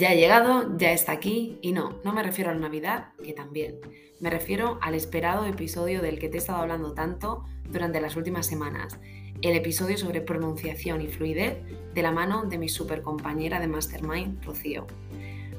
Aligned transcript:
Ya 0.00 0.12
ha 0.12 0.14
llegado, 0.14 0.78
ya 0.78 0.92
está 0.92 1.12
aquí 1.12 1.58
y 1.60 1.72
no, 1.72 1.98
no 2.04 2.14
me 2.14 2.22
refiero 2.22 2.50
a 2.50 2.54
la 2.54 2.60
Navidad, 2.60 3.08
que 3.22 3.34
también. 3.34 3.80
Me 4.18 4.30
refiero 4.30 4.78
al 4.80 4.94
esperado 4.94 5.44
episodio 5.44 6.00
del 6.00 6.18
que 6.18 6.30
te 6.30 6.36
he 6.36 6.38
estado 6.38 6.62
hablando 6.62 6.94
tanto 6.94 7.44
durante 7.68 8.00
las 8.00 8.16
últimas 8.16 8.46
semanas, 8.46 8.98
el 9.42 9.54
episodio 9.54 9.98
sobre 9.98 10.22
pronunciación 10.22 11.02
y 11.02 11.08
fluidez 11.08 11.58
de 11.92 12.02
la 12.02 12.12
mano 12.12 12.46
de 12.46 12.56
mi 12.56 12.70
super 12.70 13.02
compañera 13.02 13.60
de 13.60 13.68
Mastermind, 13.68 14.42
Rocío. 14.42 14.86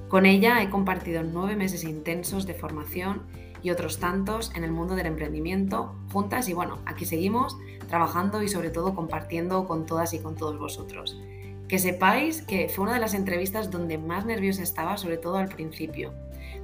Con 0.08 0.26
ella 0.26 0.64
he 0.64 0.72
compartido 0.72 1.22
nueve 1.22 1.56
meses 1.56 1.84
intensos 1.84 2.48
de 2.48 2.56
formación 2.56 3.28
y 3.62 3.70
otros 3.70 4.00
tantos 4.00 4.52
en 4.56 4.64
el 4.64 4.72
mundo 4.72 4.96
del 4.96 5.06
emprendimiento 5.06 5.94
juntas 6.12 6.50
y 6.50 6.54
bueno, 6.54 6.80
aquí 6.88 7.06
seguimos 7.06 7.60
trabajando 7.90 8.42
y 8.42 8.48
sobre 8.48 8.72
todo 8.72 8.96
compartiendo 8.96 9.68
con 9.68 9.86
todas 9.86 10.16
y 10.16 10.20
con 10.20 10.36
todos 10.36 10.58
vosotros. 10.58 11.22
Que 11.72 11.80
sepáis 11.80 12.42
que 12.42 12.68
fue 12.68 12.84
una 12.84 12.96
de 12.96 13.00
las 13.00 13.14
entrevistas 13.14 13.72
donde 13.72 13.98
más 13.98 14.26
nerviosa 14.26 14.62
estaba, 14.62 14.98
sobre 14.98 15.16
todo 15.16 15.38
al 15.38 15.48
principio. 15.48 16.14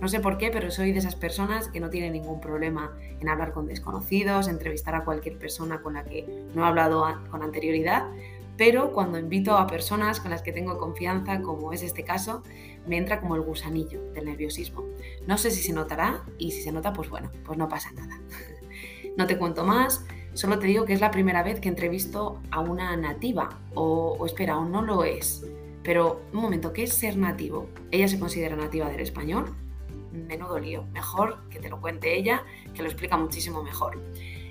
No 0.02 0.10
sé 0.10 0.20
por 0.20 0.38
qué, 0.38 0.50
pero 0.52 0.70
soy 0.70 0.92
de 0.92 1.00
esas 1.00 1.16
personas 1.16 1.70
que 1.70 1.80
no 1.80 1.90
tienen 1.90 2.12
ningún 2.12 2.42
problema 2.42 2.94
en 3.22 3.30
hablar 3.30 3.54
con 3.54 3.68
desconocidos, 3.68 4.50
entrevistar 4.50 4.96
a 4.96 5.06
cualquier 5.06 5.38
persona 5.38 5.82
con 5.82 5.94
la 5.94 6.04
que 6.04 6.28
no 6.54 6.66
he 6.66 6.68
hablado 6.68 7.06
con 7.32 7.42
anterioridad, 7.42 8.04
pero 8.58 8.92
cuando 8.92 9.18
invito 9.18 9.58
a 9.58 9.66
personas 9.66 10.20
con 10.20 10.30
las 10.30 10.42
que 10.42 10.52
tengo 10.52 10.78
confianza, 10.78 11.42
como 11.42 11.72
es 11.72 11.84
este 11.84 12.04
caso, 12.04 12.44
me 12.86 12.98
entra 12.98 13.22
como 13.22 13.38
el 13.38 13.44
gusanillo 13.44 14.12
del 14.12 14.26
nerviosismo. 14.26 14.84
No 15.26 15.38
sé 15.38 15.52
si 15.52 15.64
se 15.64 15.72
notará 15.72 16.26
y 16.38 16.52
si 16.52 16.64
se 16.64 16.74
nota, 16.74 16.92
pues 16.92 17.10
bueno, 17.10 17.32
pues 17.46 17.58
no 17.58 17.70
pasa 17.70 17.94
nada. 17.94 18.20
No 19.16 19.26
te 19.26 19.36
cuento 19.36 19.64
más, 19.64 20.06
Solo 20.38 20.60
te 20.60 20.68
digo 20.68 20.86
que 20.86 20.94
es 20.94 21.02
la 21.02 21.10
primera 21.10 21.42
vez 21.42 21.60
que 21.60 21.68
entrevisto 21.68 22.40
a 22.52 22.60
una 22.60 22.96
nativa, 22.96 23.58
o, 23.74 24.24
espera, 24.24 24.60
o 24.60 24.66
no 24.66 24.84
lo 24.84 25.04
es. 25.04 25.44
Pero 25.82 26.22
un 26.32 26.42
momento, 26.42 26.74
¿qué 26.74 26.84
es 26.84 26.94
ser 26.94 27.18
nativo? 27.18 27.68
¿Ella 27.90 28.08
se 28.08 28.20
considera 28.20 28.56
nativa 28.56 28.88
del 28.88 29.00
español? 29.00 29.56
Menudo 30.12 30.60
lío. 30.60 30.84
Mejor 30.94 31.40
que 31.50 31.58
te 31.58 31.70
lo 31.70 31.82
cuente 31.82 32.16
ella, 32.16 32.44
que 32.76 32.84
lo 32.84 32.88
explica 32.88 33.18
muchísimo 33.18 33.64
mejor. 33.64 34.00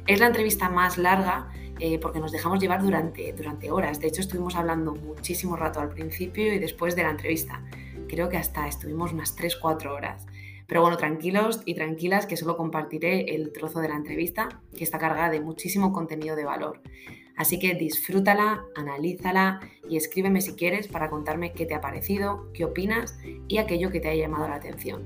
Es 0.09 0.19
la 0.19 0.27
entrevista 0.27 0.69
más 0.69 0.99
larga 0.99 1.53
eh, 1.79 2.01
porque 2.01 2.19
nos 2.19 2.33
dejamos 2.33 2.59
llevar 2.59 2.83
durante, 2.83 3.33
durante 3.33 3.71
horas. 3.71 4.01
De 4.01 4.09
hecho, 4.09 4.23
estuvimos 4.23 4.57
hablando 4.57 4.93
muchísimo 4.93 5.55
rato 5.55 5.79
al 5.79 5.91
principio 5.91 6.53
y 6.53 6.59
después 6.59 6.97
de 6.97 7.05
la 7.05 7.11
entrevista. 7.11 7.63
Creo 8.09 8.29
que 8.29 8.39
hasta 8.39 8.67
estuvimos 8.67 9.13
unas 9.13 9.39
3-4 9.39 9.87
horas. 9.93 10.27
Pero 10.67 10.81
bueno, 10.83 10.97
tranquilos 10.97 11.63
y 11.65 11.75
tranquilas 11.75 12.27
que 12.27 12.37
solo 12.37 12.57
compartiré 12.57 13.35
el 13.35 13.53
trozo 13.53 13.81
de 13.81 13.89
la 13.89 13.97
entrevista 13.97 14.61
que 14.77 14.85
está 14.85 14.99
cargada 14.99 15.31
de 15.31 15.41
muchísimo 15.41 15.93
contenido 15.93 16.37
de 16.37 16.45
valor. 16.45 16.81
Así 17.37 17.59
que 17.59 17.75
disfrútala, 17.75 18.65
analízala 18.75 19.61
y 19.89 19.97
escríbeme 19.97 20.41
si 20.41 20.55
quieres 20.55 20.89
para 20.89 21.11
contarme 21.11 21.53
qué 21.53 21.67
te 21.67 21.75
ha 21.75 21.81
parecido, 21.81 22.51
qué 22.55 22.65
opinas 22.65 23.19
y 23.47 23.59
aquello 23.59 23.91
que 23.91 24.01
te 24.01 24.09
haya 24.09 24.23
llamado 24.23 24.49
la 24.49 24.57
atención. 24.57 25.03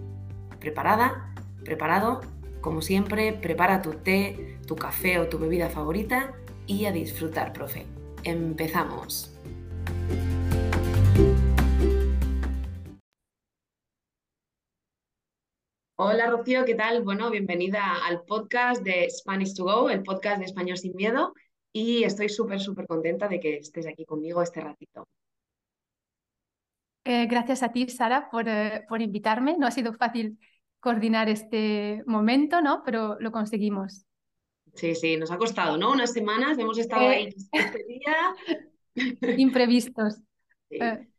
¿Preparada? 0.60 1.34
¿Preparado? 1.64 2.20
Como 2.60 2.82
siempre, 2.82 3.32
prepara 3.32 3.82
tu 3.82 3.94
té, 3.94 4.58
tu 4.66 4.76
café 4.76 5.18
o 5.18 5.28
tu 5.28 5.38
bebida 5.38 5.68
favorita 5.68 6.34
y 6.66 6.84
a 6.84 6.92
disfrutar, 6.92 7.52
profe. 7.52 7.86
Empezamos. 8.22 9.34
Hola 16.02 16.30
Rocío, 16.30 16.64
¿qué 16.64 16.74
tal? 16.74 17.02
Bueno, 17.02 17.30
bienvenida 17.30 18.06
al 18.06 18.22
podcast 18.22 18.82
de 18.82 19.06
Spanish 19.10 19.52
to 19.52 19.64
Go, 19.64 19.90
el 19.90 20.02
podcast 20.02 20.38
de 20.38 20.46
Español 20.46 20.78
sin 20.78 20.96
Miedo, 20.96 21.34
y 21.74 22.04
estoy 22.04 22.30
súper, 22.30 22.58
súper 22.58 22.86
contenta 22.86 23.28
de 23.28 23.38
que 23.38 23.56
estés 23.56 23.86
aquí 23.86 24.06
conmigo 24.06 24.40
este 24.40 24.62
ratito. 24.62 25.06
Eh, 27.04 27.26
gracias 27.26 27.62
a 27.62 27.70
ti, 27.70 27.86
Sara, 27.90 28.30
por, 28.30 28.48
eh, 28.48 28.86
por, 28.88 29.02
invitarme. 29.02 29.58
No 29.58 29.66
ha 29.66 29.70
sido 29.70 29.92
fácil 29.92 30.38
coordinar 30.80 31.28
este 31.28 32.02
momento, 32.06 32.62
¿no? 32.62 32.82
Pero 32.82 33.20
lo 33.20 33.30
conseguimos. 33.30 34.06
Sí, 34.72 34.94
sí, 34.94 35.18
nos 35.18 35.30
ha 35.30 35.36
costado, 35.36 35.76
¿no? 35.76 35.92
Unas 35.92 36.14
semanas, 36.14 36.56
hemos 36.56 36.78
estado 36.78 37.08
ahí 37.08 37.24
eh, 37.24 37.34
este 37.52 37.84
día. 37.84 38.34
Imprevistos. 39.36 40.16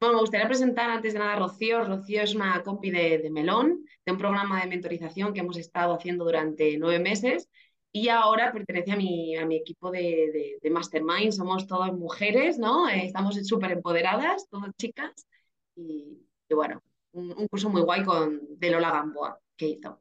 Bueno, 0.00 0.14
me 0.14 0.20
gustaría 0.20 0.46
presentar 0.46 0.90
antes 0.90 1.12
de 1.12 1.18
nada 1.18 1.32
a 1.32 1.38
Rocío. 1.40 1.82
Rocío 1.84 2.22
es 2.22 2.34
una 2.34 2.62
compi 2.62 2.90
de, 2.90 3.28
Melón, 3.30 3.84
de 4.06 4.12
un 4.12 4.18
programa 4.18 4.60
de 4.60 4.68
mentorización 4.68 5.32
que 5.32 5.40
hemos 5.40 5.56
estado 5.56 5.94
haciendo 5.94 6.24
durante 6.24 6.78
nueve 6.78 7.00
meses 7.00 7.48
y 7.90 8.08
ahora 8.08 8.52
pertenece 8.52 8.92
a 8.92 8.96
mi, 8.96 9.36
a 9.36 9.44
mi 9.44 9.56
equipo 9.56 9.90
de, 9.90 10.58
Mastermind. 10.70 11.32
Somos 11.32 11.66
todas 11.66 11.92
mujeres, 11.92 12.58
¿no? 12.58 12.88
Eh, 12.88 13.06
estamos 13.06 13.34
súper 13.44 13.72
empoderadas, 13.72 14.48
todas 14.48 14.70
chicas. 14.76 15.26
Y, 15.74 16.18
bueno, 16.50 16.80
un, 17.12 17.48
curso 17.48 17.68
muy 17.68 17.82
guay 17.82 18.04
con, 18.04 18.40
de 18.58 18.70
Lola 18.70 18.92
Gamboa 18.92 19.40
que 19.56 19.66
hizo. 19.66 20.00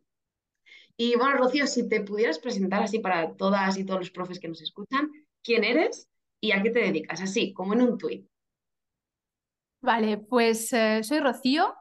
Y 0.95 1.15
bueno, 1.15 1.37
Rocío, 1.37 1.65
si 1.65 1.89
te 1.89 2.01
pudieras 2.01 2.39
presentar 2.39 2.83
así 2.83 2.99
para 2.99 3.35
todas 3.35 3.77
y 3.77 3.85
todos 3.85 4.01
los 4.01 4.11
profes 4.11 4.39
que 4.39 4.47
nos 4.47 4.61
escuchan, 4.61 5.09
¿quién 5.43 5.63
eres 5.63 6.07
y 6.39 6.51
a 6.51 6.61
qué 6.61 6.69
te 6.69 6.79
dedicas? 6.79 7.21
Así, 7.21 7.53
como 7.53 7.73
en 7.73 7.81
un 7.81 7.97
tuit. 7.97 8.27
Vale, 9.81 10.17
pues 10.17 10.73
eh, 10.73 11.03
soy 11.03 11.19
Rocío. 11.19 11.73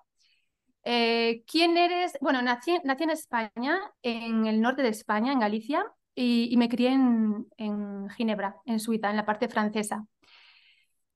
Eh, 0.85 1.43
¿Quién 1.47 1.77
eres? 1.77 2.13
Bueno, 2.21 2.43
nací, 2.43 2.73
en 2.73 3.11
España, 3.11 3.81
en 4.03 4.47
el 4.47 4.61
norte 4.61 4.83
de 4.83 4.89
España, 4.91 5.33
en 5.33 5.41
Galicia, 5.41 5.85
y, 6.15 6.55
me 6.57 6.69
crié 6.69 6.93
en, 6.93 8.09
Ginebra, 8.11 8.57
en 8.67 8.81
Suiza, 8.81 9.11
en 9.11 9.17
la 9.17 9.27
parte 9.27 9.49
francesa. 9.49 10.07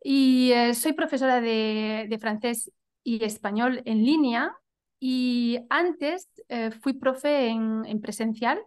Y 0.02 0.52
eh, 0.52 0.74
soy 0.74 0.92
profesora 0.94 1.41
de, 1.41 2.18
francés 2.20 2.72
y 3.04 3.24
español 3.24 3.82
en 3.84 4.04
línea. 4.04 4.54
Y 4.98 5.58
antes 5.70 6.28
fui 6.82 6.94
profe 6.94 7.48
en, 7.48 8.00
presencial 8.02 8.60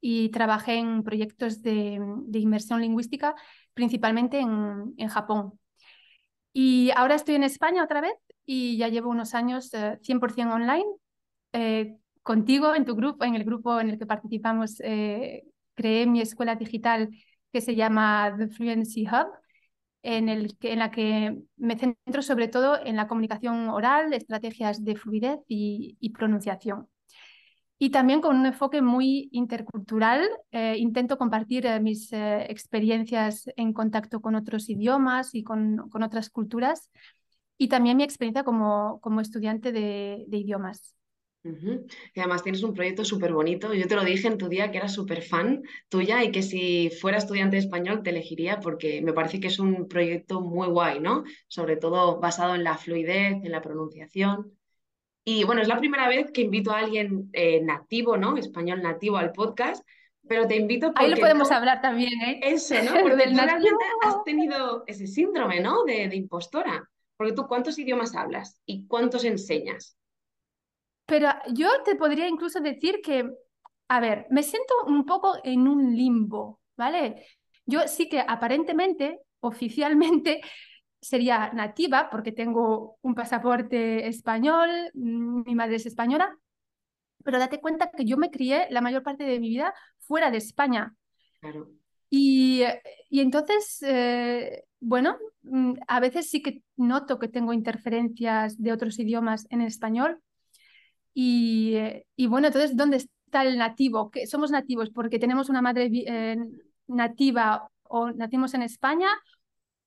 y 0.00 0.28
trabajé 0.30 0.74
en 0.78 1.02
proyectos 1.02 1.62
de, 1.62 2.00
inmersión 2.32 2.80
lingüística, 2.80 3.34
principalmente 3.74 4.40
en 4.40 5.08
Japón. 5.08 5.58
Y 6.58 6.90
ahora 6.96 7.16
estoy 7.16 7.34
en 7.34 7.42
España 7.42 7.84
otra 7.84 8.00
vez 8.00 8.14
y 8.46 8.78
ya 8.78 8.88
llevo 8.88 9.10
unos 9.10 9.34
años 9.34 9.70
100% 10.00 10.38
eh, 10.38 10.54
online. 10.54 10.86
Eh, 11.52 11.98
contigo, 12.22 12.74
en 12.74 12.86
tu 12.86 12.94
grupo, 12.96 13.26
en 13.26 13.34
el 13.34 13.44
grupo 13.44 13.78
en 13.78 13.90
el 13.90 13.98
que 13.98 14.06
participamos, 14.06 14.80
eh, 14.80 15.44
creé 15.74 16.06
mi 16.06 16.22
escuela 16.22 16.56
digital 16.56 17.10
que 17.52 17.60
se 17.60 17.74
llama 17.74 18.34
The 18.38 18.48
Fluency 18.48 19.06
Hub, 19.06 19.26
en, 20.02 20.30
el 20.30 20.56
en 20.62 20.78
la 20.78 20.90
que 20.90 21.36
me 21.58 21.78
centro 21.78 22.22
sobre 22.22 22.48
todo 22.48 22.80
en 22.82 22.96
la 22.96 23.06
comunicación 23.06 23.68
oral, 23.68 24.14
estrategias 24.14 24.82
de 24.82 24.96
fluidez 24.96 25.40
y 25.48 26.10
pronunciación 26.14 26.88
y 27.78 27.90
también 27.90 28.20
con 28.20 28.36
un 28.36 28.46
enfoque 28.46 28.80
muy 28.80 29.28
intercultural. 29.32 30.26
Eh, 30.50 30.76
intento 30.78 31.18
compartir 31.18 31.66
eh, 31.66 31.80
mis 31.80 32.12
eh, 32.12 32.46
experiencias 32.48 33.48
en 33.56 33.72
contacto 33.72 34.20
con 34.20 34.34
otros 34.34 34.68
idiomas 34.70 35.34
y 35.34 35.42
con, 35.42 35.88
con, 35.90 36.02
otras 36.02 36.30
culturas 36.30 36.90
y 37.58 37.68
también 37.68 37.96
mi 37.96 38.04
experiencia 38.04 38.44
como, 38.44 39.00
como 39.00 39.20
estudiante 39.20 39.72
de, 39.72 40.24
de 40.26 40.36
idiomas. 40.38 40.94
Y 42.14 42.18
además 42.18 42.42
tienes 42.42 42.64
un 42.64 42.74
proyecto 42.74 43.04
súper 43.04 43.32
bonito. 43.32 43.72
Yo 43.72 43.86
te 43.86 43.94
lo 43.94 44.04
dije 44.04 44.26
en 44.26 44.36
tu 44.36 44.48
día 44.48 44.72
que 44.72 44.78
era 44.78 44.88
súper 44.88 45.22
fan 45.22 45.62
tuya 45.88 46.24
y 46.24 46.32
que 46.32 46.42
si 46.42 46.90
fuera 46.90 47.18
estudiante 47.18 47.54
de 47.54 47.60
español 47.60 48.02
te 48.02 48.10
elegiría 48.10 48.58
porque 48.58 49.00
me 49.00 49.12
parece 49.12 49.38
que 49.38 49.46
es 49.46 49.60
un 49.60 49.86
proyecto 49.86 50.40
muy 50.40 50.66
guay, 50.66 50.98
¿no? 50.98 51.22
Sobre 51.46 51.76
todo 51.76 52.18
basado 52.18 52.56
en 52.56 52.64
la 52.64 52.76
fluidez, 52.76 53.44
en 53.44 53.52
la 53.52 53.62
pronunciación. 53.62 54.56
Y 55.28 55.42
bueno, 55.42 55.60
es 55.60 55.66
la 55.66 55.76
primera 55.76 56.06
vez 56.06 56.30
que 56.30 56.42
invito 56.42 56.70
a 56.70 56.78
alguien 56.78 57.30
eh, 57.32 57.60
nativo, 57.60 58.16
¿no? 58.16 58.36
Español 58.36 58.80
nativo 58.80 59.16
al 59.16 59.32
podcast, 59.32 59.84
pero 60.28 60.46
te 60.46 60.54
invito 60.54 60.92
porque... 60.92 61.04
Ahí 61.04 61.10
lo 61.10 61.16
podemos 61.16 61.50
hablar 61.50 61.80
también, 61.80 62.12
¿eh? 62.22 62.38
Eso, 62.44 62.76
¿no? 62.76 62.92
Porque 63.02 63.24
tú 63.30 63.36
realmente 63.36 63.84
has 64.04 64.22
tenido 64.22 64.84
ese 64.86 65.08
síndrome, 65.08 65.58
¿no? 65.58 65.82
De, 65.82 66.06
de 66.08 66.14
impostora. 66.14 66.88
Porque 67.16 67.32
tú, 67.32 67.48
¿cuántos 67.48 67.76
idiomas 67.76 68.14
hablas 68.14 68.60
y 68.66 68.86
cuántos 68.86 69.24
enseñas? 69.24 69.96
Pero 71.06 71.28
yo 71.52 71.70
te 71.84 71.96
podría 71.96 72.28
incluso 72.28 72.60
decir 72.60 73.00
que, 73.02 73.28
a 73.88 74.00
ver, 74.00 74.26
me 74.30 74.44
siento 74.44 74.74
un 74.86 75.04
poco 75.04 75.38
en 75.42 75.66
un 75.66 75.96
limbo, 75.96 76.60
¿vale? 76.76 77.26
Yo 77.64 77.88
sí 77.88 78.08
que 78.08 78.20
aparentemente, 78.20 79.22
oficialmente, 79.40 80.40
sería 81.06 81.52
nativa 81.52 82.08
porque 82.10 82.32
tengo 82.32 82.98
un 83.00 83.14
pasaporte 83.14 84.08
español, 84.08 84.68
mm, 84.94 85.42
mi 85.46 85.54
madre 85.54 85.76
es 85.76 85.86
española, 85.86 86.36
pero 87.24 87.38
date 87.38 87.60
cuenta 87.60 87.90
que 87.90 88.04
yo 88.04 88.16
me 88.16 88.30
crié 88.30 88.66
la 88.70 88.80
mayor 88.80 89.02
parte 89.02 89.24
de 89.24 89.38
mi 89.38 89.48
vida 89.48 89.72
fuera 89.98 90.30
de 90.30 90.38
España. 90.38 90.94
Claro. 91.40 91.70
Y, 92.10 92.62
y 93.08 93.20
entonces, 93.20 93.82
eh, 93.82 94.64
bueno, 94.80 95.16
mm, 95.42 95.74
a 95.86 96.00
veces 96.00 96.28
sí 96.28 96.42
que 96.42 96.62
noto 96.76 97.18
que 97.20 97.28
tengo 97.28 97.52
interferencias 97.52 98.60
de 98.60 98.72
otros 98.72 98.98
idiomas 98.98 99.46
en 99.50 99.60
español. 99.60 100.20
Y, 101.14 101.76
y 102.16 102.26
bueno, 102.26 102.48
entonces, 102.48 102.76
¿dónde 102.76 102.96
está 102.96 103.42
el 103.44 103.58
nativo? 103.58 104.10
¿Que 104.10 104.26
¿Somos 104.26 104.50
nativos 104.50 104.90
porque 104.90 105.20
tenemos 105.20 105.48
una 105.48 105.62
madre 105.62 105.88
eh, 105.92 106.36
nativa 106.88 107.68
o 107.84 108.10
nacimos 108.10 108.54
en 108.54 108.62
España 108.62 109.08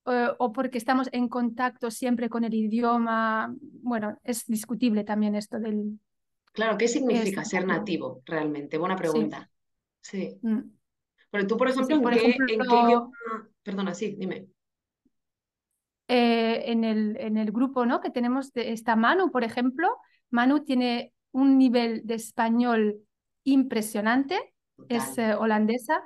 o 0.04 0.52
porque 0.52 0.78
estamos 0.78 1.08
en 1.12 1.28
contacto 1.28 1.90
siempre 1.90 2.28
con 2.28 2.44
el 2.44 2.54
idioma. 2.54 3.54
Bueno, 3.60 4.18
es 4.24 4.46
discutible 4.46 5.04
también 5.04 5.34
esto 5.34 5.58
del... 5.58 5.98
Claro, 6.52 6.76
¿qué 6.76 6.88
significa 6.88 7.44
ser 7.44 7.66
nativo 7.66 8.22
realmente? 8.24 8.76
Buena 8.78 8.96
pregunta. 8.96 9.48
Sí. 10.00 10.38
Mm. 10.42 10.60
Pero 11.30 11.46
tú, 11.46 11.56
por 11.56 11.68
ejemplo, 11.68 11.96
¿en, 11.96 12.36
qué, 12.36 12.54
idioma... 12.54 13.10
Perdona, 13.62 13.94
sí, 13.94 14.16
dime. 14.18 14.48
Eh, 16.08 16.72
en, 16.72 16.82
el, 16.82 17.16
en 17.20 17.36
el 17.36 17.52
grupo 17.52 17.86
¿no? 17.86 18.00
que 18.00 18.10
tenemos, 18.10 18.52
de, 18.52 18.72
está 18.72 18.96
Manu, 18.96 19.30
por 19.30 19.44
ejemplo. 19.44 19.88
Manu 20.30 20.64
tiene 20.64 21.12
un 21.30 21.56
nivel 21.56 22.04
de 22.04 22.14
español 22.14 22.96
impresionante, 23.44 24.52
es 24.88 25.16
eh, 25.18 25.34
holandesa, 25.34 26.02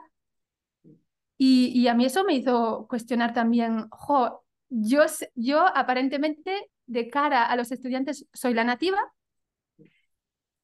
y, 1.36 1.86
a 1.88 1.94
mí 1.94 2.04
eso 2.04 2.24
me 2.24 2.34
hizo 2.34 2.86
cuestionar 2.88 3.34
también, 3.34 3.88
jo, 3.90 4.44
yo, 4.68 5.02
yo 5.34 5.66
aparentemente 5.66 6.70
de 6.86 7.08
cara 7.08 7.46
a 7.46 7.56
los 7.56 7.72
estudiantes 7.72 8.26
soy 8.32 8.54
la 8.54 8.64
nativa, 8.64 8.98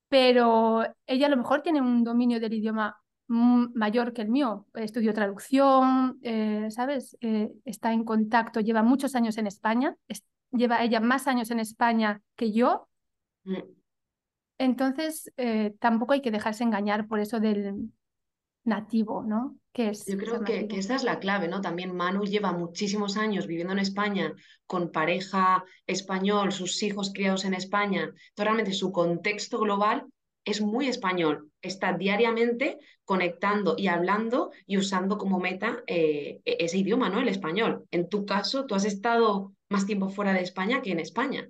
pero 0.09 0.85
ella 1.07 1.27
a 1.27 1.31
lo 1.31 1.37
mejor 1.37 1.63
tiene 1.63 1.81
un 1.81 2.05
dominio 2.05 2.41
del 2.41 2.55
idioma 2.55 3.01
mayor 3.31 4.13
que 4.13 4.23
el 4.23 4.29
mío. 4.29 4.67
Estudió 4.75 5.15
traducción, 5.15 6.19
eh, 6.23 6.67
¿sabes? 6.71 7.17
Eh, 7.21 7.53
está 7.65 7.93
en 7.93 8.05
contacto, 8.05 8.61
lleva 8.61 8.83
muchos 8.83 9.15
años 9.15 9.39
en 9.39 9.47
España, 9.47 9.97
lleva 10.51 10.83
ella 10.83 11.01
más 11.01 11.29
años 11.29 11.51
en 11.53 11.61
España 11.61 12.21
que 12.35 12.53
yo. 12.53 12.89
Mm. 13.45 13.63
Entonces, 14.59 15.33
eh, 15.37 15.75
tampoco 15.79 16.13
hay 16.13 16.21
que 16.21 16.33
dejarse 16.33 16.65
engañar 16.65 17.07
por 17.07 17.21
eso 17.21 17.39
del 17.39 17.93
nativo, 18.65 19.23
¿no? 19.23 19.57
es 19.75 20.05
Yo 20.07 20.19
creo 20.19 20.43
que, 20.43 20.67
que, 20.69 20.79
esa 20.79 20.97
es 20.97 21.05
la 21.05 21.19
clave, 21.19 21.49
¿no? 21.49 21.61
También 21.61 21.95
Manu 21.95 22.25
lleva 22.25 22.53
muchísimos 22.53 23.17
años 23.17 23.47
viviendo 23.47 23.73
en 23.73 23.79
España 23.79 24.35
con 24.67 24.91
pareja 24.91 25.65
español, 25.87 26.53
sus 26.53 26.83
hijos 26.83 27.13
criados 27.15 27.45
en 27.45 27.55
España. 27.55 28.03
Entonces, 28.03 28.33
realmente 28.37 28.73
su 28.73 28.93
contexto 28.93 29.59
global 29.59 30.07
es 30.45 30.61
muy 30.61 30.89
español. 30.89 31.51
Está 31.63 31.93
diariamente 31.93 32.79
conectando 33.05 33.75
y 33.77 33.89
hablando 33.89 34.51
y 34.67 34.79
usando 34.79 35.19
como 35.19 35.39
meta 35.39 35.83
eh, 35.87 36.41
e-, 36.45 36.57
ese 36.61 36.79
idioma, 36.79 37.09
¿no? 37.09 37.21
El 37.21 37.29
español. 37.29 37.87
En 37.91 38.09
tu 38.09 38.25
caso, 38.25 38.67
tú 38.67 38.75
has 38.75 38.85
estado 38.85 39.53
más 39.69 39.87
tiempo 39.87 40.09
fuera 40.09 40.33
de 40.33 40.41
España 40.41 40.83
que 40.83 40.93
en 40.93 41.01
España. 41.01 41.49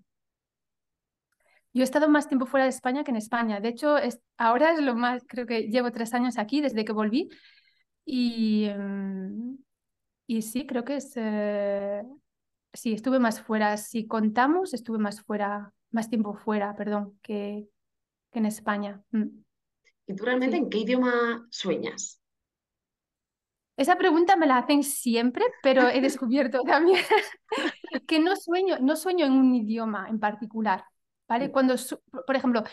Yo 1.73 1.83
he 1.83 1.85
estado 1.85 2.09
más 2.09 2.27
tiempo 2.29 2.47
fuera 2.47 2.65
de 2.65 2.71
España 2.71 3.05
que 3.05 3.11
en 3.13 3.17
España. 3.17 3.61
De 3.61 3.69
hecho, 3.69 3.97
es, 3.97 4.21
ahora 4.37 4.73
es 4.73 4.81
lo 4.81 4.95
más, 4.97 5.23
creo 5.27 5.47
que 5.47 5.69
llevo 5.69 5.93
tres 5.93 6.15
años 6.15 6.39
aquí 6.39 6.61
desde 6.61 6.85
que 6.85 6.93
volví. 6.93 7.29
Y, 8.05 8.65
em, 8.65 9.59
y 10.27 10.43
sí, 10.43 10.67
creo 10.67 10.85
que 10.85 10.97
es, 10.97 11.13
eh, 11.15 12.03
sí, 12.73 12.93
estuve 12.93 13.19
más 13.19 13.41
fuera. 13.41 13.77
Si 13.77 14.07
contamos, 14.07 14.75
estuve 14.75 14.99
más 14.99 15.23
fuera, 15.23 15.73
más 15.91 16.09
tiempo 16.09 16.35
fuera, 16.35 16.75
perdón, 16.75 17.19
que, 17.23 17.69
que 18.33 18.39
en 18.41 18.47
España. 18.47 19.03
Mm. 19.13 19.29
¿Y 20.07 20.15
tú 20.17 20.25
realmente 20.25 20.57
en 20.57 20.69
qué 20.69 20.79
idioma 20.79 21.47
sueñas? 21.51 22.21
Esa 23.77 23.97
pregunta 23.97 24.37
me 24.37 24.47
la 24.47 24.59
hacen 24.59 24.83
siempre, 24.83 25.45
pero 25.63 25.89
he 25.89 26.01
descubierto 26.01 26.63
también 26.67 27.03
que 28.07 28.19
no 28.19 28.37
sueño, 28.37 28.79
no 28.81 28.97
sueño 28.97 29.25
en 29.25 29.33
un 29.33 29.55
idioma 29.55 30.09
en 30.09 30.19
particular. 30.19 30.85
¿Vale? 31.31 31.49
Mm. 31.49 31.53
Cuando, 31.53 31.75
por 32.27 32.37
ejemplo, 32.37 32.65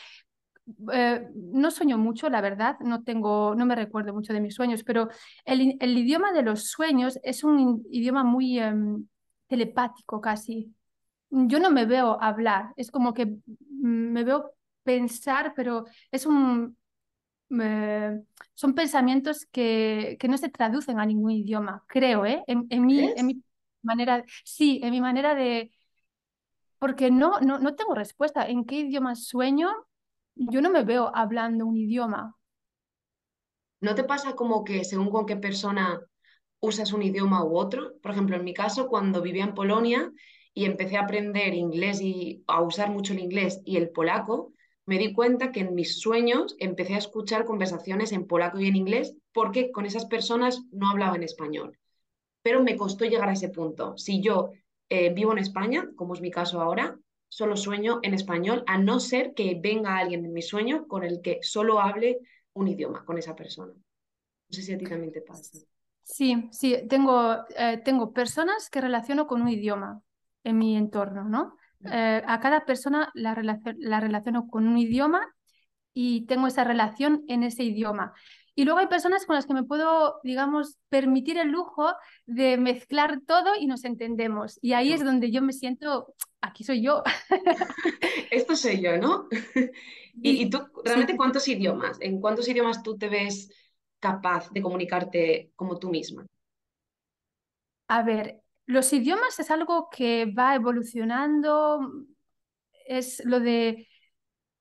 eh, 0.91 1.27
no 1.35 1.69
sueño 1.69 1.99
mucho, 1.99 2.27
la 2.27 2.41
verdad, 2.41 2.77
no 2.79 3.03
tengo, 3.03 3.53
no 3.55 3.65
me 3.67 3.75
recuerdo 3.75 4.13
mucho 4.13 4.33
de 4.33 4.41
mis 4.41 4.55
sueños, 4.55 4.83
pero 4.83 5.09
el, 5.45 5.77
idioma 5.79 6.33
de 6.33 6.41
los 6.41 6.65
sueños 6.65 7.19
es 7.23 7.43
un 7.43 7.85
idioma 7.91 8.23
muy 8.23 8.59
em, 8.59 9.07
telepático 9.45 10.19
casi. 10.19 10.73
Yo 11.29 11.59
no 11.59 11.69
me 11.69 11.85
veo 11.85 12.21
hablar, 12.21 12.73
es 12.77 12.89
como 12.89 13.13
que 13.13 13.35
me 13.79 14.23
veo 14.23 14.51
pensar, 14.83 15.53
pero 15.55 15.85
es 16.11 16.25
un, 16.25 16.75
son 18.55 18.73
pensamientos 18.73 19.45
que, 19.45 20.17
que, 20.19 20.27
no 20.27 20.37
se 20.37 20.49
traducen 20.49 20.99
a 20.99 21.05
ningún 21.05 21.31
idioma, 21.31 21.83
creo, 21.87 22.25
¿eh? 22.25 22.43
En, 22.47 22.65
en, 22.69 22.85
mi, 22.85 23.11
en 23.15 23.27
mi 23.27 23.43
manera, 23.83 24.23
sí, 24.43 24.79
en 24.81 24.91
mi 24.91 25.01
manera 25.01 25.35
de, 25.35 25.71
porque 26.79 27.11
no, 27.11 27.39
no, 27.39 27.59
no 27.59 27.75
tengo 27.75 27.95
respuesta. 27.95 28.47
¿En 28.47 28.65
qué 28.65 28.75
idioma 28.79 29.15
sueño? 29.15 29.69
Yo 30.35 30.61
no 30.61 30.69
me 30.69 30.83
veo 30.83 31.11
hablando 31.15 31.65
un 31.65 31.77
idioma. 31.77 32.35
¿No 33.79 33.95
te 33.95 34.03
pasa 34.03 34.35
como 34.35 34.63
que 34.63 34.83
según 34.83 35.09
con 35.09 35.25
qué 35.25 35.35
persona 35.35 36.01
usas 36.59 36.93
un 36.93 37.03
idioma 37.03 37.43
u 37.43 37.57
otro? 37.57 37.93
Por 38.01 38.11
ejemplo, 38.11 38.35
en 38.35 38.43
mi 38.43 38.53
caso, 38.53 38.87
cuando 38.87 39.21
vivía 39.21 39.43
en 39.43 39.53
Polonia 39.53 40.11
y 40.53 40.65
empecé 40.65 40.97
a 40.97 41.01
aprender 41.01 41.53
inglés 41.53 42.01
y 42.01 42.43
a 42.47 42.61
usar 42.61 42.89
mucho 42.89 43.13
el 43.13 43.19
inglés 43.19 43.61
y 43.65 43.77
el 43.77 43.89
polaco, 43.89 44.53
me 44.85 44.97
di 44.97 45.13
cuenta 45.13 45.51
que 45.51 45.59
en 45.59 45.75
mis 45.75 45.99
sueños 45.99 46.55
empecé 46.59 46.95
a 46.95 46.99
escuchar 46.99 47.45
conversaciones 47.45 48.11
en 48.13 48.25
polaco 48.25 48.59
y 48.59 48.67
en 48.67 48.75
inglés 48.75 49.15
porque 49.33 49.71
con 49.71 49.85
esas 49.85 50.05
personas 50.05 50.63
no 50.71 50.89
hablaba 50.89 51.15
en 51.15 51.23
español. 51.23 51.77
Pero 52.41 52.63
me 52.63 52.77
costó 52.77 53.05
llegar 53.05 53.29
a 53.29 53.33
ese 53.33 53.49
punto. 53.49 53.97
Si 53.97 54.21
yo 54.21 54.51
eh, 54.89 55.13
vivo 55.13 55.31
en 55.31 55.39
España, 55.39 55.89
como 55.95 56.13
es 56.13 56.21
mi 56.21 56.31
caso 56.31 56.61
ahora, 56.61 56.97
solo 57.27 57.57
sueño 57.57 57.99
en 58.03 58.13
español, 58.13 58.63
a 58.67 58.77
no 58.77 58.99
ser 58.99 59.33
que 59.33 59.59
venga 59.61 59.97
alguien 59.97 60.25
en 60.25 60.33
mi 60.33 60.41
sueño 60.41 60.87
con 60.87 61.03
el 61.03 61.21
que 61.21 61.39
solo 61.41 61.79
hable 61.81 62.19
un 62.53 62.67
idioma 62.67 63.05
con 63.05 63.17
esa 63.17 63.35
persona. 63.35 63.73
No 63.73 64.55
sé 64.55 64.61
si 64.61 64.73
a 64.73 64.77
ti 64.77 64.85
también 64.85 65.11
te 65.11 65.21
pasa. 65.21 65.59
Sí, 66.03 66.47
sí, 66.51 66.77
tengo, 66.87 67.35
eh, 67.57 67.81
tengo 67.83 68.13
personas 68.13 68.69
que 68.69 68.79
relaciono 68.79 69.27
con 69.27 69.41
un 69.41 69.49
idioma 69.49 70.01
en 70.43 70.57
mi 70.57 70.77
entorno, 70.77 71.25
¿no? 71.25 71.57
Eh, 71.83 72.23
a 72.25 72.39
cada 72.39 72.65
persona 72.65 73.11
la, 73.13 73.35
la 73.77 73.99
relaciono 73.99 74.47
con 74.47 74.67
un 74.67 74.77
idioma 74.77 75.27
y 75.93 76.25
tengo 76.25 76.47
esa 76.47 76.63
relación 76.63 77.23
en 77.27 77.43
ese 77.43 77.63
idioma. 77.63 78.13
Y 78.57 78.65
luego 78.65 78.79
hay 78.79 78.87
personas 78.87 79.27
con 79.27 79.35
las 79.35 79.45
que 79.45 79.53
me 79.53 79.65
puedo, 79.65 80.19
digamos, 80.23 80.77
permitir 80.89 81.37
el 81.37 81.49
lujo 81.49 81.93
de 82.25 82.57
mezclar 82.57 83.21
todo 83.27 83.55
y 83.55 83.67
nos 83.67 83.85
entendemos. 83.85 84.57
Y 84.63 84.73
ahí 84.73 84.93
es 84.93 85.05
donde 85.05 85.29
yo 85.29 85.43
me 85.43 85.53
siento, 85.53 86.15
aquí 86.41 86.63
soy 86.63 86.81
yo. 86.81 87.03
Esto 88.31 88.55
soy 88.55 88.81
yo, 88.81 88.97
¿no? 88.97 89.27
¿Y, 90.23 90.49
tú, 90.49 90.57
realmente, 90.83 91.15
cuántos 91.15 91.47
idiomas? 91.47 91.99
¿En 92.01 92.19
cuántos 92.19 92.47
idiomas 92.47 92.81
tú 92.81 92.97
te 92.97 93.09
ves 93.09 93.47
capaz 93.99 94.49
de 94.49 94.63
comunicarte 94.63 95.51
como 95.55 95.77
tú 95.77 95.91
misma? 95.91 96.25
A 97.89 98.01
ver, 98.01 98.41
los 98.65 98.91
idiomas 98.91 99.39
es 99.39 99.51
algo 99.51 99.87
que 99.91 100.33
va 100.35 100.55
evolucionando, 100.55 101.91
es 102.87 103.23
lo 103.23 103.39
de, 103.39 103.87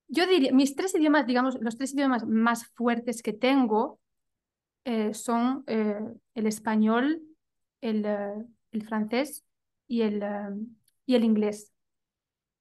yo 0.07 0.25
diría, 0.25 0.53
mis 0.53 0.75
tres 0.75 0.95
idiomas, 0.95 1.25
digamos, 1.27 1.57
los 1.61 1.77
tres 1.77 1.93
idiomas 1.93 2.25
más 2.25 2.67
fuertes 2.67 3.21
que 3.21 3.33
tengo 3.33 3.99
eh, 4.85 5.13
son 5.13 5.63
eh, 5.67 5.99
el 6.33 6.47
español, 6.47 7.21
el, 7.81 8.05
eh, 8.05 8.33
el 8.71 8.87
francés 8.87 9.43
y 9.87 10.01
el, 10.01 10.23
y 11.05 11.15
el 11.15 11.23
inglés. 11.23 11.73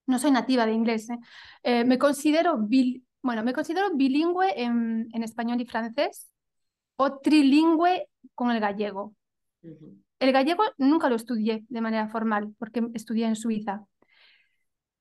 No 0.07 0.19
soy 0.19 0.31
nativa 0.31 0.67
de 0.67 0.73
inglés. 0.73 1.09
me, 1.65 1.99
considero 1.99 2.59
bueno, 3.23 3.43
me 3.43 3.53
considero 3.53 3.95
bilingüe 3.97 4.63
en, 4.63 5.09
en, 5.13 5.23
español 5.25 5.61
y 5.61 5.67
francés 5.67 6.31
o 6.95 7.19
trilingüe 7.19 8.09
con 8.35 8.53
el 8.53 8.61
gallego. 8.61 9.17
El 10.21 10.33
gallego 10.33 10.63
nunca 10.79 11.09
lo 11.09 11.17
estudié 11.17 11.65
de 11.69 11.81
manera 11.81 12.09
formal 12.09 12.55
porque 12.59 12.89
estudié 12.95 13.27
en 13.27 13.37
Suiza, 13.37 13.85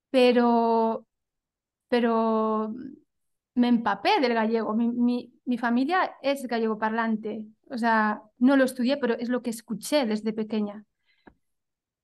pero, 0.09 1.05
pero 1.95 2.73
me 3.55 3.67
empapé 3.67 4.19
del 4.19 4.33
gallego. 4.33 4.73
Mi, 4.75 5.31
mi, 5.45 5.57
familia 5.57 6.15
es 6.21 6.45
gallego 6.45 6.77
parlante, 6.77 7.45
o 7.69 7.77
sea, 7.77 8.21
no 8.37 8.57
lo 8.57 8.65
estudié, 8.65 8.97
pero 8.97 9.13
es 9.13 9.29
lo 9.29 9.41
que 9.41 9.49
escuché 9.49 10.05
desde 10.05 10.33
pequeña. 10.33 10.83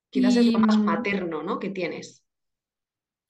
Quizás 0.09 0.37
es 0.37 0.51
lo 0.51 0.59
más 0.59 0.77
mm, 0.77 0.83
materno, 0.83 1.43
¿no? 1.43 1.59
Que 1.59 1.69
tienes. 1.69 2.23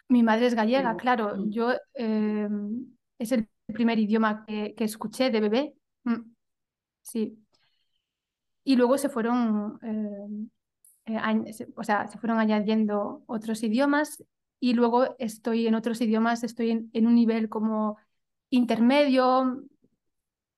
Mi 0.08 0.24
madre 0.24 0.48
es 0.48 0.56
gallega, 0.56 0.96
claro. 0.98 1.36
Mm. 1.36 1.50
Yo 1.50 1.74
em, 1.94 2.96
es 3.18 3.32
el 3.32 3.48
primer 3.68 3.98
idioma 3.98 4.46
que, 4.46 4.74
que 4.75 4.84
escuché 4.84 5.32
de 5.32 5.41
bebé. 5.41 5.74
Mm, 6.03 6.32
sí 7.01 7.41
y 8.63 8.75
luego 8.75 8.98
se 8.98 9.10
fueron, 9.10 9.80
eh, 11.06 11.13
eh, 11.13 11.68
o 11.75 11.84
sea, 11.84 12.08
se 12.08 12.18
fueron 12.18 12.39
añadiendo 12.39 13.24
otros 13.25 13.63
idiomas 13.63 14.24
y 14.63 14.74
luego 14.74 15.15
estoy 15.18 15.65
en 15.65 15.74
otros 15.74 16.00
idiomas, 16.01 16.44
estoy 16.44 16.88
en, 16.94 17.08
un 17.08 17.15
nivel 17.15 17.50
como 17.50 17.98
intermedio. 18.51 19.63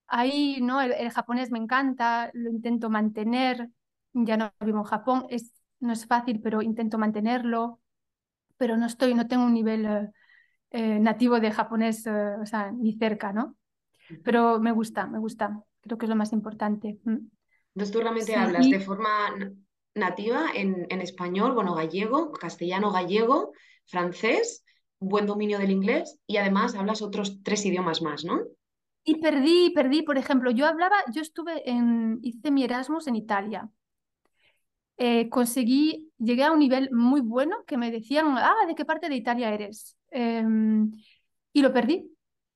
Ahí, 0.08 0.60
¿no? 0.62 0.82
El, 0.82 1.10
japonés 1.10 1.52
me 1.52 1.58
encanta, 1.58 2.30
lo 2.34 2.50
intento 2.50 2.90
mantener. 2.90 3.70
Ya 4.12 4.36
no 4.36 4.54
vivo 4.60 4.80
en 4.80 4.84
Japón, 4.84 5.26
es, 5.30 5.54
no 5.80 5.94
es 5.94 6.06
fácil, 6.06 6.42
pero 6.42 6.62
intento 6.62 6.98
mantenerlo. 6.98 7.80
Pero 8.58 8.76
no 8.76 8.88
estoy, 8.88 9.16
no 9.16 9.26
tengo 9.26 9.46
un 9.46 9.54
nivel 9.54 10.12
eh, 10.72 11.00
nativo 11.00 11.40
de 11.40 11.52
japonés, 11.52 12.06
o 12.06 12.46
sea, 12.46 12.74
ni 12.74 12.98
cerca, 12.98 13.32
¿no? 13.32 13.56
Pero 14.22 14.60
me 14.60 14.74
gusta, 14.74 15.08
me 15.08 15.20
gusta. 15.20 15.64
Creo 15.80 15.98
que 15.98 16.08
es 16.08 16.10
lo 16.10 16.18
más 16.18 16.34
importante. 16.34 17.00
Mm. 17.06 17.30
Entonces 17.74 17.94
tú 17.94 18.02
realmente 18.02 18.36
hablas 18.36 18.70
de 18.70 18.82
forma 18.82 19.10
nativa 19.96 20.48
en, 20.54 20.88
en 20.90 21.00
español, 21.00 21.54
bueno, 21.54 21.74
gallego, 21.74 22.34
castellano, 22.34 22.92
gallego, 22.92 23.54
francés, 23.86 24.63
buen 25.00 25.25
dominio 25.25 25.60
del 25.60 25.72
inglés 25.72 26.20
y 26.28 26.38
además 26.38 26.75
hablas 26.75 27.02
otros 27.02 27.42
tres 27.44 27.66
idiomas 27.66 28.02
más, 28.02 28.24
¿no? 28.24 28.42
Y 29.04 29.20
perdí, 29.20 29.72
perdí, 29.75 30.02
por 30.02 30.18
ejemplo, 30.18 30.52
yo 30.52 30.66
hablaba, 30.66 30.96
yo 31.13 31.22
estuve 31.22 31.70
en, 31.70 32.20
hice 32.22 32.52
mi 32.52 32.63
Erasmus 32.63 33.08
en 33.08 33.16
Italia. 33.16 33.70
Eh, 34.98 35.28
conseguí, 35.30 36.12
llegué 36.20 36.44
a 36.44 36.52
un 36.52 36.60
nivel 36.60 36.90
muy 36.92 37.20
bueno 37.22 37.58
que 37.66 37.78
me 37.78 37.92
decían, 37.92 38.28
ah, 38.38 38.56
¿de 38.68 38.75
qué 38.75 38.86
parte 38.86 39.10
de 39.10 39.16
Italia 39.16 39.54
eres? 39.54 39.98
Em, 40.12 40.92
y 41.52 41.62
lo 41.62 41.74
perdí, 41.74 42.10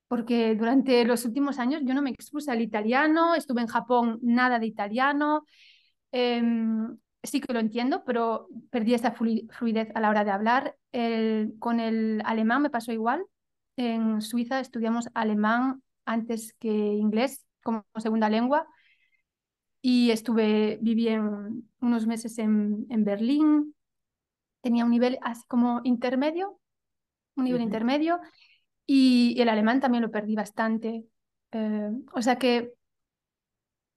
porque 0.07 0.55
durante 0.55 1.03
los 1.03 1.25
últimos 1.25 1.59
años 1.59 1.81
yo 1.83 1.93
no 1.93 2.01
me 2.01 2.11
expuse 2.11 2.51
al 2.51 2.61
italiano, 2.61 3.35
estuve 3.35 3.61
en 3.61 3.67
Japón, 3.67 4.19
nada 4.21 4.59
de 4.59 4.67
italiano. 4.67 5.43
Em, 6.11 6.97
sí 7.27 7.41
que 7.41 7.53
lo 7.53 7.59
entiendo, 7.59 8.03
pero 8.05 8.47
perdí 8.71 8.93
esa 8.93 9.11
fluidez 9.11 9.89
a 9.95 9.99
la 9.99 10.09
hora 10.09 10.23
de 10.23 10.31
hablar. 10.31 10.75
con 11.59 11.79
el 11.79 12.21
alemán 12.25 12.61
me 12.61 12.69
pasó 12.69 12.91
igual. 12.91 13.25
En 13.75 14.21
Suiza 14.21 14.59
estudiamos 14.59 15.09
alemán 15.13 15.83
antes 16.05 16.53
que 16.53 16.69
inglés 16.69 17.45
como 17.61 17.85
segunda 17.97 18.29
lengua 18.29 18.67
y 19.81 20.11
estuve, 20.11 20.79
viví 20.81 21.07
unos 21.79 22.07
meses 22.07 22.37
en, 22.39 22.85
en, 22.89 23.03
Berlín. 23.03 23.75
Tenía 24.61 24.85
un 24.85 24.91
nivel 24.91 25.19
así 25.21 25.43
como 25.47 25.81
intermedio, 25.83 26.59
un 27.35 27.45
nivel 27.45 27.61
intermedio 27.61 28.19
y 28.85 29.39
el 29.39 29.49
alemán 29.49 29.79
también 29.79 30.03
lo 30.03 30.11
perdí 30.11 30.35
bastante. 30.35 31.05
Eh, 31.51 31.89
o 32.13 32.21
sea 32.21 32.37
que 32.37 32.73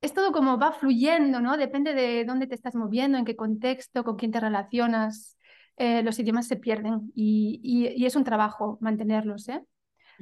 es 0.00 0.14
todo 0.14 0.33
como 0.33 0.59
va 0.59 0.73
fluyendo, 0.73 1.40
¿no? 1.40 1.57
Depende 1.57 1.95
de 1.95 2.25
dónde 2.25 2.47
te 2.47 2.54
estás 2.54 2.75
moviendo, 2.75 3.19
en 3.19 3.25
qué 3.25 3.37
contexto, 3.37 4.04
con 4.04 4.16
quién 4.16 4.33
te 4.33 4.40
relacionas. 4.40 5.37
Eh, 5.76 6.02
los 6.02 6.19
idiomas 6.19 6.47
se 6.47 6.57
pierden 6.57 7.11
y, 7.14 7.61
y, 7.62 8.04
es 8.04 8.16
un 8.16 8.25
trabajo 8.25 8.78
mantenerlos, 8.80 9.49
¿eh? 9.49 9.62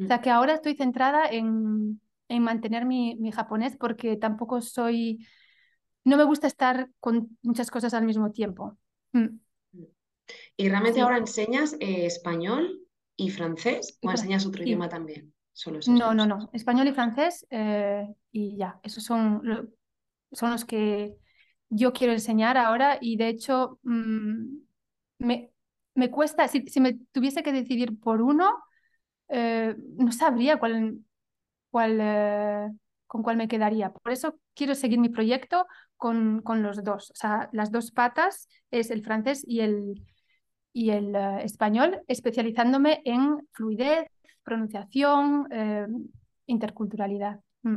O 0.01 0.07
sea 0.07 0.19
mm. 0.19 0.21
que 0.21 0.31
ahora 0.31 0.55
estoy 0.55 0.77
centrada 0.77 1.27
en, 1.27 2.01
en 2.29 2.43
mantener 2.43 2.85
mi, 2.85 3.17
mi, 3.17 3.33
japonés 3.33 3.77
porque 3.77 4.17
tampoco 4.17 4.61
soy, 4.61 5.27
no 6.05 6.17
me 6.17 6.25
gusta 6.25 6.47
estar 6.47 6.91
con 7.01 7.37
muchas 7.43 7.71
cosas 7.71 7.95
al 7.95 8.05
mismo 8.05 8.31
tiempo. 8.31 8.79
Mm. 9.13 9.39
¿Y 10.57 10.69
realmente 10.69 11.01
ahora 11.01 11.19
enseñas 11.19 11.75
eh, 11.81 12.07
español 12.07 12.87
y 13.17 13.31
francés 13.31 13.99
o 14.03 14.11
enseñas 14.11 14.47
otro 14.47 14.63
idioma 14.63 14.89
también? 14.89 15.33
No, 15.67 16.15
no, 16.15 16.27
no. 16.27 16.50
Español 16.53 16.88
y 16.88 16.93
francés 16.93 17.47
eh, 17.50 18.07
y 18.31 18.57
ya. 18.57 18.79
Esos 18.83 19.05
son, 19.05 19.43
son 20.33 20.50
los 20.50 20.65
que 20.65 21.17
yo 21.69 21.93
quiero 21.93 22.12
enseñar 22.12 22.57
ahora 22.57 22.99
y 23.00 23.17
de 23.17 23.29
hecho 23.29 23.79
mm, 23.83 24.59
me, 25.19 25.50
me, 25.95 26.11
cuesta, 26.11 26.49
si, 26.49 26.67
si, 26.67 26.81
me 26.81 26.95
tuviese 27.12 27.43
que 27.43 27.53
decidir 27.53 27.99
por 27.99 28.23
uno, 28.23 28.57
eh, 29.29 29.75
no 29.97 30.12
sabría 30.12 30.59
cuál, 30.59 31.00
cuál, 31.71 31.99
eh, 32.00 32.69
con 33.07 33.23
cuál 33.23 33.37
me 33.37 33.49
quedaría. 33.49 33.93
Por 33.93 34.12
eso 34.12 34.38
quiero 34.55 34.75
seguir 34.75 34.99
mi 34.99 35.09
proyecto 35.09 35.67
con, 35.97 36.41
con 36.43 36.62
los 36.62 36.85
dos. 36.85 37.11
O 37.11 37.15
sea, 37.15 37.49
las 37.53 37.73
dos 37.73 37.91
patas 37.91 38.49
es 38.71 38.91
el 38.91 39.03
francés 39.03 39.45
y 39.47 39.61
el, 39.61 40.07
y 40.73 40.91
el 40.91 41.15
español, 41.43 42.00
especializándome 42.07 43.03
en 43.05 43.49
fluidez, 43.53 44.09
pronunciación, 44.49 45.47
eh, 45.50 45.87
interculturalidad. 46.47 47.40
Mm. 47.62 47.76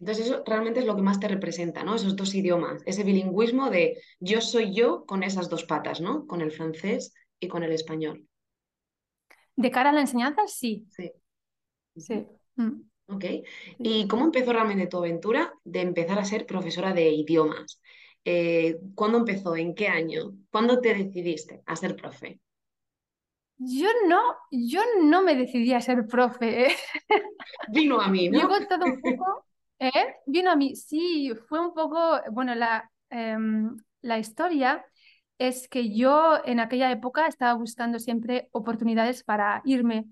Entonces 0.00 0.26
eso 0.26 0.42
realmente 0.44 0.80
es 0.80 0.86
lo 0.86 0.96
que 0.96 1.02
más 1.02 1.20
te 1.20 1.28
representa, 1.28 1.84
¿no? 1.84 1.94
Esos 1.94 2.16
dos 2.16 2.34
idiomas, 2.34 2.82
ese 2.86 3.04
bilingüismo 3.04 3.70
de 3.70 3.98
yo 4.20 4.40
soy 4.40 4.74
yo 4.74 5.04
con 5.06 5.22
esas 5.22 5.48
dos 5.48 5.64
patas, 5.64 6.00
¿no? 6.00 6.26
Con 6.26 6.40
el 6.40 6.50
francés 6.50 7.14
y 7.40 7.48
con 7.48 7.62
el 7.62 7.72
español. 7.72 8.26
De 9.56 9.70
cara 9.70 9.90
a 9.90 9.92
la 9.92 10.00
enseñanza, 10.00 10.42
sí. 10.46 10.86
Sí. 10.90 11.12
Sí. 11.96 12.26
Mm. 12.56 12.82
Ok. 13.06 13.24
¿Y 13.78 14.08
cómo 14.08 14.24
empezó 14.24 14.52
realmente 14.52 14.86
tu 14.86 14.98
aventura 14.98 15.52
de 15.64 15.80
empezar 15.80 16.18
a 16.18 16.24
ser 16.24 16.46
profesora 16.46 16.92
de 16.92 17.10
idiomas? 17.10 17.80
Eh, 18.24 18.78
¿Cuándo 18.94 19.18
empezó? 19.18 19.56
¿En 19.56 19.74
qué 19.74 19.88
año? 19.88 20.32
¿Cuándo 20.50 20.80
te 20.80 20.94
decidiste 20.94 21.62
a 21.66 21.76
ser 21.76 21.96
profe? 21.96 22.40
Yo 23.64 23.88
no, 24.08 24.20
yo 24.50 24.80
no 25.02 25.22
me 25.22 25.36
decidí 25.36 25.72
a 25.72 25.80
ser 25.80 26.06
profe. 26.06 26.66
¿eh? 26.66 26.76
Vino 27.68 28.00
a 28.00 28.08
mí, 28.08 28.28
¿no? 28.28 28.38
Llegó 28.38 28.66
todo 28.66 28.86
un 28.86 29.00
poco, 29.00 29.46
¿eh? 29.78 30.16
Vino 30.26 30.50
a 30.50 30.56
mí, 30.56 30.74
sí, 30.74 31.32
fue 31.48 31.60
un 31.60 31.72
poco, 31.72 32.20
bueno, 32.30 32.54
la, 32.54 32.90
em, 33.10 33.76
la 34.00 34.18
historia 34.18 34.84
es 35.38 35.68
que 35.68 35.94
yo 35.94 36.38
en 36.44 36.60
aquella 36.60 36.90
época 36.90 37.26
estaba 37.26 37.54
buscando 37.54 37.98
siempre 37.98 38.48
oportunidades 38.52 39.24
para 39.24 39.62
irme, 39.64 40.06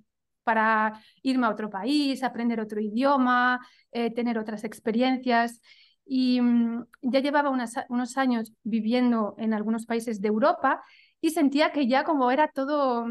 para 0.45 1.01
irme 1.23 1.47
a 1.47 1.51
otro 1.51 1.71
país, 1.71 2.23
aprender 2.23 2.61
otro 2.61 2.81
idioma, 2.81 3.61
eh, 3.93 4.13
tener 4.13 4.39
otras 4.39 4.65
experiencias. 4.65 5.61
Y 6.05 6.41
mm, 6.41 6.87
ya 7.03 7.21
llevaba 7.21 7.51
unos 7.51 8.17
años 8.17 8.53
viviendo 8.65 9.35
en 9.39 9.55
algunos 9.55 9.87
países 9.87 10.21
de 10.21 10.29
Europa 10.29 10.83
y 11.21 11.31
sentía 11.31 11.73
que 11.73 11.87
ya 11.87 12.05
como 12.05 12.31
era 12.31 12.49
todo 12.49 13.07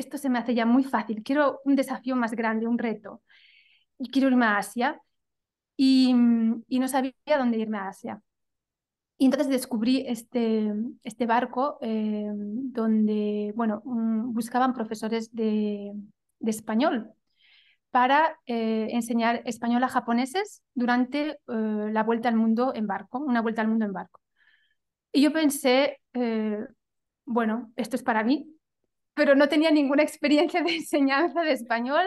esto 0.00 0.18
se 0.18 0.28
me 0.30 0.38
hace 0.38 0.54
ya 0.54 0.66
muy 0.66 0.84
fácil, 0.84 1.22
quiero 1.22 1.60
un 1.64 1.76
desafío 1.76 2.16
más 2.16 2.32
grande, 2.32 2.66
un 2.66 2.78
reto. 2.78 3.22
Y 3.98 4.10
quiero 4.10 4.28
irme 4.28 4.46
a 4.46 4.58
Asia 4.58 5.00
y, 5.76 6.12
no 6.14 6.88
sabía 6.88 7.12
dónde 7.38 7.58
irme 7.58 7.78
a 7.78 7.88
Asia. 7.88 8.22
Y 9.18 9.26
entonces 9.26 9.48
descubrí 9.48 10.04
este, 10.06 10.72
este 11.02 11.26
barco 11.26 11.78
eh, 11.82 12.30
donde, 12.34 13.52
bueno, 13.54 13.82
buscaban 13.84 14.74
profesores 14.74 15.34
de, 15.34 15.92
español 16.40 17.12
para 17.90 18.38
eh, 18.46 18.88
enseñar 18.92 19.42
español 19.44 19.84
a 19.84 19.88
japoneses 19.88 20.62
durante 20.74 21.30
eh, 21.32 21.36
la 21.46 22.02
vuelta 22.02 22.28
al 22.28 22.36
mundo 22.36 22.72
en 22.74 22.86
barco, 22.86 23.18
una 23.18 23.42
vuelta 23.42 23.62
al 23.62 23.68
mundo 23.68 23.84
en 23.84 23.92
barco. 23.92 24.20
Y 25.12 25.22
yo 25.22 25.32
pensé, 25.32 25.98
bueno, 27.24 27.72
esto 27.76 27.96
es 27.96 28.02
para 28.02 28.22
mí, 28.22 28.59
pero 29.20 29.34
no 29.34 29.50
tenía 29.50 29.70
ninguna 29.70 30.02
experiencia 30.02 30.62
de 30.62 30.76
enseñanza 30.76 31.42
de 31.42 31.52
español, 31.52 32.06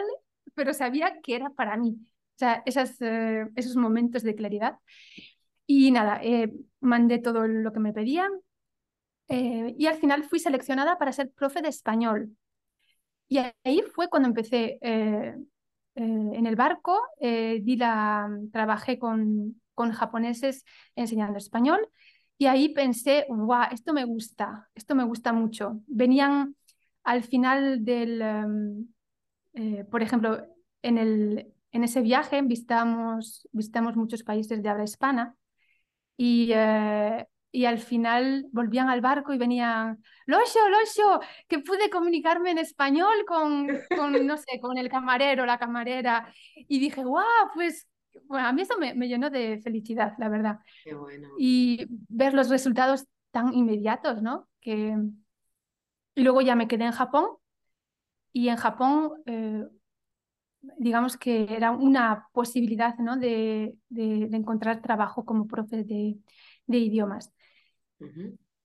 pero 0.54 0.74
sabía 0.74 1.20
que 1.22 1.36
era 1.36 1.48
para 1.50 1.76
mí. 1.76 1.96
O 2.00 2.38
sea, 2.38 2.60
esas, 2.66 3.00
eh, 3.00 3.46
esos 3.54 3.76
momentos 3.76 4.24
de 4.24 4.34
claridad. 4.34 4.78
Y 5.64 5.92
nada, 5.92 6.18
eh, 6.24 6.52
mandé 6.80 7.20
todo 7.20 7.46
lo 7.46 7.72
que 7.72 7.78
me 7.78 7.92
pedían 7.92 8.32
eh, 9.28 9.76
y 9.78 9.86
al 9.86 9.94
final 9.94 10.24
fui 10.24 10.40
seleccionada 10.40 10.98
para 10.98 11.12
ser 11.12 11.30
profe 11.30 11.62
de 11.62 11.68
español. 11.68 12.36
Y 13.28 13.38
ahí 13.38 13.82
fue 13.94 14.08
cuando 14.08 14.28
empecé 14.28 14.78
en 14.82 15.46
el 16.46 16.56
barco, 16.56 17.00
di 17.20 17.76
la, 17.76 18.28
trabajé 18.52 18.98
con, 18.98 19.62
con 19.74 19.92
japoneses 19.92 20.64
enseñando 20.96 21.38
español 21.38 21.88
y 22.38 22.46
ahí 22.46 22.70
pensé, 22.70 23.26
wow, 23.28 23.66
esto 23.70 23.92
me 23.92 24.04
gusta, 24.04 24.68
esto 24.74 24.96
me 24.96 25.04
gusta 25.04 25.32
mucho. 25.32 25.80
Venían 25.86 26.56
al 27.04 27.22
final 27.22 27.84
del, 27.84 28.20
em, 28.22 28.86
eh, 29.52 29.84
por 29.84 30.02
ejemplo, 30.02 30.46
en, 30.82 30.98
el, 30.98 31.52
en 31.70 31.84
ese 31.84 32.00
viaje 32.00 32.42
visitamos, 32.42 33.48
visitamos 33.52 33.96
muchos 33.96 34.22
países 34.22 34.62
de 34.62 34.68
habla 34.68 34.84
hispana 34.84 35.36
y, 36.16 36.50
eh, 36.52 37.26
y 37.52 37.66
al 37.66 37.78
final 37.78 38.46
volvían 38.52 38.88
al 38.88 39.00
barco 39.00 39.32
y 39.32 39.38
venían, 39.38 40.02
Losho, 40.26 40.68
Losho, 40.68 41.20
que 41.46 41.60
pude 41.60 41.90
comunicarme 41.90 42.50
en 42.50 42.58
español 42.58 43.24
con, 43.26 43.68
con 43.96 44.26
no 44.26 44.36
sé, 44.38 44.58
con 44.60 44.78
el 44.78 44.88
camarero, 44.88 45.46
la 45.46 45.58
camarera. 45.58 46.32
Y 46.56 46.80
dije, 46.80 47.04
guau, 47.04 47.24
pues 47.54 47.86
bueno, 48.24 48.48
a 48.48 48.52
mí 48.52 48.62
eso 48.62 48.78
me, 48.78 48.94
me, 48.94 49.08
llenó 49.08 49.30
de 49.30 49.60
felicidad, 49.62 50.14
la 50.18 50.28
verdad. 50.28 50.58
Qué 50.82 50.94
bueno. 50.94 51.28
Y 51.38 51.86
ver 52.08 52.34
los 52.34 52.48
resultados 52.48 53.06
tan 53.30 53.52
inmediatos, 53.52 54.22
¿no? 54.22 54.48
Que, 54.60 54.96
luego 56.22 56.40
ya 56.40 56.54
me 56.54 56.68
quedé 56.68 56.84
en 56.84 56.92
Japón 56.92 57.26
y 58.32 58.48
en 58.48 58.56
Japón, 58.56 59.22
eh, 59.26 59.64
digamos 60.78 61.16
que 61.16 61.46
era 61.48 61.70
una 61.70 62.28
posibilidad 62.32 62.96
¿no? 62.98 63.16
de, 63.16 63.76
de, 63.88 64.28
encontrar 64.32 64.82
trabajo 64.82 65.24
como 65.24 65.46
profe 65.46 65.84
de, 65.84 66.18
de 66.66 66.78
idiomas. 66.78 67.32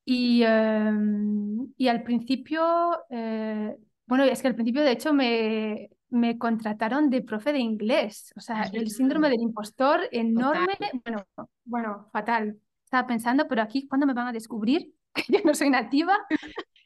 y, 0.05 0.41
em, 0.43 1.71
y, 1.77 1.87
al 1.87 2.03
principio, 2.03 2.61
eh, 3.09 3.75
bueno, 4.07 4.23
es 4.23 4.41
que 4.41 4.47
al 4.47 4.55
principio 4.55 4.81
de 4.81 4.91
hecho 4.91 5.13
me, 5.13 5.91
me 6.09 6.37
contrataron 6.37 7.09
de 7.09 7.21
profe 7.21 7.53
de 7.53 7.59
inglés, 7.59 8.33
o 8.35 8.39
sea, 8.39 8.63
el 8.73 8.89
síndrome 8.89 9.29
del 9.29 9.41
impostor 9.41 10.01
enorme, 10.11 10.75
bueno, 11.03 11.25
bueno, 11.63 12.09
fatal. 12.11 12.59
Estaba 12.83 13.07
pensando, 13.07 13.47
pero 13.47 13.61
aquí, 13.61 13.87
¿cuándo 13.87 14.07
me 14.07 14.15
van 14.15 14.27
a 14.27 14.33
descubrir 14.33 14.95
que 15.13 15.23
yo 15.29 15.39
no 15.45 15.53
soy 15.53 15.69
nativa? 15.69 16.17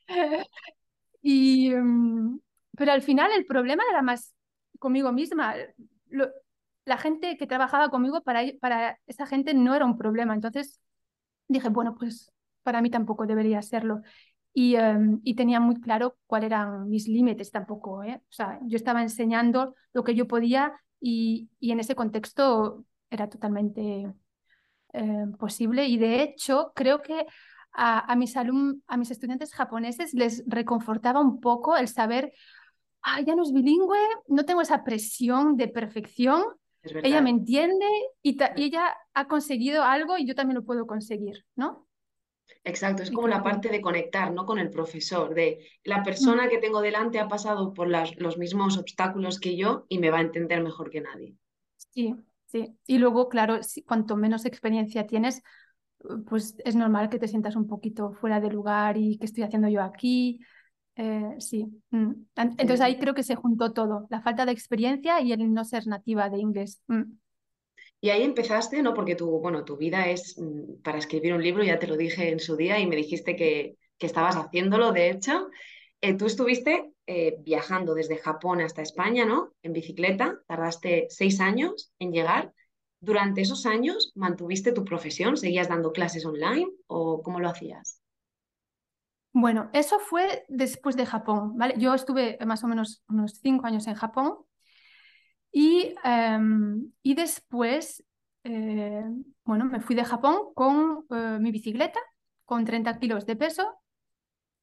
y, 1.22 1.72
mm, 1.72 2.39
pero 2.77 2.92
al 2.92 3.01
final 3.01 3.32
el 3.32 3.46
problema 3.46 3.84
era 3.89 4.01
más 4.01 4.34
conmigo 4.80 5.12
misma. 5.12 5.56
la 6.86 6.98
gente 6.98 7.38
que 7.38 7.48
trabajaba 7.48 7.89
conmigo, 7.89 8.22
para, 8.24 8.42
para 8.60 9.00
esa 9.08 9.25
gente 9.25 9.53
no 9.53 9.75
era 9.75 9.86
un 9.86 9.98
problema. 9.98 10.34
Entonces 10.34 10.82
dije, 11.48 11.70
bueno, 11.70 11.96
pues 11.96 12.32
para 12.63 12.82
mí 12.82 12.89
tampoco 12.89 13.25
debería 13.25 13.62
serlo. 13.62 14.01
Y, 14.53 14.75
em, 14.75 15.20
y 15.24 15.36
tenía 15.36 15.60
muy 15.60 15.80
claro 15.82 16.18
cuáles 16.27 16.48
eran 16.48 16.89
mis 16.89 17.08
límites 17.08 17.51
tampoco. 17.51 18.03
¿eh? 18.03 18.22
O 18.24 18.32
sea, 18.34 18.60
yo 18.63 18.75
estaba 18.75 19.01
enseñando 19.01 19.75
lo 19.94 20.03
que 20.03 20.15
yo 20.15 20.27
podía 20.27 20.74
y, 21.00 21.50
y 21.60 21.72
en 21.72 21.80
ese 21.80 21.96
contexto 21.96 22.86
era 23.10 23.30
totalmente 23.30 24.13
eh, 24.94 25.25
posible. 25.39 25.86
Y 25.88 25.98
de 25.98 26.22
hecho, 26.24 26.72
creo 26.75 27.01
que 27.01 27.25
a, 27.74 28.12
a 28.12 28.15
mis 28.15 28.38
alum 28.38 28.82
a 28.88 28.98
mis 28.98 29.12
estudiantes 29.12 29.53
japoneses 29.53 30.13
les 30.13 30.44
reconfortaba 30.48 31.20
un 31.20 31.39
poco 31.39 31.75
el 31.75 31.88
saber, 31.88 32.34
ah, 33.01 33.22
ya 33.22 33.36
no 33.36 33.44
es 33.44 33.51
bilingüe, 33.51 34.00
no 34.27 34.46
tengo 34.46 34.62
esa 34.62 34.84
presión 34.84 35.58
de 35.58 35.68
perfección, 35.68 36.44
ella 36.84 37.22
me 37.22 37.30
entiende 37.30 37.86
y, 38.22 38.38
y, 38.38 38.63
ella 38.63 38.96
ha 39.13 39.27
conseguido 39.27 39.84
algo 39.84 40.18
y 40.18 40.27
yo 40.27 40.36
también 40.36 40.56
lo 40.56 40.65
puedo 40.65 40.86
conseguir, 40.86 41.46
¿no? 41.56 41.88
Exacto, 42.65 43.03
es 43.03 43.12
como 43.12 43.27
la 43.27 43.44
parte 43.44 43.70
de 43.70 43.82
conectar, 43.82 44.32
¿no? 44.32 44.46
Con 44.46 44.60
el 44.60 44.70
profesor, 44.70 45.34
de 45.34 45.65
la 45.84 46.03
persona 46.03 46.48
que 46.48 46.60
tengo 46.60 46.82
delante 46.82 47.20
ha 47.20 47.27
pasado 47.27 47.74
por 47.74 47.89
las, 47.89 48.15
los 48.18 48.38
mismos 48.38 48.77
obstáculos 48.77 49.39
que 49.39 49.58
yo 49.58 49.86
y 49.89 50.00
me 50.00 50.10
va 50.10 50.20
a 50.20 50.22
entender 50.22 50.62
mejor 50.62 50.89
que 50.89 51.01
nadie. 51.01 51.36
Sí, 51.75 52.15
sí. 52.46 52.77
Y 52.86 53.00
luego, 53.00 53.27
claro, 53.27 53.63
si, 53.63 53.84
cuanto 53.84 54.15
menos 54.15 54.46
experiencia 54.46 55.08
tienes, 55.08 55.42
pues 56.27 56.55
es 56.63 56.75
normal 56.75 57.10
que 57.10 57.19
te 57.19 57.27
sientas 57.27 57.55
un 57.55 57.67
poquito 57.67 58.13
fuera 58.13 58.39
de 58.39 58.50
lugar 58.50 58.98
y 58.98 59.17
qué 59.17 59.25
estoy 59.25 59.43
haciendo 59.43 59.67
yo 59.69 59.81
aquí. 59.81 60.39
Eh, 60.95 61.36
sí. 61.39 61.65
Mm. 61.91 62.12
Entonces 62.36 62.81
ahí 62.81 62.98
creo 62.98 63.13
que 63.13 63.24
se 63.24 63.36
juntó 63.36 63.74
todo, 63.74 64.07
la 64.10 64.22
falta 64.22 64.45
de 64.45 64.51
experiencia 64.51 65.22
y 65.22 65.31
el 65.31 65.53
no 65.53 65.65
ser 65.65 65.88
nativa 65.88 66.29
de 66.29 66.39
inglés. 66.39 66.81
Mm. 66.88 67.13
Y 68.01 68.10
ahí 68.10 68.24
empezaste, 68.24 68.81
¿no? 68.81 68.93
Porque 68.93 69.15
tu, 69.15 69.39
bueno, 69.39 69.63
tu 69.63 69.77
vida 69.77 70.10
es 70.10 70.38
mm, 70.38 70.81
para 70.83 70.98
escribir 70.98 71.33
un 71.33 71.41
libro, 71.41 71.63
ya 71.63 71.79
te 71.79 71.88
lo 71.88 71.95
dije 71.95 72.29
en 72.29 72.39
su 72.39 72.57
día 72.57 72.79
y 72.79 72.86
me 72.86 72.98
dijiste 72.98 73.36
que, 73.36 73.77
que 73.98 74.05
estabas 74.05 74.36
haciéndolo, 74.36 74.91
de 74.91 75.10
hecho. 75.10 75.50
Eh, 76.01 76.15
tú 76.15 76.25
estuviste 76.25 76.91
eh, 77.07 77.38
viajando 77.39 77.93
desde 77.93 78.17
Japón 78.17 78.60
hasta 78.60 78.81
España, 78.81 79.25
¿no? 79.25 79.53
En 79.63 79.72
bicicleta, 79.72 80.38
tardaste 80.48 81.07
seis 81.10 81.39
años 81.39 81.93
en 81.98 82.12
llegar. 82.12 82.53
¿Durante 83.10 83.41
esos 83.41 83.65
años 83.67 84.12
mantuviste 84.15 84.72
tu 84.72 84.83
profesión? 84.83 85.38
¿Seguías 85.38 85.69
dando 85.69 85.91
clases 85.91 86.25
online 86.25 86.69
o 86.88 87.22
cómo 87.22 87.39
lo 87.39 87.50
hacías? 87.50 88.01
Bueno, 89.33 89.69
eso 89.74 90.00
fue 90.00 90.45
después 90.48 90.95
de 90.95 91.05
Japón, 91.05 91.57
¿vale? 91.57 91.75
Yo 91.79 91.93
estuve 91.93 92.38
más 92.45 92.63
o 92.63 92.67
menos 92.67 93.03
unos 93.10 93.39
cinco 93.41 93.65
años 93.65 93.88
en 93.88 93.95
Japón 93.95 94.38
y, 95.51 95.93
em, 96.03 96.91
y 97.03 97.15
después, 97.15 98.03
eh, 98.43 99.03
bueno, 99.45 99.65
me 99.65 99.79
fui 99.81 99.95
de 99.95 100.05
Japón 100.05 100.53
con 100.55 101.05
eh, 101.12 101.38
mi 101.39 101.51
bicicleta, 101.51 102.00
con 102.45 102.65
30 102.65 103.00
kilos 103.00 103.25
de 103.25 103.36
peso 103.36 103.79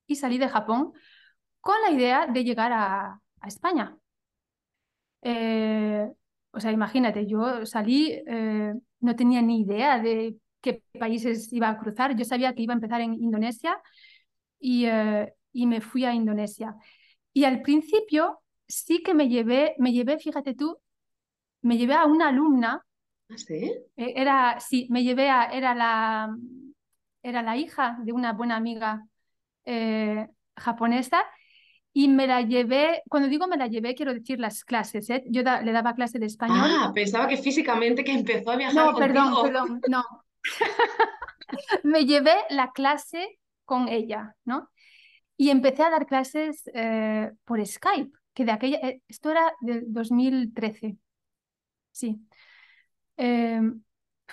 y 0.07 0.17
salí 0.17 0.39
de 0.39 0.49
Japón 0.49 0.93
con 1.61 1.77
la 1.83 1.91
idea 1.93 2.27
de 2.27 2.45
llegar 2.45 2.73
a, 2.73 3.21
a 3.41 3.49
España. 3.49 3.99
Eh, 5.23 6.11
o 6.53 6.61
sea, 6.61 6.73
imagínate, 6.73 7.27
yo 7.27 7.65
salí, 7.67 8.23
no 9.01 9.17
tenía 9.17 9.43
ni 9.43 9.61
idea 9.63 9.99
de 9.99 10.37
qué 10.61 10.83
países 10.99 11.53
iba 11.53 11.69
a 11.69 11.79
cruzar. 11.79 12.17
Yo 12.17 12.25
sabía 12.25 12.55
que 12.55 12.63
iba 12.63 12.75
a 12.75 12.77
empezar 12.77 13.01
en 13.01 13.15
Indonesia 13.15 13.81
y, 14.59 14.87
eh, 14.87 15.33
y 15.53 15.67
me 15.67 15.81
fui 15.81 16.05
a 16.05 16.15
Indonesia. 16.15 16.75
Y 17.33 17.45
al 17.45 17.63
principio 17.63 18.41
sí 18.67 19.03
que 19.03 19.15
me 19.15 19.29
llevé, 19.29 19.75
me 19.79 19.93
llevé, 19.93 20.19
fíjate 20.19 20.55
tú, 20.55 20.79
me 21.63 21.77
llevé 21.77 21.95
a 21.95 22.07
una 22.07 22.29
alumna. 22.29 22.85
¿Ah, 23.29 23.39
sí? 23.39 23.73
Eh, 23.97 24.13
era, 24.17 24.59
sí, 24.61 24.87
me 24.91 25.03
llevé 25.03 25.31
a, 25.31 25.45
era 25.47 25.75
la, 25.75 26.37
era 27.23 27.43
la 27.43 27.57
hija 27.57 27.99
de 28.03 28.13
una 28.13 28.33
buena 28.33 28.57
amiga 28.57 29.07
eh, 29.65 30.27
japonesa 30.57 31.25
y 31.93 32.09
me 32.09 32.27
la 32.27 32.43
llevé, 32.43 33.03
cuando 33.09 33.29
digo 33.29 33.49
me 33.49 33.57
la 33.57 33.67
llevé, 33.67 33.95
quiero 33.95 34.15
decir 34.15 34.39
las 34.39 34.65
clases, 34.65 35.11
¿eh? 35.11 35.25
Yo 35.27 35.43
le 35.43 35.73
daba 35.73 35.95
clase 35.95 36.19
de 36.19 36.27
español. 36.27 36.59
Ah, 36.61 36.93
pensaba 36.95 37.27
que 37.27 37.37
físicamente 37.37 38.05
que 38.05 38.13
empezó 38.13 38.53
a 38.53 38.57
viajar 38.57 38.75
No, 38.75 38.95
perdón, 38.95 39.35
perdón, 39.43 39.81
no. 39.89 40.05
me 41.85 42.07
llevé 42.07 42.35
la 42.51 42.71
clase 42.71 43.39
con 43.65 43.89
ella, 43.89 44.37
¿no? 44.45 44.71
Y 45.37 45.51
empecé 45.51 45.83
a 45.83 45.91
dar 45.91 46.07
clases 46.07 46.63
eh, 46.75 47.33
por 47.45 47.65
Skype, 47.65 48.13
que 48.35 48.45
de 48.45 48.53
aquella, 48.53 48.79
eh, 48.79 49.03
esto 49.09 49.31
era 49.31 49.53
del 49.61 49.85
2013, 49.89 50.97
sí. 51.91 52.21
Em, 53.17 53.83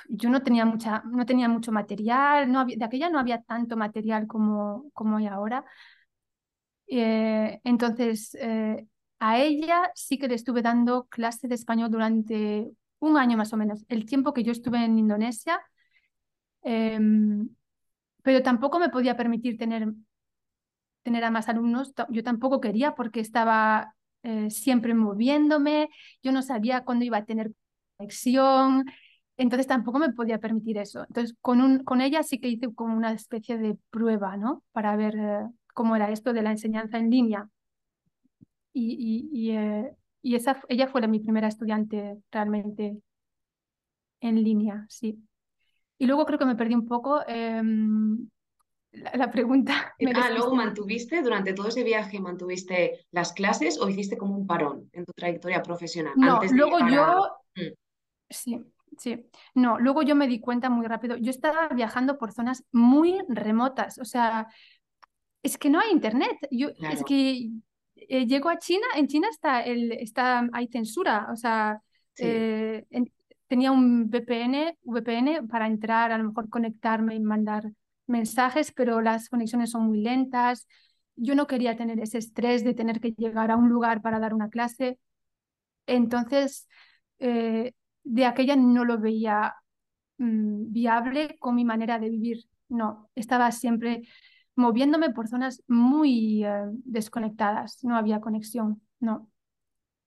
yo 0.10 0.30
no 0.30 0.44
tenía, 0.44 0.66
mucha, 0.66 1.02
no 1.06 1.26
tenía 1.26 1.50
mucho 1.50 1.72
material, 1.72 2.52
no 2.52 2.66
de 2.66 2.84
aquella 2.86 3.10
no 3.10 3.20
había 3.20 3.42
tanto 3.42 3.76
material 3.76 4.28
como, 4.28 4.92
como 4.94 5.18
hay 5.18 5.26
ahora. 5.26 5.66
Eh, 6.88 7.60
entonces, 7.64 8.38
a 9.20 9.40
ella 9.40 9.92
sí 9.96 10.18
que 10.18 10.28
le 10.28 10.36
estuve 10.36 10.62
dando 10.62 11.06
clase 11.06 11.48
de 11.48 11.56
español 11.56 11.92
durante 11.92 12.70
un 13.00 13.18
año 13.18 13.38
más 13.38 13.54
o 13.54 13.58
menos, 13.58 13.86
el 13.90 14.06
tiempo 14.06 14.34
que 14.34 14.44
yo 14.44 14.52
estuve 14.52 14.84
en 14.84 14.98
Indonesia. 15.00 15.62
Em, 16.64 17.50
pero 18.24 18.44
tampoco 18.44 18.80
me 18.80 18.90
podía 18.90 19.18
permitir 19.18 19.58
tener, 19.58 19.88
tener 21.04 21.24
a 21.24 21.32
más 21.32 21.50
alumnos. 21.50 21.94
Yo 22.10 22.24
tampoco 22.24 22.60
quería 22.62 22.96
porque 22.96 23.20
estaba 23.20 23.96
eh, 24.24 24.50
siempre 24.50 24.94
moviéndome, 24.94 25.90
yo 26.24 26.32
no 26.32 26.42
sabía 26.42 26.84
cuándo 26.84 27.06
iba 27.06 27.18
a 27.18 27.26
tener 27.26 27.52
conexión, 27.98 28.86
entonces 29.38 29.68
tampoco 29.68 30.00
me 30.00 30.12
podía 30.14 30.40
permitir 30.40 30.78
eso. 30.78 31.04
Entonces 31.08 31.36
con, 31.42 31.84
con 31.84 32.02
ella 32.02 32.24
sí 32.24 32.40
que 32.40 32.50
hice 32.50 32.74
como 32.74 32.96
una 32.96 33.14
especie 33.14 33.58
de 33.58 33.78
prueba, 33.90 34.38
¿no? 34.38 34.64
Para 34.72 34.96
ver 34.96 35.16
eh, 35.18 35.46
cómo 35.78 35.96
era 35.96 36.10
esto 36.10 36.34
de 36.34 36.42
la 36.42 36.50
enseñanza 36.50 36.98
en 36.98 37.12
línea. 37.12 37.48
Y, 38.74 38.98
y, 39.00 39.30
y, 39.32 39.52
eh, 39.56 39.94
y 40.24 40.34
esa, 40.34 40.60
ella 40.70 40.88
fue 40.88 41.08
mi 41.08 41.20
primera 41.20 41.48
estudiante 41.48 42.18
realmente 42.32 42.98
en 44.20 44.44
línea, 44.44 44.88
sí. 44.90 45.20
Y 46.00 46.08
luego 46.08 46.26
creo 46.26 46.40
que 46.40 46.48
me 46.48 46.56
perdí 46.56 46.74
un 46.74 46.88
poco 46.88 47.22
em, 47.28 48.28
la, 48.92 49.30
pregunta. 49.30 49.94
ah, 50.16 50.30
luego 50.32 50.56
mantuviste, 50.56 51.22
durante 51.22 51.54
todo 51.54 51.68
ese 51.68 51.84
viaje, 51.84 52.20
¿mantuviste 52.20 53.06
las 53.12 53.34
clases 53.34 53.80
o 53.80 53.88
hiciste 53.88 54.18
como 54.18 54.36
un 54.36 54.48
parón 54.48 54.90
en 54.94 55.06
tu 55.06 55.12
trayectoria 55.14 55.62
profesional? 55.62 56.14
No, 56.16 56.40
luego 56.54 56.80
yo... 56.90 57.30
Mm. 57.56 57.74
Sí, 58.32 58.60
sí. 58.98 59.30
No, 59.54 59.78
luego 59.78 60.02
yo 60.02 60.16
me 60.16 60.28
di 60.28 60.40
cuenta 60.40 60.72
muy 60.72 60.88
rápido. 60.88 61.18
Yo 61.18 61.30
estaba 61.30 61.68
viajando 61.68 62.18
por 62.18 62.32
zonas 62.32 62.66
muy 62.72 63.20
remotas, 63.30 64.00
o 64.00 64.06
sea, 64.06 64.48
es 65.48 65.58
que 65.58 65.70
no 65.70 65.80
hay 65.80 65.92
internet. 65.92 66.38
Yo, 66.52 66.70
Es 66.92 67.04
que 67.04 67.50
eh, 67.96 68.26
llego 68.26 68.50
a 68.50 68.60
China, 68.60 68.86
en 68.96 69.08
China 69.08 69.28
está, 69.32 69.62
el, 69.62 69.94
está 69.94 70.48
hay 70.52 70.68
censura, 70.68 71.28
o 71.32 71.36
sea, 71.36 71.82
eh, 72.18 72.86
tenía 73.48 73.72
un 73.72 74.10
VPN, 74.10 74.78
VPN 74.84 75.48
para 75.48 75.68
entrar, 75.68 76.12
a 76.12 76.18
lo 76.18 76.26
mejor 76.26 76.50
conectarme 76.50 77.16
y 77.16 77.20
mandar 77.22 77.64
mensajes, 78.08 78.72
pero 78.74 79.02
las 79.02 79.30
conexiones 79.30 79.72
son 79.72 79.88
muy 79.88 80.02
lentas. 80.02 80.68
Yo 81.16 81.34
no 81.34 81.48
quería 81.48 81.78
tener 81.78 82.00
ese 82.00 82.18
estrés 82.18 82.64
de 82.64 82.74
tener 82.74 83.00
que 83.00 83.12
llegar 83.12 83.50
a 83.52 83.56
un 83.56 83.70
lugar 83.70 84.02
para 84.02 84.20
dar 84.20 84.34
una 84.34 84.50
clase. 84.50 85.00
Entonces, 85.86 86.68
eh, 87.20 87.74
de 88.04 88.26
aquella 88.26 88.56
no 88.58 88.84
lo 88.84 89.00
veía 89.00 89.56
mm, 90.18 90.74
viable 90.74 91.38
con 91.40 91.56
mi 91.56 91.64
manera 91.64 92.00
de 92.00 92.10
vivir. 92.10 92.40
No, 92.70 93.10
estaba 93.16 93.52
siempre 93.52 94.02
moviéndome 94.58 95.12
por 95.12 95.28
zonas 95.28 95.64
muy 95.68 96.44
eh, 96.44 96.66
desconectadas. 96.84 97.84
No 97.84 97.96
había 97.96 98.20
conexión, 98.20 98.82
no. 99.00 99.30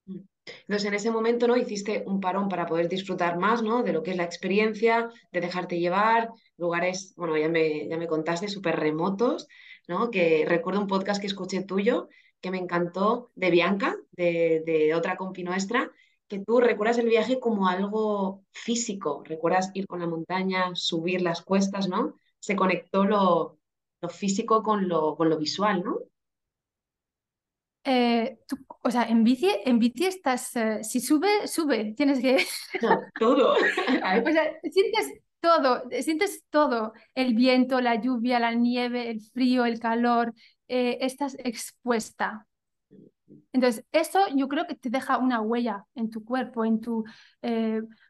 Entonces, 0.07 0.89
en 0.89 0.95
ese 0.95 1.11
momento, 1.11 1.47
¿no? 1.47 1.57
Hiciste 1.57 2.03
un 2.07 2.21
parón 2.21 2.49
para 2.49 2.67
poder 2.67 2.89
disfrutar 2.89 3.39
más, 3.39 3.63
¿no? 3.63 3.83
De 3.83 3.93
lo 3.93 4.03
que 4.03 4.11
es 4.11 4.17
la 4.17 4.25
experiencia, 4.25 5.09
de 5.33 5.41
dejarte 5.41 5.79
llevar, 5.79 6.31
lugares, 6.57 7.15
bueno, 7.17 7.37
ya 7.39 7.49
me, 7.49 7.89
ya 7.89 7.97
me 7.97 8.09
contaste, 8.09 8.49
súper 8.49 8.77
remotos, 8.77 9.47
¿no? 9.87 10.11
Que 10.11 10.45
recuerdo 10.47 10.81
un 10.81 10.89
podcast 10.89 11.21
que 11.21 11.29
escuché 11.29 11.63
tuyo 11.63 12.09
que 12.41 12.51
me 12.51 12.59
encantó 12.59 13.31
de 13.35 13.51
Bianca, 13.51 13.97
de, 14.13 14.63
de 14.67 14.95
otra 14.95 15.17
compi 15.17 15.45
nuestra, 15.45 15.93
que 16.27 16.39
tú 16.39 16.59
recuerdas 16.61 16.99
el 16.99 17.09
viaje 17.09 17.39
como 17.39 17.69
algo 17.69 18.45
físico, 18.51 19.23
recuerdas 19.27 19.71
ir 19.75 19.87
con 19.87 20.01
la 20.01 20.07
montaña, 20.07 20.71
subir 20.75 21.21
las 21.23 21.43
cuestas, 21.43 21.89
¿no? 21.89 22.15
Se 22.39 22.57
conectó 22.57 23.05
lo, 23.05 23.60
lo 24.01 24.09
físico 24.09 24.63
con 24.63 24.89
lo, 24.89 25.17
con 25.17 25.29
lo 25.29 25.39
visual, 25.39 25.83
¿no? 25.85 25.99
Eh, 27.85 28.39
o 28.83 28.91
sea, 28.91 29.05
en 29.05 29.25
bici, 29.25 29.51
en 29.65 29.79
bici 29.79 30.07
estás, 30.07 30.55
eh, 30.57 30.85
si 30.85 31.01
sube, 31.01 31.47
sube, 31.49 31.95
tienes 31.97 32.21
que... 32.21 32.45
todo. 33.19 33.55
o 33.55 34.31
sea, 34.31 34.61
sientes 34.71 35.21
todo, 35.41 35.83
sientes 36.03 36.45
todo, 36.51 36.93
el 37.15 37.35
viento, 37.35 37.81
la 37.81 37.95
lluvia, 37.95 38.39
la 38.39 38.53
nieve, 38.53 39.11
el 39.11 39.21
frío, 39.21 39.65
el 39.65 39.81
calor, 39.81 40.35
eh, 40.69 40.99
estás 41.01 41.37
expuesta. 41.39 42.47
Entonces, 43.53 43.85
eso 43.93 44.21
yo 44.35 44.49
creo 44.49 44.67
que 44.67 44.75
te 44.75 44.91
deja 44.91 45.17
una 45.19 45.41
huella 45.41 45.85
en 45.95 46.11
tu 46.11 46.25
cuerpo, 46.25 46.65
en 46.65 46.81
tu, 46.81 47.05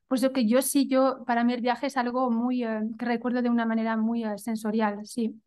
Pues 0.08 0.22
lo 0.22 0.32
que 0.32 0.46
yo 0.46 0.62
sí, 0.62 0.88
yo, 0.88 1.24
para 1.26 1.44
mí 1.44 1.52
el 1.52 1.60
viaje 1.60 1.86
es 1.86 1.96
algo 1.96 2.30
muy, 2.30 2.64
que 2.98 3.04
recuerdo 3.04 3.42
de 3.42 3.50
una 3.50 3.66
manera 3.66 3.96
muy 3.96 4.24
sensorial, 4.38 5.06
sí. 5.06 5.40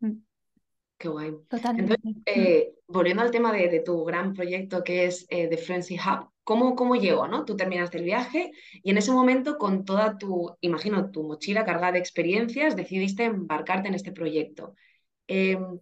Qué 0.96 1.08
guay. 1.08 1.34
Totalmente. 1.48 1.94
Entonces, 1.94 2.22
eh, 2.26 2.74
volviendo 2.86 3.22
al 3.22 3.30
tema 3.30 3.52
de, 3.52 3.80
tu 3.80 4.04
gran 4.04 4.32
proyecto 4.32 4.82
que 4.82 5.06
es 5.06 5.26
The 5.28 5.56
Fluency 5.56 5.96
Hub, 5.96 6.30
¿cómo, 6.44 6.74
¿cómo 6.76 6.94
llegó? 6.94 7.26
¿no? 7.28 7.44
Tú 7.44 7.56
terminaste 7.56 7.98
el 7.98 8.04
viaje 8.04 8.52
y 8.82 8.90
en 8.90 8.98
ese 8.98 9.12
momento 9.12 9.58
con 9.58 9.84
toda 9.84 10.16
tu, 10.16 10.56
imagino, 10.60 11.10
tu 11.10 11.22
mochila 11.22 11.64
cargada 11.64 11.92
de 11.92 11.98
experiencias, 11.98 12.76
decidiste 12.76 13.24
embarcarte 13.24 13.88
en 13.88 13.94
este 13.94 14.12
proyecto. 14.12 14.74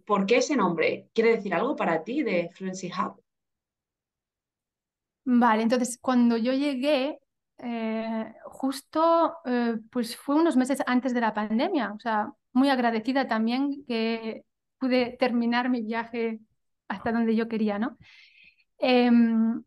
¿Por 0.05 0.25
qué 0.25 0.37
ese 0.37 0.55
nombre? 0.55 1.09
¿Quiere 1.13 1.35
decir 1.35 1.53
algo 1.53 1.75
para 1.75 2.03
ti 2.03 2.23
de 2.23 2.49
Fluency 2.53 2.89
Hub? 2.91 3.23
Vale, 5.25 5.63
entonces 5.63 5.97
cuando 6.01 6.35
yo 6.37 6.51
llegué, 6.51 7.19
eh, 7.57 8.33
justo 8.45 9.37
eh, 9.45 9.77
pues 9.89 10.17
fue 10.17 10.35
unos 10.35 10.57
meses 10.57 10.79
antes 10.85 11.13
de 11.13 11.21
la 11.21 11.33
pandemia, 11.33 11.93
o 11.93 11.99
sea, 11.99 12.33
muy 12.51 12.69
agradecida 12.69 13.27
también 13.27 13.85
que 13.87 14.43
pude 14.83 15.15
terminar 15.17 15.69
mi 15.69 15.81
viaje 15.81 16.41
hasta 16.89 17.13
donde 17.13 17.37
yo 17.37 17.47
quería, 17.47 17.79
¿no? 17.79 17.97
Em, 18.79 19.63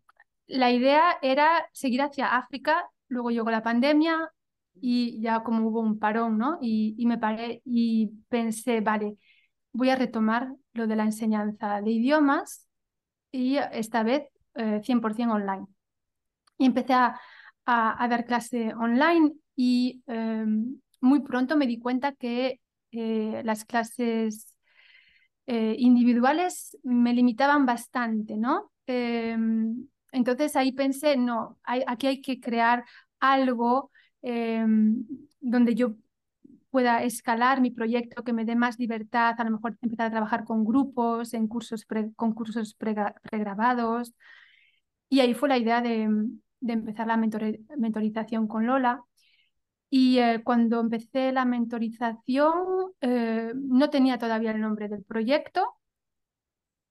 la 0.46 0.70
idea 0.70 1.16
era 1.22 1.66
seguir 1.72 2.02
hacia 2.02 2.36
África, 2.36 2.84
luego 3.08 3.30
llegó 3.30 3.50
la 3.50 3.62
pandemia 3.62 4.30
y 4.74 5.18
ya 5.22 5.42
como 5.42 5.68
hubo 5.68 5.80
un 5.80 5.98
parón, 5.98 6.36
¿no? 6.36 6.58
Y, 6.60 6.94
y 6.98 7.06
me 7.06 7.16
paré 7.16 7.62
y 7.64 8.10
pensé, 8.28 8.82
vale, 8.82 9.16
voy 9.72 9.88
a 9.88 9.96
retomar 9.96 10.52
lo 10.74 10.86
de 10.86 10.96
la 10.96 11.04
enseñanza 11.04 11.80
de 11.80 11.92
idiomas 11.92 12.68
y 13.32 13.56
esta 13.56 14.02
vez 14.02 14.24
100% 14.54 15.30
eh, 15.30 15.32
online. 15.32 15.66
Y 16.58 16.66
empecé 16.66 16.92
a, 16.92 17.18
a, 17.64 18.06
dar 18.06 18.26
clase 18.26 18.74
online 18.74 19.32
y 19.56 20.02
em, 20.08 20.78
muy 21.00 21.20
pronto 21.20 21.56
me 21.56 21.66
di 21.66 21.78
cuenta 21.78 22.12
que 22.12 22.60
eh, 22.90 23.40
las 23.46 23.64
clases 23.64 24.55
eh, 25.46 25.76
individuales 25.78 26.76
me 26.82 27.12
limitaban 27.14 27.66
bastante, 27.66 28.36
¿no? 28.36 28.72
Em, 28.86 29.86
entonces 30.12 30.56
ahí 30.56 30.72
pensé, 30.72 31.16
no, 31.16 31.58
aquí 31.64 32.06
hay 32.06 32.20
que 32.20 32.40
crear 32.40 32.84
algo 33.20 33.90
em, 34.22 35.04
donde 35.40 35.74
yo 35.74 35.94
pueda 36.70 37.02
escalar 37.04 37.60
mi 37.60 37.70
proyecto, 37.70 38.24
que 38.24 38.32
me 38.32 38.44
dé 38.44 38.56
más 38.56 38.78
libertad, 38.78 39.34
a 39.38 39.44
lo 39.44 39.50
mejor 39.52 39.78
empezar 39.80 40.06
a 40.08 40.10
trabajar 40.10 40.44
con 40.44 40.64
grupos, 40.64 41.32
en 41.34 41.48
cursos 41.48 41.86
con 42.16 42.32
cursos 42.34 42.74
pregrabados. 42.74 44.14
Y 45.08 45.20
ahí 45.20 45.34
fue 45.34 45.48
la 45.48 45.58
idea 45.58 45.80
de, 45.80 46.08
de 46.60 46.72
empezar 46.72 47.06
la 47.06 47.16
mentorización 47.16 48.48
con 48.48 48.66
Lola. 48.66 49.02
Y 49.88 50.18
eh, 50.18 50.42
cuando 50.44 50.80
empecé 50.80 51.32
la 51.32 51.44
mentorización, 51.44 52.92
eh, 53.00 53.52
no 53.54 53.90
tenía 53.90 54.18
todavía 54.18 54.50
el 54.50 54.60
nombre 54.60 54.88
del 54.88 55.04
proyecto. 55.04 55.74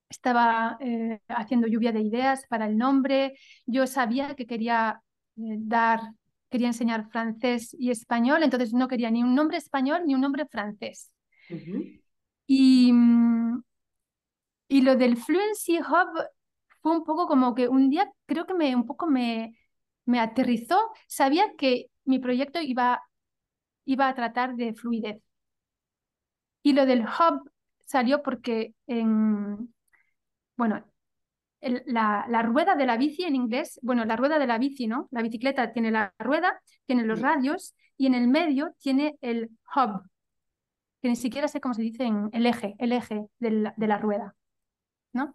Estaba 0.09 0.77
eh, 0.79 1.19
haciendo 1.27 1.67
lluvia 1.67 1.91
de 1.91 2.01
ideas 2.01 2.45
para 2.47 2.67
el 2.67 2.77
nombre. 2.77 3.37
Yo 3.65 3.87
sabía 3.87 4.35
que 4.35 4.45
quería 4.45 5.01
dar, 5.35 5.99
quería 6.49 6.67
enseñar 6.67 7.09
francés 7.09 7.75
y 7.77 7.91
español, 7.91 8.43
entonces 8.43 8.73
no 8.73 8.87
quería 8.87 9.11
ni 9.11 9.23
un 9.23 9.35
nombre 9.35 9.57
español 9.57 10.03
ni 10.05 10.15
un 10.15 10.21
nombre 10.21 10.45
francés. 10.45 11.11
y, 12.47 12.91
mm, 12.93 13.61
y 14.67 14.81
lo 14.81 14.95
del 14.95 15.17
Fluency 15.17 15.79
Hub 15.79 16.23
fue 16.81 16.91
un 16.97 17.03
poco 17.03 17.27
como 17.27 17.55
que 17.55 17.67
un 17.67 17.89
día 17.89 18.11
creo 18.25 18.45
que 18.45 18.53
me 18.53 18.75
un 18.75 18.85
poco 18.85 19.07
me, 19.07 19.57
me 20.05 20.19
aterrizó. 20.19 20.77
Sabía 21.07 21.53
que 21.57 21.87
mi 22.05 22.19
proyecto 22.19 22.61
iba, 22.61 23.01
iba 23.85 24.07
a 24.07 24.15
tratar 24.15 24.55
de 24.55 24.73
fluidez. 24.73 25.21
Y 26.63 26.73
lo 26.73 26.85
del 26.85 27.01
hub 27.01 27.51
salió 27.85 28.23
porque 28.23 28.73
en, 28.87 29.73
bueno, 30.57 30.85
la, 31.61 32.25
la, 32.27 32.41
rueda 32.41 32.75
de 32.75 32.85
la 32.85 32.97
bici 32.97 33.23
en 33.23 33.35
inglés, 33.35 33.79
bueno, 33.81 34.05
la 34.05 34.15
rueda 34.15 34.39
de 34.39 34.47
la 34.47 34.57
bici, 34.57 34.87
¿no? 34.87 35.07
La 35.11 35.21
bicicleta 35.21 35.71
tiene 35.73 35.91
la 35.91 36.13
rueda, 36.19 36.59
tiene 36.85 37.03
los 37.03 37.21
radios 37.21 37.75
y 37.97 38.07
en 38.07 38.15
el 38.15 38.27
medio 38.27 38.73
tiene 38.79 39.17
el 39.21 39.49
hub, 39.75 40.01
que 41.01 41.09
ni 41.09 41.15
siquiera 41.15 41.47
sé 41.47 41.61
cómo 41.61 41.73
se 41.73 41.81
dice 41.81 42.03
en 42.03 42.29
el 42.33 42.45
eje, 42.45 42.75
el 42.79 42.91
eje 42.91 43.25
de 43.39 43.51
la, 43.51 43.73
de 43.77 43.87
la 43.87 43.97
rueda, 43.97 44.35
¿no? 45.13 45.33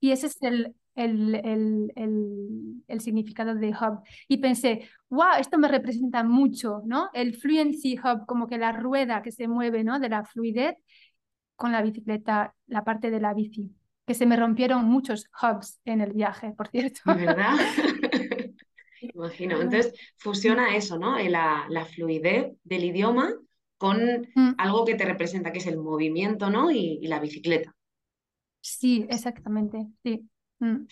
Y 0.00 0.10
ese 0.10 0.26
es 0.26 0.36
el, 0.42 0.74
el, 0.94 1.34
el, 1.34 2.82
el, 2.86 3.00
significado 3.00 3.54
de 3.54 3.70
hub. 3.70 4.00
Y 4.28 4.38
pensé, 4.38 4.88
wow, 5.08 5.38
esto 5.38 5.58
me 5.58 5.68
representa 5.68 6.22
mucho, 6.22 6.82
¿no? 6.84 7.10
El 7.12 7.34
fluency 7.34 7.98
hub, 7.98 8.26
como 8.26 8.46
que 8.46 8.58
la 8.58 8.72
rueda 8.72 9.22
que 9.22 9.32
se 9.32 9.48
mueve, 9.48 9.84
¿no? 9.84 9.98
De 9.98 10.08
la 10.08 10.24
fluidez 10.24 10.76
con 11.56 11.72
la 11.72 11.82
bicicleta, 11.82 12.54
la 12.66 12.84
parte 12.84 13.10
de 13.10 13.20
la 13.20 13.34
bici. 13.34 13.70
Que 14.06 14.14
se 14.14 14.26
me 14.26 14.36
rompieron 14.36 14.84
muchos 14.84 15.28
hubs 15.42 15.80
en 15.84 16.00
el 16.00 16.12
viaje, 16.12 16.52
por 16.56 16.68
cierto. 16.68 17.00
¿Verdad? 17.06 17.54
Imagino. 19.14 19.60
Entonces, 19.60 19.92
fusiona 20.16 20.76
eso, 20.76 20.98
¿no? 20.98 21.18
La, 21.18 21.66
la 21.68 21.84
fluidez 21.84 22.52
del 22.64 22.84
idioma 22.84 23.32
con 23.76 23.98
mm. 24.34 24.54
algo 24.58 24.84
que 24.84 24.94
te 24.94 25.04
representa, 25.04 25.52
que 25.52 25.58
es 25.58 25.66
el 25.66 25.78
movimiento, 25.78 26.48
¿no? 26.50 26.70
y 26.70 27.06
la 27.06 27.18
bicicleta. 27.18 27.74
Sí, 28.64 29.04
exactamente, 29.10 29.86
sí. 30.02 30.26
Mm. 30.64 30.86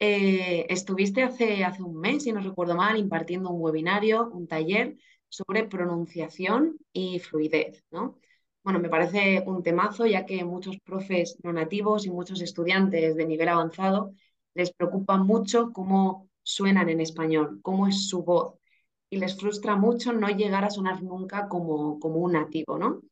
Eh, 0.00 0.66
estuviste 0.70 1.22
hace, 1.22 1.64
hace 1.64 1.82
un 1.82 1.96
mes, 2.00 2.24
si 2.24 2.32
no 2.32 2.40
recuerdo 2.40 2.74
mal, 2.76 2.98
impartiendo 2.98 3.50
un 3.50 3.60
webinario, 3.62 4.28
un 4.30 4.46
taller 4.48 4.96
sobre 5.28 5.64
pronunciación 5.68 6.78
y 6.92 7.20
fluidez, 7.20 7.84
¿no? 7.90 8.18
Bueno, 8.64 8.80
me 8.80 8.88
parece 8.88 9.44
un 9.46 9.62
temazo, 9.62 10.06
ya 10.06 10.26
que 10.26 10.44
muchos 10.44 10.78
profes 10.80 11.38
no 11.44 11.52
nativos 11.52 12.06
y 12.06 12.10
muchos 12.10 12.40
estudiantes 12.42 13.16
de 13.16 13.26
nivel 13.26 13.48
avanzado 13.48 14.14
les 14.54 14.72
preocupa 14.72 15.16
mucho 15.18 15.72
cómo 15.72 16.28
suenan 16.42 16.88
en 16.88 17.00
español, 17.00 17.60
cómo 17.62 17.86
es 17.88 18.08
su 18.08 18.24
voz, 18.24 18.54
y 19.10 19.18
les 19.18 19.38
frustra 19.38 19.76
mucho 19.76 20.12
no 20.12 20.28
llegar 20.28 20.64
a 20.64 20.70
sonar 20.70 21.02
nunca 21.02 21.48
como, 21.48 22.00
como 22.00 22.16
un 22.16 22.32
nativo, 22.32 22.78
¿no? 22.78 23.02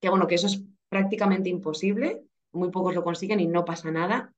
Que 0.00 0.08
bueno, 0.10 0.26
que 0.26 0.36
eso 0.36 0.46
es 0.46 0.62
prácticamente 0.88 1.50
imposible, 1.50 2.22
muy 2.52 2.70
pocos 2.70 2.94
lo 2.94 3.04
consiguen 3.04 3.40
y 3.40 3.46
no 3.46 3.64
pasa 3.64 3.90
nada. 3.90 4.32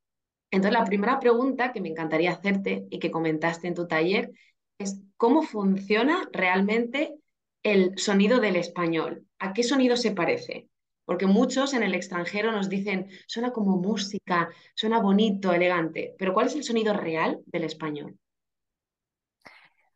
Entonces, 0.52 0.78
la 0.78 0.84
primera 0.84 1.18
pregunta 1.18 1.72
que 1.72 1.80
me 1.80 1.88
encantaría 1.88 2.30
hacerte 2.30 2.86
y 2.90 2.98
que 2.98 3.10
comentaste 3.10 3.68
en 3.68 3.74
tu 3.74 3.88
taller 3.88 4.30
es 4.78 5.00
cómo 5.16 5.42
funciona 5.42 6.28
realmente 6.30 7.16
el 7.62 7.98
sonido 7.98 8.38
del 8.38 8.56
español. 8.56 9.26
¿A 9.38 9.54
qué 9.54 9.62
sonido 9.62 9.96
se 9.96 10.12
parece? 10.12 10.68
Porque 11.06 11.26
muchos 11.26 11.72
en 11.72 11.82
el 11.82 11.94
extranjero 11.94 12.52
nos 12.52 12.68
dicen, 12.68 13.08
suena 13.26 13.50
como 13.50 13.78
música, 13.78 14.50
suena 14.74 15.00
bonito, 15.00 15.52
elegante, 15.54 16.14
pero 16.18 16.34
¿cuál 16.34 16.48
es 16.48 16.54
el 16.54 16.64
sonido 16.64 16.92
real 16.92 17.40
del 17.46 17.64
español? 17.64 18.18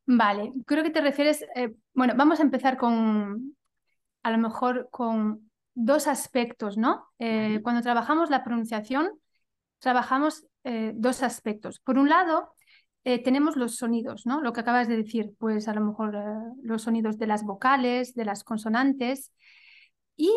Vale, 0.07 0.53
creo 0.65 0.83
que 0.83 0.91
te 0.91 1.03
refieres, 1.03 1.45
eh, 1.55 1.75
bueno, 1.93 2.15
vamos 2.17 2.41
a 2.41 2.45
empezar 2.45 2.79
con, 2.79 3.57
a 4.23 4.31
lo 4.31 4.39
mejor 4.39 4.89
con 4.91 5.51
dos 5.75 6.07
aspectos, 6.07 6.79
¿no? 6.79 7.09
Eh, 7.19 7.61
cuando 7.63 7.83
trabajamos 7.83 8.31
la 8.31 8.43
pronunciación, 8.43 9.11
trabajamos 9.79 10.47
eh, 10.65 10.93
dos 10.95 11.23
aspectos. 11.23 11.81
Por 11.81 11.99
un 11.99 12.09
lado, 12.09 12.53
eh, 13.05 13.23
tenemos 13.23 13.57
los 13.57 13.77
sonidos, 13.77 14.27
¿no? 14.27 14.41
Lo 14.41 14.53
que 14.53 14.61
acabas 14.61 14.89
de 14.89 14.97
decir, 14.97 15.33
pues 15.39 15.69
a 15.69 15.75
lo 15.75 15.81
mejor 15.83 16.17
los 16.63 16.83
sonidos 16.83 17.19
de 17.19 17.27
las 17.27 17.45
vocales, 17.45 18.15
de 18.15 18.25
las 18.25 18.45
consonantes. 18.45 19.33
Y 20.17 20.31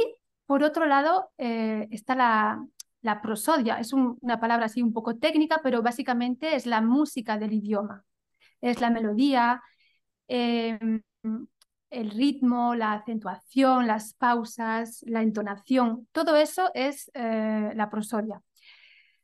por 0.46 0.64
otro 0.64 0.86
lado 0.86 1.32
está 1.38 2.16
la, 2.16 3.22
prosodia. 3.22 3.80
Es 3.80 3.94
una 3.94 4.40
palabra 4.40 4.66
así 4.66 4.82
un 4.82 4.94
poco 4.94 5.18
técnica, 5.18 5.62
pero 5.64 5.82
básicamente 5.82 6.56
es 6.56 6.66
la 6.66 6.82
música 6.82 7.38
del 7.38 7.54
idioma. 7.54 8.04
Es 8.62 8.82
la 8.82 8.90
melodía, 8.90 9.62
el 11.90 12.12
ritmo, 12.12 12.76
la 12.76 12.94
acentuación, 12.94 13.88
las 13.88 14.14
pausas, 14.14 15.04
la 15.08 15.22
entonación, 15.22 16.08
todo 16.12 16.36
eso 16.36 16.70
es 16.74 17.10
eh, 17.14 17.72
la 17.76 17.90
prosodia. 17.90 18.42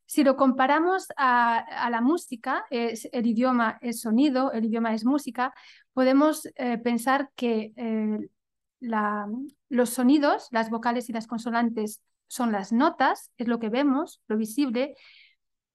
Si 0.06 0.24
lo 0.24 0.36
comparamos 0.36 1.08
a, 1.18 1.90
la 1.90 2.02
música, 2.02 2.66
el 2.70 3.28
idioma 3.28 3.80
es 3.82 4.02
sonido, 4.02 4.52
el 4.52 4.66
idioma 4.66 4.94
es 4.94 5.04
música, 5.04 5.54
podemos 5.94 6.48
eh, 6.56 6.78
pensar 6.78 7.32
que 7.36 7.74
eh, 7.76 8.20
los 8.80 9.90
sonidos, 9.90 10.48
las 10.52 10.70
vocales 10.70 11.10
y 11.10 11.14
las 11.14 11.28
consonantes 11.28 12.04
son 12.28 12.52
las 12.52 12.72
notas, 12.72 13.32
es 13.38 13.48
lo 13.48 13.60
que 13.60 13.70
vemos, 13.70 14.22
lo 14.28 14.38
visible, 14.38 14.96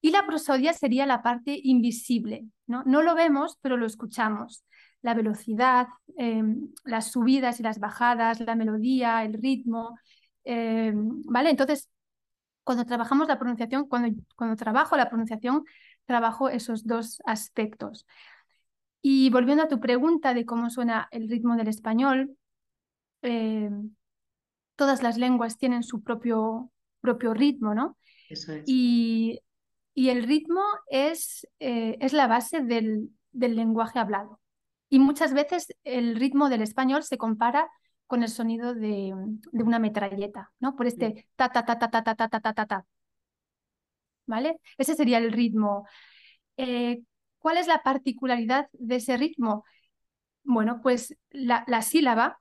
y 0.01 0.11
la 0.13 0.27
prosodia 0.27 0.73
sería 0.73 1.07
la 1.07 1.23
parte 1.23 1.59
invisible. 1.63 2.47
No, 2.67 2.85
no 2.85 3.03
lo 3.03 3.15
vemos, 3.15 3.59
pero 3.61 3.77
lo 3.77 3.87
escuchamos 3.87 4.65
la 5.03 5.15
velocidad, 5.15 5.89
em, 6.17 6.69
las 6.85 7.11
subidas 7.11 7.59
y 7.59 7.63
las 7.63 7.79
bajadas, 7.81 8.41
la 8.41 8.55
melodía, 8.55 9.25
el 9.25 9.35
ritmo, 9.35 9.99
¿vale? 10.45 11.51
Entonces, 11.51 11.89
cuando 12.71 12.87
trabajamos 12.87 13.27
la 13.27 13.37
pronunciación, 13.37 13.89
cuando, 13.89 14.23
cuando 14.37 14.55
trabajo 14.55 14.97
la 14.97 15.09
pronunciación, 15.09 15.65
trabajo 16.07 16.49
esos 16.49 16.87
dos 16.87 17.21
aspectos. 17.27 18.07
Y 19.03 19.29
volviendo 19.31 19.65
a 19.65 19.69
tu 19.69 19.81
pregunta 19.81 20.35
de 20.35 20.45
cómo 20.45 20.71
suena 20.71 21.09
el 21.11 21.29
ritmo 21.29 21.57
del 21.57 21.67
español, 21.67 22.37
eh, 23.23 23.71
todas 24.77 25.03
las 25.03 25.19
lenguas 25.19 25.59
tienen 25.59 25.83
su 25.83 26.05
propio, 26.05 26.71
propio 27.01 27.35
ritmo, 27.35 27.75
¿no? 27.75 27.99
Eso 28.29 28.53
es. 28.53 28.63
Y, 28.69 29.41
y 29.93 30.11
el 30.11 30.23
ritmo 30.23 30.63
es, 30.91 31.49
eh, 31.59 31.97
es 31.99 32.13
la 32.13 32.29
base 32.29 32.63
del, 32.63 33.11
del 33.33 33.57
lenguaje 33.57 33.99
hablado. 33.99 34.41
Y 34.89 35.01
muchas 35.01 35.35
veces 35.35 35.75
el 35.83 36.15
ritmo 36.15 36.49
del 36.49 36.63
español 36.63 37.03
se 37.03 37.19
compara 37.19 37.69
con 38.11 38.23
el 38.25 38.29
sonido 38.29 38.75
de, 38.75 39.15
de 39.53 39.63
una 39.65 39.79
metralleta, 39.79 40.53
¿no? 40.59 40.77
Por 40.77 40.87
este 40.89 41.29
ta 41.37 41.49
ta 41.51 41.65
ta 41.65 41.79
ta 41.79 41.91
ta 41.91 42.03
ta 42.05 42.15
ta 42.17 42.29
ta 42.29 42.41
ta 42.41 42.53
ta 42.53 42.67
ta. 42.67 42.87
¿Vale? 44.27 44.61
Ese 44.79 44.95
sería 44.95 45.19
el 45.19 45.33
ritmo. 45.33 45.87
Eh, 46.57 47.03
¿Cuál 47.39 47.57
es 47.57 47.67
la 47.69 47.83
particularidad 47.83 48.69
de 48.73 48.97
ese 48.97 49.17
ritmo? 49.17 49.65
Bueno, 50.43 50.81
pues 50.83 51.17
la, 51.31 51.65
la 51.69 51.83
sílaba, 51.83 52.41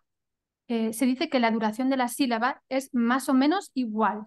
eh, 0.68 0.94
se 0.94 1.06
dice 1.06 1.30
que 1.30 1.40
la 1.40 1.52
duración 1.52 1.90
de 1.90 1.98
la 1.98 2.08
sílaba 2.08 2.62
es 2.70 2.90
más 2.94 3.30
o 3.30 3.34
menos 3.36 3.72
igual, 3.76 4.26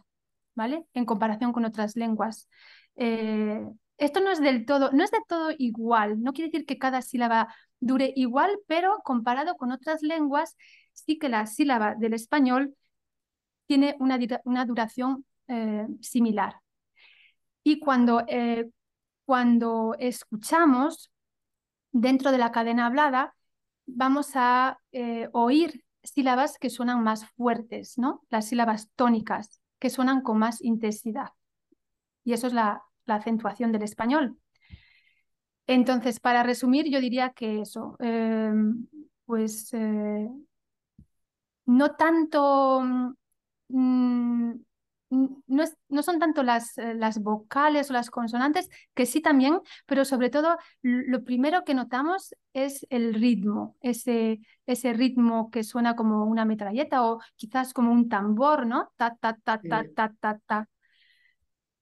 ¿vale? 0.54 0.84
En 0.94 1.04
comparación 1.04 1.52
con 1.52 1.64
otras 1.64 1.96
lenguas. 1.96 2.48
Eh, 2.96 3.60
esto 3.98 4.20
no 4.20 4.30
es 4.30 4.40
del 4.40 4.64
todo, 4.66 4.90
no 4.92 5.04
es 5.04 5.10
de 5.10 5.20
todo 5.28 5.50
igual, 5.58 6.22
no 6.22 6.32
quiere 6.32 6.50
decir 6.50 6.66
que 6.66 6.78
cada 6.78 7.02
sílaba 7.02 7.54
dure 7.80 8.12
igual, 8.16 8.50
pero 8.66 9.00
comparado 9.04 9.56
con 9.56 9.72
otras 9.72 10.02
lenguas, 10.02 10.56
sí 10.92 11.18
que 11.18 11.28
la 11.28 11.46
sílaba 11.46 11.94
del 11.94 12.14
español 12.14 12.74
tiene 13.66 13.96
una, 14.00 14.18
una 14.44 14.66
duración 14.66 15.24
eh, 15.48 15.86
similar. 16.00 16.56
Y 17.62 17.78
cuando, 17.78 18.22
eh, 18.28 18.68
cuando 19.24 19.94
escuchamos 19.98 21.10
dentro 21.90 22.32
de 22.32 22.38
la 22.38 22.52
cadena 22.52 22.86
hablada, 22.86 23.34
vamos 23.86 24.32
a 24.34 24.78
eh, 24.92 25.28
oír 25.32 25.84
sílabas 26.02 26.58
que 26.58 26.70
suenan 26.70 27.02
más 27.02 27.26
fuertes, 27.30 27.98
¿no? 27.98 28.24
Las 28.30 28.48
sílabas 28.48 28.90
tónicas, 28.96 29.60
que 29.78 29.90
suenan 29.90 30.22
con 30.22 30.38
más 30.38 30.62
intensidad. 30.62 31.30
Y 32.24 32.32
eso 32.32 32.46
es 32.46 32.52
la, 32.52 32.82
la 33.06 33.16
acentuación 33.16 33.72
del 33.72 33.82
español. 33.82 34.38
Entonces, 35.66 36.20
para 36.20 36.42
resumir, 36.42 36.90
yo 36.90 37.00
diría 37.00 37.30
que 37.30 37.60
eso, 37.60 37.96
pues 39.24 39.72
no 41.72 41.94
tanto, 41.96 42.80
mm, 43.68 44.52
no, 45.10 45.64
no, 45.88 46.02
son 46.02 46.18
tanto 46.18 46.42
las, 46.42 46.78
eh, 46.78 46.94
las 46.94 47.18
vocales 47.18 47.90
o 47.90 47.92
las 47.92 48.10
consonantes, 48.10 48.68
que 48.94 49.06
sí 49.06 49.20
también, 49.20 49.60
pero 49.86 50.04
sobre 50.04 50.30
todo 50.30 50.56
lo 50.82 51.24
primero 51.24 51.64
que 51.64 51.74
notamos 51.74 52.34
es 52.52 52.86
el 52.90 53.14
ritmo, 53.14 53.76
ese, 53.80 54.40
ese 54.66 54.92
ritmo 54.92 55.50
que 55.50 55.64
suena 55.64 55.96
como 55.96 56.24
una 56.24 56.44
metralleta 56.44 57.04
o 57.04 57.20
quizás 57.36 57.72
como 57.74 57.92
un 57.92 58.08
tambor, 58.08 58.66
¿no? 58.66 58.92
Ta, 58.96 59.16
ta, 59.20 59.36
ta, 59.42 59.60
ta, 59.60 59.84
ta, 59.94 60.12
ta, 60.18 60.38
ta. 60.46 60.68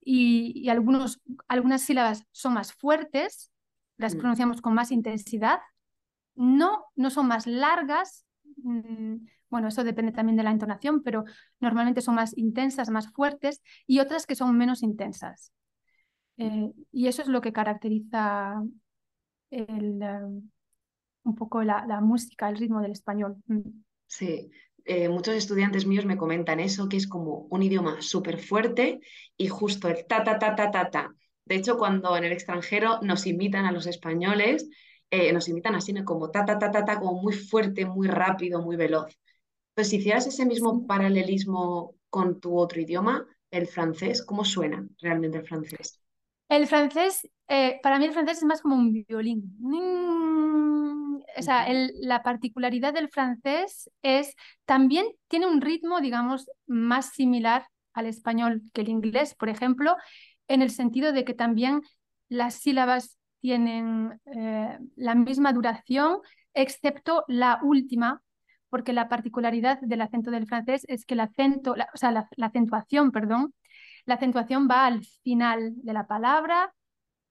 Y, 0.03 0.53
y 0.55 0.69
algunos, 0.71 1.21
algunas 1.47 1.83
sílabas 1.83 2.25
son 2.33 2.55
más 2.55 2.73
fuertes, 2.73 3.53
las 3.97 4.15
mm. 4.15 4.19
pronunciamos 4.19 4.61
con 4.61 4.75
más 4.75 4.91
intensidad. 4.91 5.61
No, 6.35 6.87
no 6.97 7.11
son 7.11 7.27
más 7.29 7.47
largas. 7.47 8.25
Mm, 8.57 9.17
bueno, 9.51 9.69
eso 9.69 9.85
depende 9.85 10.13
también 10.13 10.37
de 10.37 10.43
la 10.43 10.51
entonación, 10.51 11.03
pero 11.03 11.25
normalmente 11.61 12.01
son 12.01 12.15
más 12.15 12.37
intensas, 12.37 12.91
más 12.91 13.13
fuertes, 13.13 13.63
y 13.87 14.01
otras 14.01 14.27
que 14.27 14.35
son 14.35 14.57
menos 14.57 14.83
intensas. 14.83 15.53
Eh, 16.37 16.73
y 16.93 17.09
eso 17.09 17.23
es 17.23 17.29
lo 17.29 17.41
que 17.41 17.53
caracteriza 17.53 18.63
el, 19.51 20.03
eh, 20.03 20.43
un 21.25 21.35
poco 21.35 21.63
la, 21.63 21.85
la, 21.87 22.01
música, 22.01 22.49
el 22.49 22.57
ritmo 22.57 22.81
del 22.81 22.93
español. 22.93 23.37
Mm. 23.47 23.83
Sí, 24.07 24.51
eh, 24.85 25.09
muchos 25.09 25.35
estudiantes 25.35 25.87
míos 25.87 26.07
me 26.07 26.17
comentan 26.17 26.61
eso, 26.61 26.89
que 26.89 26.97
es 26.97 27.07
como 27.07 27.47
un 27.51 27.63
idioma 27.63 28.01
súper 28.01 28.39
fuerte 28.39 29.01
y 29.37 29.49
justo 29.49 29.89
el 29.89 30.07
ta, 30.07 30.25
ta, 30.25 30.39
ta, 30.39 30.55
ta, 30.55 30.71
ta, 30.71 30.91
ta 30.91 31.15
de 31.51 31.57
hecho, 31.57 31.79
cuando 31.79 32.17
en 32.17 32.23
el 32.23 32.31
extranjero 32.31 33.01
nos 33.03 33.27
invitan 33.27 33.67
a 33.67 33.73
los 33.73 33.87
españoles, 33.87 34.69
eh, 35.11 35.33
nos 35.33 35.49
invitan 35.49 35.75
así 35.75 35.93
como 36.05 36.31
ta, 36.31 36.45
ta, 36.45 36.61
ta, 36.61 36.71
ta, 36.71 36.85
ta, 36.85 37.01
como 37.01 37.21
muy 37.21 37.33
fuerte, 37.33 37.87
muy 37.87 38.07
rápido, 38.07 38.63
muy 38.63 38.77
veloz. 38.77 39.19
Entonces, 39.81 39.93
si 39.93 39.97
hicieras 39.97 40.27
ese 40.27 40.45
mismo 40.45 40.87
paralelismo 40.87 41.95
con 42.11 42.39
tu 42.39 42.55
otro 42.59 42.83
idioma, 42.83 43.27
el 43.51 43.67
francés, 43.67 44.23
¿cómo 44.23 44.45
suena 44.45 44.87
realmente 45.01 45.39
el 45.39 45.47
francés? 45.47 45.99
El 46.51 46.67
francés, 46.67 47.27
eh, 47.49 47.81
para 47.83 47.99
mí 47.99 48.05
el 48.05 48.13
francés 48.13 48.37
es 48.37 48.45
más 48.45 48.61
como 48.61 48.77
un 48.77 48.93
violín. 48.93 49.57
O 51.35 51.43
sea, 51.43 51.67
la 51.95 52.23
particularidad 52.23 52.93
del 52.93 53.09
francés 53.09 53.91
es 54.03 54.35
también 54.67 55.07
tiene 55.29 55.47
un 55.47 55.63
ritmo, 55.63 56.03
digamos, 56.03 56.51
más 56.67 57.15
similar 57.15 57.67
al 57.95 58.05
español 58.05 58.61
que 58.75 58.83
el 58.83 58.91
inglés, 58.91 59.35
por 59.35 59.49
ejemplo, 59.49 59.97
en 60.47 60.61
el 60.61 60.71
sentido 60.71 61.15
de 61.15 61.25
que 61.25 61.33
también 61.33 61.81
las 62.29 62.53
sílabas 62.57 63.17
tienen 63.41 64.21
eh, 64.27 64.79
la 64.97 65.15
misma 65.15 65.55
duración, 65.55 66.19
excepto 66.53 67.25
la 67.29 67.61
última, 67.63 68.21
porque 68.71 68.93
la 68.93 69.09
particularidad 69.09 69.81
del 69.81 70.01
acento 70.01 70.31
del 70.31 70.47
francés 70.47 70.87
es 70.89 71.05
que 71.05 71.15
el 71.15 71.21
acento, 71.21 71.73
o 71.73 71.97
sea, 71.97 72.13
la, 72.13 72.29
acentuación, 72.41 73.11
perdón, 73.11 73.53
la 74.07 74.15
acentuación 74.15 74.69
va 74.71 74.87
al 74.87 75.05
final 75.23 75.75
de 75.77 75.93
la 75.93 76.07
palabra 76.07 76.73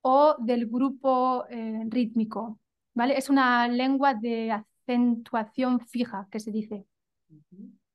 o 0.01 0.35
del 0.39 0.67
grupo 0.67 1.45
eh, 1.49 1.81
rítmico, 1.87 2.59
¿vale? 2.93 3.17
Es 3.17 3.29
una 3.29 3.67
lengua 3.67 4.13
de 4.13 4.51
acentuación 4.51 5.79
fija, 5.87 6.27
que 6.29 6.39
se 6.39 6.51
dice. 6.51 6.85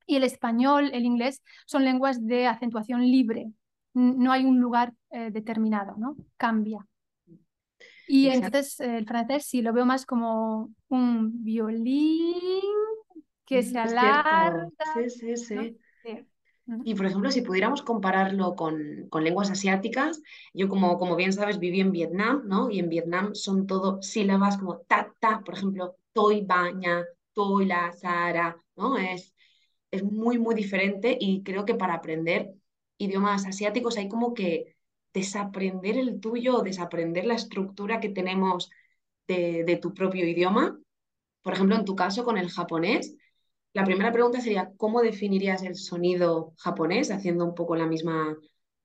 Y 0.06 0.16
el 0.16 0.24
español, 0.24 0.90
el 0.92 1.04
inglés, 1.04 1.42
son 1.66 1.84
lenguas 1.84 2.26
de 2.26 2.46
acentuación 2.46 3.02
libre, 3.02 3.52
no 3.94 4.32
hay 4.32 4.44
un 4.44 4.60
lugar 4.60 4.92
eh, 5.10 5.30
determinado, 5.30 5.94
¿no? 5.96 6.16
Cambia. 6.36 6.84
Y 8.06 8.28
entonces 8.28 8.80
eh, 8.80 8.98
el 8.98 9.06
francés 9.06 9.46
sí 9.46 9.62
lo 9.62 9.72
veo 9.72 9.86
más 9.86 10.04
como 10.04 10.70
un 10.88 11.44
violín 11.44 12.62
que 13.44 13.62
se 13.62 13.78
alarga. 13.78 14.68
Sí, 14.94 15.10
sí, 15.10 15.36
sí. 15.36 15.78
Y 16.84 16.94
por 16.94 17.06
ejemplo, 17.06 17.30
si 17.30 17.42
pudiéramos 17.42 17.82
compararlo 17.82 18.54
con, 18.56 19.08
con, 19.10 19.22
lenguas 19.22 19.50
asiáticas, 19.50 20.22
yo 20.54 20.68
como, 20.68 20.98
como 20.98 21.14
bien 21.14 21.32
sabes 21.32 21.58
viví 21.58 21.80
en 21.80 21.92
Vietnam, 21.92 22.42
¿no? 22.46 22.70
Y 22.70 22.78
en 22.78 22.88
Vietnam 22.88 23.34
son 23.34 23.66
todo 23.66 24.00
sílabas 24.00 24.56
como 24.56 24.78
ta, 24.78 25.12
ta, 25.20 25.42
por 25.44 25.54
ejemplo, 25.54 25.96
toi, 26.14 26.40
baña, 26.40 27.04
toi, 27.34 27.66
la, 27.66 27.92
sara, 27.92 28.56
¿no? 28.76 28.96
Es, 28.96 29.34
es 29.90 30.02
muy, 30.02 30.38
muy 30.38 30.54
diferente 30.54 31.16
y 31.20 31.42
creo 31.42 31.66
que 31.66 31.74
para 31.74 31.94
aprender 31.94 32.54
idiomas 32.96 33.46
asiáticos 33.46 33.98
hay 33.98 34.08
como 34.08 34.32
que 34.32 34.74
desaprender 35.14 35.96
el 35.96 36.20
tuyo 36.20 36.60
desaprender 36.62 37.24
la 37.24 37.34
estructura 37.34 38.00
que 38.00 38.08
tenemos 38.08 38.70
de, 39.28 39.78
tu 39.80 39.94
propio 39.94 40.26
idioma. 40.26 40.78
Por 41.42 41.54
ejemplo, 41.54 41.76
en 41.76 41.84
tu 41.84 41.94
caso 41.96 42.24
con 42.24 42.36
el 42.36 42.50
japonés, 42.50 43.16
la 43.74 43.84
primera 43.84 44.12
pregunta 44.12 44.40
sería, 44.40 44.70
¿cómo 44.76 45.02
definirías 45.02 45.62
el 45.62 45.74
sonido 45.74 46.54
japonés, 46.58 47.10
haciendo 47.10 47.44
un 47.44 47.54
poco 47.54 47.76
la 47.76 47.86
misma, 47.86 48.36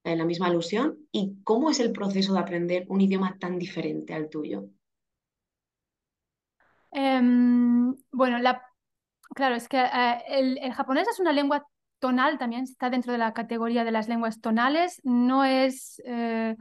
eh, 0.03 0.15
la 0.15 0.25
misma 0.25 0.47
alusión? 0.47 0.97
¿Y 1.11 1.37
cómo 1.43 1.69
es 1.69 1.79
el 1.79 1.91
proceso 1.91 2.33
de 2.33 2.39
aprender 2.39 2.85
un 2.89 2.99
idioma 2.99 3.37
tan 3.39 3.57
diferente 3.57 4.13
al 4.13 4.29
tuyo? 4.29 4.65
Em, 6.91 7.95
bueno, 8.11 8.39
la, 8.39 8.63
claro, 9.35 9.55
es 9.55 9.67
que 9.67 9.79
eh, 9.79 10.23
el, 10.27 10.57
el, 10.57 10.73
japonés 10.73 11.07
es 11.07 11.19
una 11.19 11.33
lengua 11.33 11.65
tonal 11.99 12.37
también 12.37 12.63
está 12.63 12.89
dentro 12.89 13.11
de 13.11 13.19
la 13.19 13.33
categoría 13.33 13.83
de 13.83 13.91
las 13.91 14.07
lenguas 14.07 14.41
tonales. 14.41 14.99
No 15.03 15.45
es, 15.45 16.01
eh, 16.05 16.55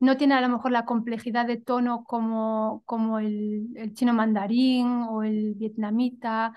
no 0.00 0.16
tiene 0.16 0.34
a 0.34 0.40
lo 0.40 0.48
mejor 0.48 0.72
la 0.72 0.84
complejidad 0.84 1.46
de 1.46 1.58
tono 1.58 2.04
como, 2.04 2.82
como 2.86 3.18
el, 3.18 3.92
chino 3.94 4.12
mandarín 4.12 5.04
o 5.08 5.22
el 5.22 5.54
vietnamita, 5.54 6.54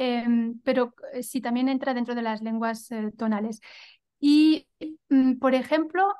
em, 0.00 0.60
pero 0.64 0.94
eh, 1.12 1.22
sí 1.22 1.40
también 1.40 1.68
entra 1.68 1.94
dentro 1.94 2.14
de 2.14 2.22
las 2.22 2.42
lenguas 2.42 2.90
eh, 2.90 3.12
tonales. 3.16 3.60
Y, 4.20 4.66
mm, 5.10 5.38
por 5.38 5.54
ejemplo, 5.54 6.14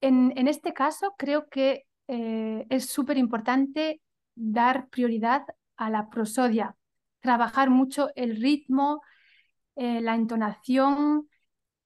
en, 0.00 0.32
en, 0.36 0.48
este 0.48 0.72
caso 0.72 1.14
creo 1.16 1.48
que 1.48 1.86
es 2.08 2.90
súper 2.90 3.16
importante 3.16 4.02
dar 4.34 4.88
prioridad 4.90 5.44
a 5.76 5.88
la 5.88 6.10
prosodia, 6.10 6.76
trabajar 7.20 7.70
mucho 7.70 8.10
el 8.16 8.36
ritmo, 8.36 9.00
eh, 9.76 10.02
la 10.02 10.14
entonación 10.14 11.28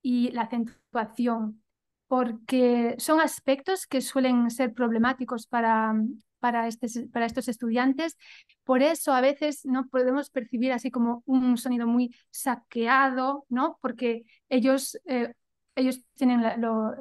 y 0.02 0.30
la 0.32 0.42
acentuación, 0.42 1.62
porque 2.08 2.96
son 2.98 3.20
aspectos 3.20 3.86
que 3.86 4.00
suelen 4.00 4.50
ser 4.50 4.74
problemáticos 4.74 5.46
para, 5.46 5.94
para, 6.38 6.68
este, 6.68 7.08
para 7.08 7.26
estos 7.26 7.48
estudiantes. 7.48 8.16
Por 8.64 8.82
eso 8.82 9.12
a 9.12 9.20
veces 9.20 9.64
no 9.64 9.88
podemos 9.88 10.30
percibir 10.30 10.72
así 10.72 10.90
como 10.90 11.22
un 11.26 11.56
sonido 11.56 11.86
muy 11.86 12.14
saqueado, 12.30 13.46
¿no? 13.48 13.78
porque 13.80 14.24
ellos, 14.48 14.98
eh, 15.06 15.34
ellos 15.74 16.02
tienen 16.14 16.42
lo, 16.60 16.94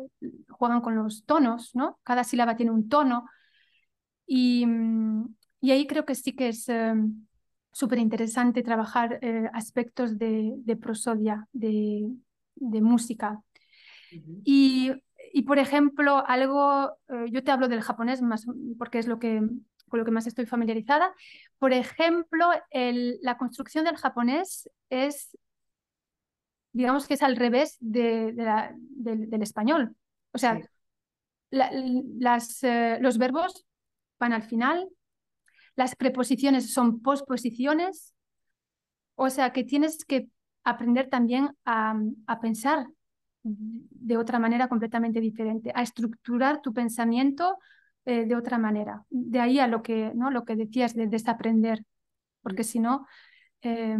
juegan 0.50 0.82
con 0.82 0.96
los 0.96 1.26
tonos, 1.26 1.76
¿no? 1.76 2.00
cada 2.04 2.24
sílaba 2.24 2.56
tiene 2.56 2.72
un 2.72 2.90
tono. 2.90 3.26
Y, 4.28 4.66
y 5.62 5.72
ahí 5.72 5.88
creo 5.88 6.06
que 6.06 6.16
sí 6.16 6.34
que 6.34 6.50
es 6.50 6.68
em, 6.70 7.26
súper 7.72 8.00
interesante 8.00 8.64
trabajar 8.64 9.20
eh, 9.22 9.50
aspectos 9.54 10.18
de, 10.18 10.54
de 10.58 10.76
prosodia, 10.76 11.48
de, 11.52 12.10
de 12.56 12.82
música. 12.82 13.42
y, 14.44 14.92
y, 15.38 15.42
por 15.42 15.60
ejemplo, 15.60 16.26
algo, 16.26 16.98
eh, 17.10 17.26
yo 17.30 17.44
te 17.44 17.52
hablo 17.52 17.68
del 17.68 17.82
japonés 17.82 18.22
más 18.22 18.46
porque 18.78 19.00
es 19.00 19.06
lo 19.06 19.20
que, 19.20 19.42
con 19.90 20.00
lo 20.00 20.06
que 20.06 20.12
más 20.12 20.28
estoy 20.28 20.46
familiarizada. 20.46 21.14
Por 21.60 21.74
ejemplo, 21.74 22.52
el, 22.70 23.20
la 23.22 23.38
construcción 23.38 23.84
del 23.84 23.98
japonés 23.98 24.70
es, 24.90 25.38
digamos 26.72 27.06
que 27.06 27.16
es 27.16 27.22
al 27.22 27.36
revés 27.36 27.76
de, 27.82 28.32
de 28.32 28.44
la, 28.46 28.74
del 28.78 29.42
español. 29.42 29.98
O 30.32 30.38
sea, 30.38 30.56
sí. 30.56 30.64
la, 31.50 31.70
las, 32.18 32.64
eh, 32.64 32.98
los 33.02 33.18
verbos 33.18 33.66
van 34.18 34.32
al 34.32 34.44
final, 34.44 34.88
las 35.76 35.98
preposiciones 35.98 36.72
son 36.72 37.02
posposiciones, 37.02 38.16
o 39.16 39.30
sea 39.30 39.52
que 39.52 39.66
tienes 39.66 40.06
que 40.06 40.30
aprender 40.64 41.10
también 41.10 41.58
a, 41.66 42.00
a, 42.26 42.40
pensar 42.40 42.88
de 43.48 44.18
otra 44.18 44.40
manera 44.40 44.68
completamente 44.68 45.22
diferente, 45.22 45.72
a 45.76 45.84
estructurar 45.84 46.62
tu 46.62 46.74
pensamiento 46.74 47.58
eh, 48.06 48.26
de 48.26 48.36
otra 48.36 48.58
manera. 48.58 49.04
De 49.10 49.40
ahí 49.40 49.60
a 49.60 49.68
lo 49.68 49.84
que, 49.84 50.12
¿no? 50.16 50.32
lo 50.32 50.46
que 50.46 50.56
decías 50.56 50.96
de 50.96 51.08
desaprender, 51.08 51.86
porque 52.42 52.64
si 52.64 52.80
no, 52.80 53.06
eh, 53.62 53.98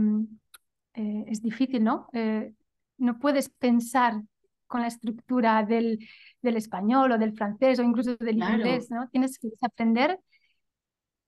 eh, 0.96 1.26
es 1.28 1.42
difícil, 1.42 1.84
¿no? 1.84 2.08
Eh, 2.14 2.54
no 2.98 3.20
puedes 3.20 3.50
pensar 3.50 4.22
con 4.66 4.82
la 4.82 4.88
estructura 4.88 5.64
del, 5.64 6.00
del, 6.42 6.56
español 6.56 7.12
o 7.12 7.18
del 7.18 7.34
francés 7.34 7.80
o 7.80 7.84
incluso 7.84 8.16
del 8.16 8.36
claro. 8.36 8.56
inglés, 8.56 8.90
¿no? 8.90 9.10
Tienes 9.10 9.38
que 9.38 9.50
desaprender 9.50 10.20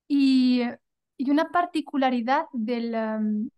y, 0.07 0.63
y 1.17 1.29
una 1.29 1.49
particularidad 1.49 2.45
del, 2.53 2.95
um, 2.95 3.49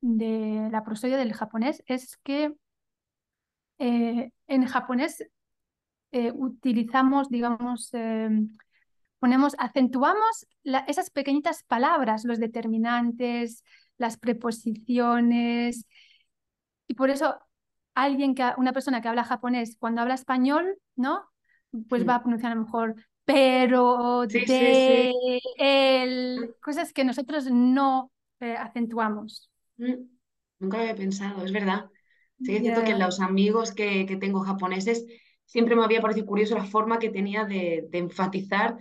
de 0.00 0.68
la 0.70 0.84
prosodia 0.84 1.16
del 1.16 1.32
japonés 1.32 1.82
es 1.86 2.18
que 2.18 2.52
eh, 3.78 4.30
en 4.46 4.66
japonés 4.66 5.24
eh, 6.12 6.32
utilizamos, 6.34 7.28
digamos, 7.28 7.90
eh, 7.92 8.28
ponemos, 9.18 9.54
acentuamos 9.58 10.46
la, 10.62 10.80
esas 10.80 11.10
pequeñitas 11.10 11.62
palabras, 11.64 12.24
los 12.24 12.38
determinantes, 12.38 13.64
las 13.98 14.16
preposiciones, 14.16 15.86
y 16.86 16.94
por 16.94 17.10
eso 17.10 17.38
alguien 17.94 18.34
que, 18.34 18.50
una 18.56 18.72
persona 18.72 19.00
que 19.00 19.08
habla 19.08 19.24
japonés, 19.24 19.76
cuando 19.78 20.00
habla 20.00 20.14
español, 20.14 20.78
¿no? 20.96 21.28
Pues 21.88 22.08
va 22.08 22.16
a 22.16 22.22
pronunciar 22.22 22.52
a 22.52 22.54
lo 22.54 22.62
mejor 22.62 22.96
pero, 23.28 24.24
sí, 24.26 24.38
de, 24.38 24.46
sí, 24.46 25.12
sí. 25.22 25.40
el, 25.58 26.54
cosas 26.62 26.94
que 26.94 27.04
nosotros 27.04 27.44
no 27.50 28.10
eh, 28.40 28.56
acentuamos. 28.56 29.50
Mm, 29.76 29.96
nunca 30.60 30.80
había 30.80 30.94
pensado, 30.94 31.44
es 31.44 31.52
verdad. 31.52 31.90
Sí, 32.40 32.58
cierto 32.58 32.80
yeah. 32.80 32.84
que 32.84 32.98
los 32.98 33.20
amigos 33.20 33.72
que, 33.72 34.06
que, 34.06 34.16
tengo 34.16 34.40
japoneses 34.40 35.04
siempre 35.44 35.74
me 35.74 35.82
había 35.82 36.00
parecido 36.00 36.26
curioso 36.26 36.54
la 36.54 36.64
forma 36.64 36.98
que 36.98 37.10
tenía 37.10 37.44
de, 37.44 37.86
de 37.90 37.98
enfatizar 37.98 38.76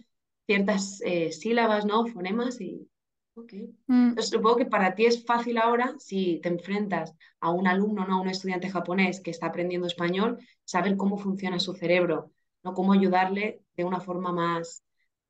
ciertas 0.45 1.01
eh, 1.05 1.31
sílabas, 1.31 1.85
¿no? 1.85 2.05
Fonemas 2.07 2.59
y... 2.61 2.87
Okay. 3.35 3.69
Mm. 3.85 4.09
Entonces, 4.09 4.31
supongo 4.31 4.57
que 4.57 4.65
para 4.65 4.95
ti 4.95 5.05
es 5.05 5.23
fácil 5.23 5.59
ahora, 5.59 5.93
si 5.99 6.39
te 6.41 6.49
enfrentas 6.49 7.13
a 7.39 7.51
un 7.51 7.67
alumno, 7.67 8.07
¿no? 8.07 8.15
a 8.15 8.21
un 8.21 8.29
estudiante 8.29 8.67
japonés 8.67 9.21
que 9.21 9.29
está 9.29 9.47
aprendiendo 9.47 9.85
español, 9.85 10.39
saber 10.63 10.97
cómo 10.97 11.19
funciona 11.19 11.59
su 11.59 11.75
cerebro, 11.75 12.31
¿no? 12.63 12.73
cómo 12.73 12.93
ayudarle 12.93 13.61
de 13.75 13.83
una 13.83 13.99
forma 13.99 14.31
más 14.31 14.83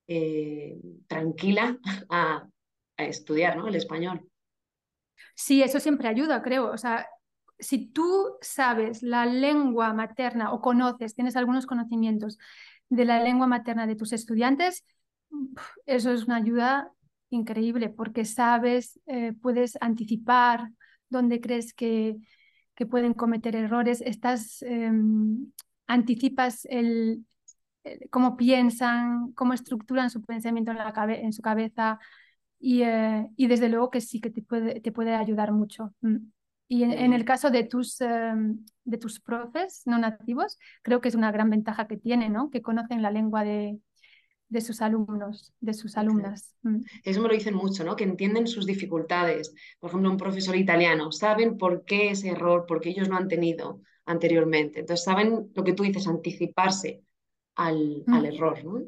eh, 0.08 0.80
tranquila 1.08 1.78
a, 2.10 2.48
a, 2.96 3.04
estudiar 3.04 3.58
¿no? 3.58 3.68
el 3.68 3.76
español. 3.76 4.26
Sí, 5.36 5.62
eso 5.62 5.82
siempre 5.82 6.08
ayuda, 6.08 6.42
creo. 6.42 6.72
O 6.72 6.78
sea, 6.78 7.06
si 7.60 7.88
tú 7.88 8.38
sabes 8.42 9.04
la 9.04 9.26
lengua 9.26 9.94
materna 9.94 10.54
o 10.54 10.62
conoces, 10.62 11.16
tienes 11.16 11.36
algunos 11.36 11.66
conocimientos 11.66 12.38
de 12.90 13.06
la 13.06 13.22
lengua 13.22 13.48
materna 13.48 13.88
de 13.88 13.96
tus 13.96 14.14
estudiantes, 14.14 14.86
eso 15.86 16.12
es 16.12 16.26
una 16.26 16.38
ayuda 16.38 16.92
increíble 17.30 17.90
porque 17.90 18.26
sabes, 18.26 19.00
eh, 19.08 19.34
puedes 19.42 19.78
anticipar 19.82 20.70
dónde 21.10 21.42
crees 21.42 21.74
que, 21.74 22.18
que 22.76 22.86
pueden 22.86 23.14
cometer 23.14 23.56
errores, 23.56 24.02
estás, 24.02 24.62
eh, 24.62 24.92
anticipas 25.88 26.66
el, 26.66 27.26
cómo 28.10 28.38
piensan, 28.38 29.32
cómo 29.34 29.54
estructuran 29.54 30.10
su 30.10 30.24
pensamiento 30.24 30.72
en, 30.72 30.78
la 30.78 30.94
cabe 30.94 31.24
en 31.24 31.34
su 31.34 31.42
cabeza 31.42 32.00
y, 32.60 32.84
eh, 32.84 33.28
y, 33.36 33.48
desde 33.48 33.70
luego 33.70 33.92
que 33.92 34.02
sí 34.02 34.20
que 34.22 34.30
te 34.30 34.42
puede, 34.42 34.82
te 34.82 34.92
puede 34.92 35.16
ayudar 35.16 35.52
mucho. 35.52 35.94
Mm. 36.02 36.18
Y 36.68 36.84
en, 36.84 36.92
en, 36.92 37.14
el 37.14 37.24
caso 37.24 37.50
de 37.50 37.64
tus, 37.64 38.02
eh, 38.02 38.34
de 38.84 38.98
tus 38.98 39.20
profes 39.20 39.84
no 39.86 39.98
nativos, 39.98 40.58
creo 40.82 41.00
que 41.00 41.08
es 41.08 41.16
una 41.16 41.32
gran 41.32 41.50
ventaja 41.50 41.88
que 41.88 41.98
tienen, 41.98 42.34
¿no? 42.34 42.50
que 42.50 42.62
conocen 42.62 43.02
la 43.02 43.12
lengua 43.12 43.44
de, 43.44 43.80
de 44.50 44.62
sus 44.62 44.82
alumnos, 44.82 45.54
de 45.60 45.74
sus 45.74 45.98
alumnas. 45.98 46.56
Mm. 46.62 46.82
Eso 47.04 47.22
me 47.22 47.28
lo 47.28 47.34
dicen 47.34 47.54
mucho, 47.54 47.84
¿no? 47.84 47.96
Que 47.96 48.06
entienden 48.06 48.48
sus 48.48 48.66
dificultades. 48.66 49.54
Por 49.80 49.90
ejemplo, 49.90 50.10
un 50.10 50.18
profesor 50.18 50.56
italiano, 50.56 51.12
saben 51.12 51.58
por 51.58 51.84
qué 51.84 52.12
ese 52.12 52.30
error, 52.30 52.66
porque 52.68 52.90
ellos 52.90 53.10
no 53.10 53.18
han 53.18 53.28
tenido 53.28 53.82
anteriormente. 54.06 54.80
Entonces, 54.80 55.04
saben 55.04 55.52
lo 55.54 55.64
que 55.64 55.74
tú 55.74 55.84
dices, 55.84 56.08
anticiparse 56.08 57.04
al, 57.56 58.04
mm. 58.06 58.14
al 58.14 58.26
error, 58.26 58.64
¿no? 58.64 58.84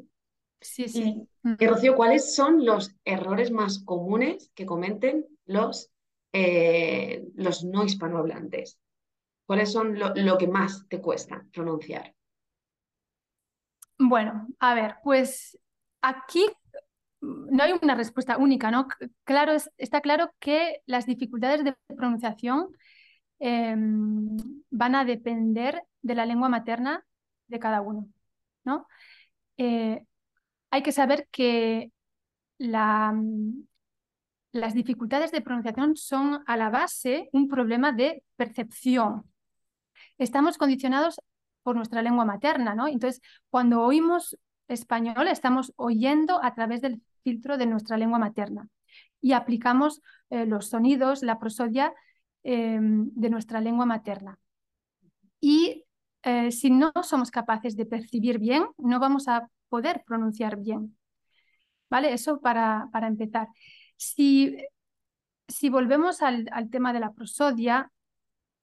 Sí, 0.60 0.88
sí. 0.88 1.26
Y, 1.44 1.48
mm. 1.48 1.56
y, 1.58 1.66
Rocío, 1.66 1.94
¿cuáles 1.94 2.34
son 2.34 2.64
los 2.64 2.94
errores 3.04 3.50
más 3.50 3.80
comunes 3.84 4.50
que 4.54 4.66
cometen 4.66 5.26
los, 5.44 5.90
eh, 6.32 7.24
los 7.34 7.64
no 7.64 7.84
hispanohablantes? 7.84 8.78
¿Cuáles 9.46 9.72
son 9.72 9.98
lo, 9.98 10.38
que 10.38 10.46
más 10.46 10.86
te 10.88 11.00
cuesta 11.00 11.44
pronunciar? 11.52 12.14
Bueno, 13.98 14.46
a 14.60 14.74
ver, 14.74 14.96
pues 15.02 15.58
aquí 16.00 16.46
no 17.20 17.62
hay 17.62 17.72
una 17.82 17.94
respuesta 17.94 18.38
única, 18.38 18.70
¿no? 18.70 18.86
Claro, 19.24 19.52
es, 19.52 19.70
está 19.76 20.00
claro 20.00 20.32
que 20.38 20.82
las 20.86 21.04
dificultades 21.06 21.64
de 21.64 21.76
pronunciación 21.88 22.68
eh, 23.40 23.74
van 24.70 24.94
a 24.94 25.04
depender 25.04 25.82
de 26.02 26.14
la 26.14 26.26
lengua 26.26 26.48
materna 26.48 27.04
de 27.48 27.58
cada 27.58 27.80
uno. 27.80 28.08
¿no? 28.64 28.86
Eh, 29.56 30.04
hay 30.70 30.82
que 30.82 30.92
saber 30.92 31.28
que 31.30 31.92
la, 32.58 33.14
las 34.52 34.74
dificultades 34.74 35.30
de 35.30 35.40
pronunciación 35.40 35.96
son 35.96 36.42
a 36.46 36.56
la 36.56 36.70
base 36.70 37.28
un 37.32 37.48
problema 37.48 37.92
de 37.92 38.22
percepción. 38.36 39.24
Estamos 40.18 40.58
condicionados 40.58 41.20
por 41.62 41.76
nuestra 41.76 42.02
lengua 42.02 42.24
materna, 42.24 42.74
¿no? 42.74 42.88
Entonces, 42.88 43.20
cuando 43.48 43.82
oímos 43.82 44.36
español, 44.68 45.28
estamos 45.28 45.72
oyendo 45.76 46.42
a 46.42 46.54
través 46.54 46.80
del 46.80 47.02
filtro 47.22 47.58
de 47.58 47.66
nuestra 47.66 47.96
lengua 47.96 48.18
materna 48.18 48.68
y 49.20 49.32
aplicamos 49.32 50.00
eh, 50.30 50.46
los 50.46 50.68
sonidos, 50.68 51.22
la 51.22 51.38
prosodia 51.38 51.92
eh, 52.42 52.78
de 52.80 53.30
nuestra 53.30 53.60
lengua 53.60 53.86
materna. 53.86 54.38
Y 55.40 55.84
eh, 56.22 56.50
si 56.52 56.70
no 56.70 56.92
somos 57.02 57.30
capaces 57.30 57.76
de 57.76 57.86
percibir 57.86 58.38
bien, 58.38 58.64
no 58.78 58.98
vamos 59.00 59.28
a 59.28 59.48
poder 59.68 60.02
pronunciar 60.06 60.56
bien. 60.58 60.96
¿Vale? 61.88 62.12
Eso 62.12 62.40
para, 62.40 62.88
para 62.92 63.08
empezar. 63.08 63.48
Si, 64.00 64.56
si 65.46 65.68
volvemos 65.68 66.22
al, 66.22 66.48
al, 66.52 66.70
tema 66.70 66.94
de 66.94 67.00
la 67.00 67.12
prosodia, 67.12 67.92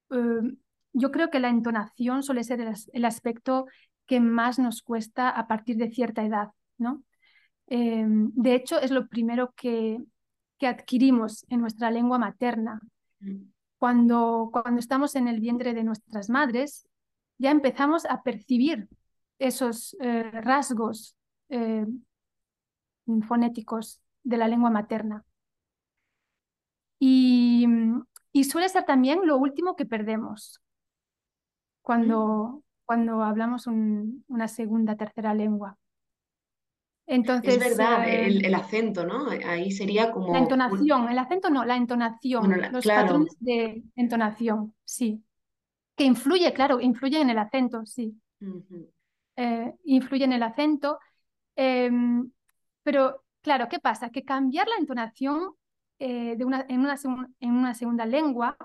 eh, 0.09 0.55
yo 0.93 1.11
creo 1.11 1.29
que 1.29 1.39
la 1.39 1.49
entonación 1.49 2.23
suele 2.23 2.43
ser 2.43 2.59
el, 2.59 2.73
el, 2.91 3.05
aspecto 3.05 3.67
que 4.07 4.19
más 4.19 4.57
nos 4.57 4.81
cuesta 4.81 5.29
a 5.29 5.47
partir 5.47 5.77
de 5.77 5.91
cierta 5.91 6.25
edad, 6.25 6.49
¿no? 6.79 7.03
Eh, 7.67 8.03
de 8.07 8.55
hecho, 8.55 8.79
es 8.79 8.89
lo 8.89 9.07
primero 9.07 9.53
que, 9.55 9.99
que 10.57 10.65
adquirimos 10.65 11.45
en 11.49 11.61
nuestra 11.61 11.91
lengua 11.91 12.17
materna. 12.17 12.81
Mm. 13.19 13.43
Cuando, 13.77 14.49
cuando 14.51 14.79
estamos 14.79 15.15
en 15.15 15.27
el 15.27 15.39
vientre 15.39 15.75
de 15.75 15.83
nuestras 15.83 16.31
madres, 16.31 16.87
ya 17.37 17.51
empezamos 17.51 18.05
a 18.05 18.23
percibir 18.23 18.87
esos 19.37 19.95
eh, 19.99 20.31
rasgos 20.31 21.15
eh, 21.49 21.85
fonéticos 23.27 24.01
de 24.23 24.37
la 24.37 24.47
lengua 24.47 24.69
materna. 24.69 25.23
Y, 26.99 27.67
y, 28.31 28.43
suele 28.43 28.69
ser 28.69 28.83
también 28.83 29.25
lo 29.25 29.37
último 29.37 29.75
que 29.75 29.85
perdemos 29.85 30.61
cuando, 31.81 32.63
cuando 32.85 33.23
hablamos 33.23 33.67
un, 33.67 34.23
una 34.27 34.47
segunda, 34.47 34.95
tercera 34.95 35.33
lengua. 35.33 35.77
Entonces, 37.05 37.55
es 37.55 37.59
verdad, 37.59 38.07
eh, 38.07 38.25
el, 38.25 38.45
el, 38.45 38.53
acento, 38.55 39.05
¿no? 39.05 39.29
Ahí 39.29 39.71
sería 39.71 40.11
como... 40.11 40.33
La 40.33 40.39
entonación, 40.39 41.07
el 41.07 41.17
acento 41.19 41.49
no, 41.49 41.63
la 41.63 41.77
entonación, 41.77 42.41
bueno, 42.47 42.61
la, 42.61 42.69
los 42.69 42.83
claro. 42.83 43.03
patrones 43.03 43.37
de 43.39 43.83
entonación, 43.95 44.73
sí 44.83 45.23
que 45.97 46.03
influye, 46.03 46.53
claro, 46.53 46.79
influye 46.79 47.19
en 47.19 47.31
el 47.31 47.39
acento, 47.39 47.85
sí. 47.85 48.15
Uh 48.39 48.45
-huh. 48.45 48.91
eh, 49.35 49.73
influye 49.85 50.25
en 50.25 50.33
el 50.33 50.43
acento, 50.43 50.99
eh, 51.55 51.89
pero 52.83 53.23
claro, 53.41 53.67
¿qué 53.67 53.79
pasa? 53.79 54.11
Que 54.11 54.23
cambiar 54.23 54.67
la 54.67 54.75
entonación 54.75 55.55
eh, 55.99 56.35
de 56.35 56.45
una, 56.45 56.65
en, 56.69 56.81
una, 56.81 56.95
en 57.39 57.51
una 57.51 57.73
segunda 57.73 58.05
lengua 58.05 58.57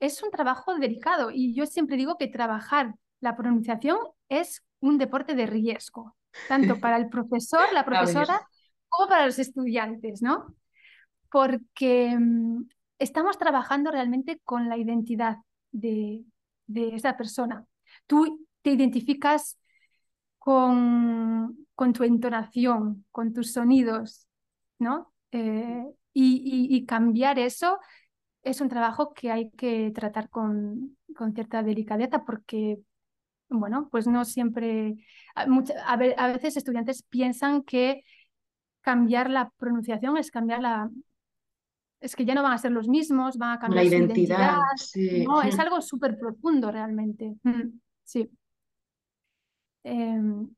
es 0.00 0.22
un 0.22 0.30
trabajo 0.30 0.74
delicado 0.76 1.30
y 1.32 1.54
yo 1.54 1.66
siempre 1.66 1.96
digo 1.96 2.16
que 2.18 2.28
trabajar 2.28 2.94
la 3.20 3.36
pronunciación 3.36 3.96
es 4.28 4.62
un 4.80 4.98
deporte 4.98 5.34
de 5.34 5.46
riesgo, 5.46 6.16
tanto 6.48 6.78
para 6.80 6.96
el 6.96 7.08
profesor, 7.08 7.72
la 7.72 7.84
profesora, 7.84 8.46
como 8.88 9.08
para 9.08 9.26
los 9.26 9.38
estudiantes, 9.38 10.22
¿no? 10.22 10.54
Porque 11.30 12.16
mm, 12.18 12.68
estamos 12.98 13.38
trabajando 13.38 13.90
realmente 13.90 14.40
con 14.44 14.68
la 14.68 14.76
identidad 14.76 15.38
de, 15.72 16.24
de 16.66 16.94
esa 16.94 17.16
persona. 17.16 17.64
Tú 18.06 18.46
te 18.62 18.70
identificas 18.70 19.58
con, 20.38 21.66
con 21.74 21.92
tu 21.92 22.04
entonación, 22.04 23.04
con 23.10 23.32
tus 23.32 23.52
sonidos, 23.52 24.26
¿no? 24.78 25.12
Eh, 25.32 25.84
y, 26.18 26.86
cambiar 26.86 27.38
eso 27.38 27.78
es 28.42 28.60
un 28.60 28.68
trabajo 28.68 29.12
que 29.12 29.30
hay 29.30 29.50
que 29.50 29.90
tratar 29.94 30.28
con, 30.28 30.96
con 31.14 31.34
cierta 31.34 31.62
delicadeza 31.62 32.24
porque, 32.24 32.78
bueno, 33.48 33.88
pues 33.90 34.06
no 34.06 34.24
siempre, 34.24 34.94
a, 35.34 35.46
a, 35.86 36.32
veces 36.32 36.56
estudiantes 36.56 37.02
piensan 37.02 37.62
que 37.62 38.02
cambiar 38.80 39.30
la 39.30 39.50
pronunciación 39.58 40.16
es 40.16 40.30
cambiar 40.30 40.62
la, 40.62 40.88
es 42.00 42.14
que 42.14 42.24
ya 42.24 42.34
no 42.34 42.42
van 42.42 42.52
a 42.52 42.58
ser 42.58 42.72
los 42.72 42.88
mismos, 42.88 43.36
van 43.36 43.52
a 43.52 43.58
cambiar 43.58 43.84
la 43.84 43.90
identidad. 43.90 44.56
Sí. 44.76 45.24
No, 45.24 45.42
es 45.42 45.58
algo 45.58 45.80
súper 45.80 46.16
profundo 46.18 46.70
realmente. 46.70 47.34
Mm, 47.42 47.78
sí. 48.04 48.30
Em, 49.82 50.48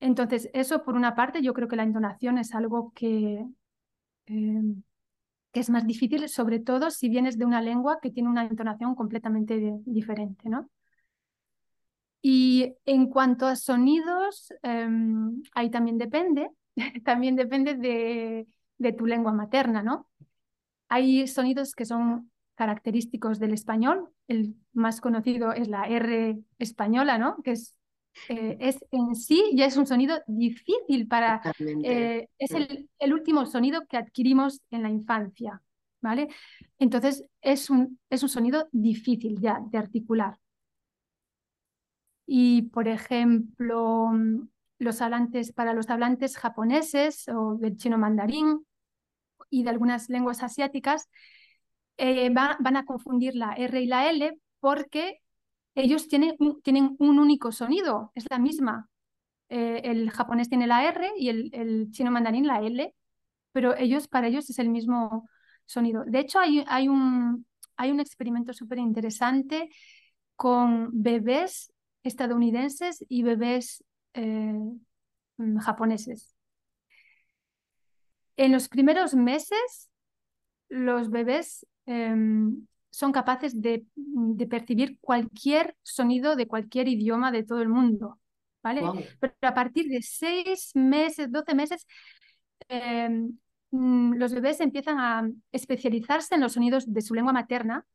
entonces, 0.00 0.48
eso 0.52 0.82
por 0.82 0.94
una 0.94 1.14
parte, 1.14 1.42
yo 1.42 1.52
creo 1.54 1.68
que 1.68 1.76
la 1.76 1.82
entonación 1.82 2.38
es 2.38 2.54
algo 2.54 2.92
que, 2.94 3.44
em, 4.26 4.82
que 5.52 5.60
es 5.60 5.70
más 5.70 5.86
difícil, 5.86 6.28
sobre 6.28 6.60
todo 6.60 6.90
si 6.90 7.08
vienes 7.08 7.38
de 7.38 7.44
una 7.44 7.60
lengua 7.60 7.98
que 8.00 8.10
tiene 8.10 8.28
una 8.28 8.44
entonación 8.44 8.94
completamente 8.94 9.80
diferente, 9.84 10.48
¿no? 10.48 10.70
Y 12.22 12.74
en 12.84 13.08
cuanto 13.08 13.46
a 13.46 13.56
sonidos, 13.56 14.52
em, 14.62 15.42
ahí 15.54 15.70
también 15.70 15.98
depende, 15.98 16.50
también 17.04 17.36
depende 17.36 17.74
de, 17.74 18.46
de 18.78 18.92
tu 18.92 19.06
lengua 19.06 19.32
materna, 19.32 19.82
¿no? 19.82 20.08
Hay 20.88 21.26
sonidos 21.26 21.74
que 21.74 21.84
son 21.84 22.30
característicos 22.56 23.38
del 23.38 23.54
español. 23.54 24.10
El 24.28 24.54
más 24.72 25.00
conocido 25.00 25.52
es 25.52 25.68
la 25.68 25.84
R 25.84 26.38
española, 26.58 27.16
¿no? 27.16 27.42
Que 27.42 27.52
es, 27.52 27.74
eh, 28.28 28.56
es 28.60 28.78
en 28.90 29.14
sí 29.14 29.52
ya 29.54 29.66
es 29.66 29.76
un 29.76 29.86
sonido 29.86 30.20
difícil 30.26 31.06
para... 31.08 31.40
Eh, 31.58 32.28
es 32.38 32.50
el, 32.52 32.88
el, 32.98 33.12
último 33.12 33.46
sonido 33.46 33.86
que 33.86 33.96
adquirimos 33.96 34.60
en 34.70 34.82
la 34.82 34.90
infancia, 34.90 35.62
¿vale? 36.00 36.28
Entonces 36.78 37.24
es 37.40 37.70
un, 37.70 37.98
es 38.10 38.22
un 38.22 38.28
sonido 38.28 38.68
difícil 38.72 39.40
ya 39.40 39.60
de 39.70 39.78
articular. 39.78 40.38
Y, 42.26 42.62
por 42.62 42.86
ejemplo, 42.86 44.10
los 44.78 45.02
hablantes, 45.02 45.52
para 45.52 45.74
los 45.74 45.90
hablantes 45.90 46.36
japoneses 46.36 47.28
o 47.28 47.56
del 47.56 47.76
chino 47.76 47.98
mandarín, 47.98 48.64
y 49.50 49.64
de 49.64 49.70
algunas 49.70 50.08
lenguas 50.08 50.42
asiáticas 50.42 51.08
eh, 51.96 52.30
van 52.30 52.76
a 52.76 52.84
confundir 52.84 53.34
la 53.34 53.52
R 53.54 53.80
y 53.80 53.86
la 53.86 54.08
L 54.08 54.38
porque 54.60 55.20
ellos 55.74 56.08
tienen, 56.08 56.36
tienen 56.62 56.96
un 56.98 57.18
único 57.18 57.52
sonido, 57.52 58.12
es 58.14 58.26
la 58.30 58.38
misma. 58.38 58.88
Eh, 59.48 59.80
el 59.84 60.10
japonés 60.10 60.48
tiene 60.48 60.66
la 60.66 60.84
R 60.88 61.12
y 61.16 61.28
el, 61.28 61.90
chino 61.90 62.10
mandarín 62.10 62.46
la 62.46 62.60
L, 62.60 62.94
pero 63.52 63.76
ellos, 63.76 64.08
para 64.08 64.28
ellos 64.28 64.48
es 64.50 64.58
el 64.58 64.68
mismo 64.68 65.28
sonido. 65.66 66.04
De 66.06 66.20
hecho, 66.20 66.38
hay, 66.38 66.64
hay, 66.68 66.88
un, 66.88 67.46
hay 67.76 67.90
un 67.90 68.00
experimento 68.00 68.52
súper 68.52 68.78
interesante 68.78 69.70
con 70.36 70.90
bebés 70.92 71.72
estadounidenses 72.02 73.04
y 73.08 73.22
bebés 73.22 73.84
eh, 74.14 74.54
japoneses. 75.60 76.34
En 78.36 78.52
los 78.52 78.68
primeros 78.68 79.14
meses, 79.14 79.90
los 80.68 81.10
bebés 81.10 81.66
em, 81.86 82.66
son 82.90 83.12
capaces 83.12 83.60
de, 83.60 83.86
percibir 84.48 84.98
cualquier 85.00 85.76
sonido 85.82 86.36
de 86.36 86.46
cualquier 86.46 86.88
idioma 86.88 87.32
de 87.32 87.44
todo 87.44 87.62
el 87.62 87.68
mundo. 87.68 88.18
¿vale? 88.62 88.82
Pero 89.20 89.34
a 89.42 89.54
partir 89.54 89.88
de 89.88 90.02
seis 90.02 90.72
meses, 90.74 91.30
doce 91.30 91.54
meses, 91.54 91.86
em, 92.68 93.38
mm, 93.70 94.14
los 94.14 94.34
bebés 94.34 94.60
empiezan 94.60 94.98
a 94.98 95.30
especializarse 95.52 96.34
en 96.34 96.40
los 96.42 96.52
sonidos 96.52 96.92
de 96.92 97.00
su 97.00 97.14
lengua 97.14 97.32
materna. 97.32 97.86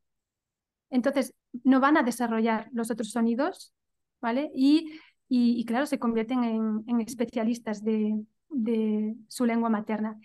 Entonces, 0.90 1.34
no 1.64 1.80
van 1.80 1.98
a 1.98 2.04
desarrollar 2.04 2.70
los 2.72 2.90
otros 2.90 3.12
sonidos, 3.12 3.74
¿vale? 4.22 4.50
Y, 4.56 5.00
y, 5.28 5.66
claro, 5.66 5.86
se 5.86 6.00
convierten 6.00 6.44
en 6.88 7.02
especialistas 7.02 7.84
de, 7.84 8.24
de 8.50 9.16
su 9.28 9.46
lengua 9.46 9.70
materna. 9.70 10.20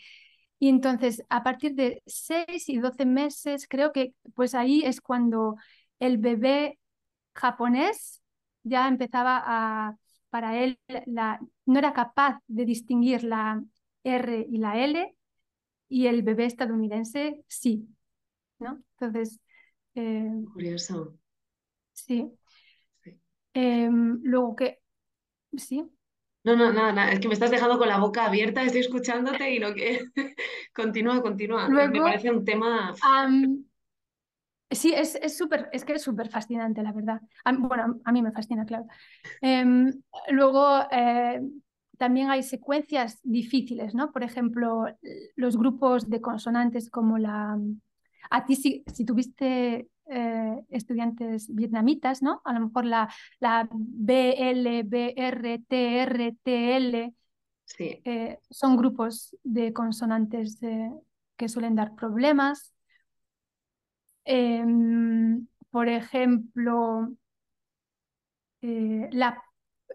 Y 0.60 0.68
entonces, 0.68 1.24
a 1.30 1.42
partir 1.42 1.74
de 1.74 2.02
6 2.06 2.68
y 2.68 2.78
12 2.78 3.06
meses, 3.06 3.66
creo 3.66 3.92
que 3.92 4.14
pues 4.34 4.54
ahí 4.54 4.82
es 4.84 5.00
cuando 5.00 5.56
el 5.98 6.18
bebé 6.18 6.78
japonés 7.34 8.22
ya 8.62 8.86
empezaba 8.86 9.42
a, 9.44 9.96
para 10.28 10.62
él, 10.62 10.78
la, 11.06 11.40
no 11.64 11.78
era 11.78 11.94
capaz 11.94 12.40
de 12.46 12.66
distinguir 12.66 13.24
la 13.24 13.64
R 14.04 14.46
y 14.48 14.58
la 14.58 14.78
L, 14.78 15.16
y 15.88 16.06
el 16.06 16.22
bebé 16.22 16.44
estadounidense 16.44 17.42
sí, 17.48 17.88
¿no? 18.58 18.82
Entonces... 18.98 19.40
Eh, 19.94 20.30
Curioso. 20.52 21.18
Sí. 21.92 22.30
Em, 23.54 24.20
luego 24.22 24.54
que... 24.54 24.78
Sí. 25.56 25.90
No, 26.42 26.56
no, 26.56 26.72
nada, 26.72 27.12
es 27.12 27.20
que 27.20 27.28
me 27.28 27.34
estás 27.34 27.50
dejando 27.50 27.78
con 27.78 27.88
la 27.88 27.98
boca 27.98 28.24
abierta, 28.24 28.62
estoy 28.62 28.80
escuchándote 28.80 29.50
y 29.50 29.58
lo 29.58 29.74
que... 29.74 30.00
continúa, 30.74 31.20
continúa. 31.20 31.68
me 31.68 32.00
parece 32.00 32.30
un 32.30 32.44
tema... 32.44 32.94
sí, 34.70 34.94
es 34.94 35.36
súper, 35.36 35.68
es, 35.72 35.84
que 35.84 35.94
es 35.94 36.02
súper 36.02 36.30
fascinante, 36.30 36.82
la 36.82 36.92
verdad. 36.92 37.20
bueno, 37.58 38.00
a 38.04 38.12
mí 38.12 38.22
me 38.22 38.32
fascina, 38.32 38.64
claro. 38.64 38.86
Em, 39.42 39.92
luego, 40.30 40.80
eh, 40.90 41.42
también 41.98 42.30
hay 42.30 42.42
secuencias 42.42 43.20
difíciles, 43.22 43.94
¿no? 43.94 44.10
Por 44.10 44.22
ejemplo, 44.22 44.86
los 45.36 45.58
grupos 45.58 46.08
de 46.08 46.22
consonantes 46.22 46.88
como 46.88 47.18
la... 47.18 47.58
A 48.30 48.46
ti, 48.46 48.56
si, 48.56 48.82
si 48.86 49.04
tuviste 49.04 49.88
eh, 50.12 50.64
estudiantes 50.70 51.54
vietnamitas, 51.54 52.20
¿no? 52.20 52.42
A 52.44 52.52
lo 52.52 52.60
mejor 52.60 52.84
la, 52.84 53.08
la 53.38 53.68
BL, 53.70 54.82
BR, 54.82 55.60
TR, 55.68 56.34
TL 56.42 57.14
sí. 57.64 58.00
Eh, 58.04 58.38
son 58.50 58.76
grupos 58.76 59.36
de 59.44 59.72
consonantes 59.72 60.58
que 61.36 61.48
suelen 61.48 61.76
dar 61.76 61.94
problemas. 61.94 62.74
Em, 64.24 65.46
por 65.70 65.88
ejemplo, 65.88 67.12
eh, 68.62 69.08
la, 69.12 69.42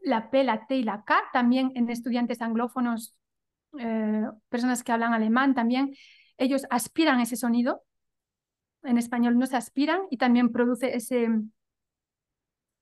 la 0.03 0.29
P, 0.29 0.43
la 0.45 0.65
T 0.65 0.77
y 0.77 0.83
la 0.83 1.03
K, 1.03 1.23
también 1.33 1.73
en 1.75 1.89
estudiantes 1.89 2.41
anglófonos, 2.41 3.17
personas 4.47 4.83
que 4.83 4.93
hablan 4.93 5.13
alemán 5.13 5.53
también, 5.53 5.93
ellos 6.37 6.65
aspiran 6.69 7.19
ese 7.19 7.35
sonido 7.35 7.83
en 8.85 8.97
español 8.97 9.37
no 9.37 9.45
se 9.45 9.57
aspiran 9.57 10.01
y 10.09 10.17
también 10.17 10.51
produce 10.51 10.95
ese, 10.95 11.27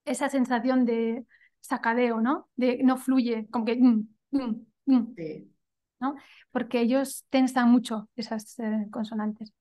esa 0.05 0.29
sensación 0.29 0.85
de 0.85 1.25
sacadeo, 1.59 2.21
¿no? 2.21 2.49
De 2.55 2.83
no 2.83 2.97
fluye, 2.97 3.47
como 3.49 3.65
que... 3.65 3.75
Mm, 3.75 4.07
mm, 4.31 4.65
mm, 4.85 5.15
¿no? 5.99 6.15
Porque 6.51 6.81
ellos 6.81 7.25
tensan 7.29 7.71
mucho 7.71 8.09
esas 8.15 8.59
eh, 8.59 8.87
consonantes. 8.91 9.53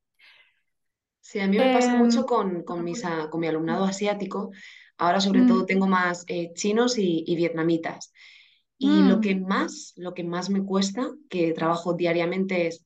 Sí, 1.20 1.38
a 1.38 1.46
mí 1.46 1.56
me 1.56 1.72
pasa 1.72 1.94
mucho 1.94 2.20
em, 2.20 2.26
con, 2.26 2.62
con, 2.64 2.84
mis, 2.84 3.04
con 3.30 3.40
mi 3.40 3.46
alumnado 3.46 3.84
asiático. 3.84 4.50
Ahora 4.98 5.20
sobre 5.20 5.42
todo 5.42 5.64
tengo 5.64 5.86
más 5.86 6.24
eh, 6.26 6.52
chinos 6.54 6.98
y, 6.98 7.24
y, 7.26 7.36
vietnamitas. 7.36 8.12
Y 8.76 9.02
lo 9.02 9.20
que 9.20 9.36
más, 9.36 9.92
lo 9.96 10.12
que 10.12 10.24
más 10.24 10.50
me 10.50 10.64
cuesta, 10.64 11.08
que 11.30 11.52
trabajo 11.52 11.94
diariamente, 11.94 12.66
es 12.66 12.84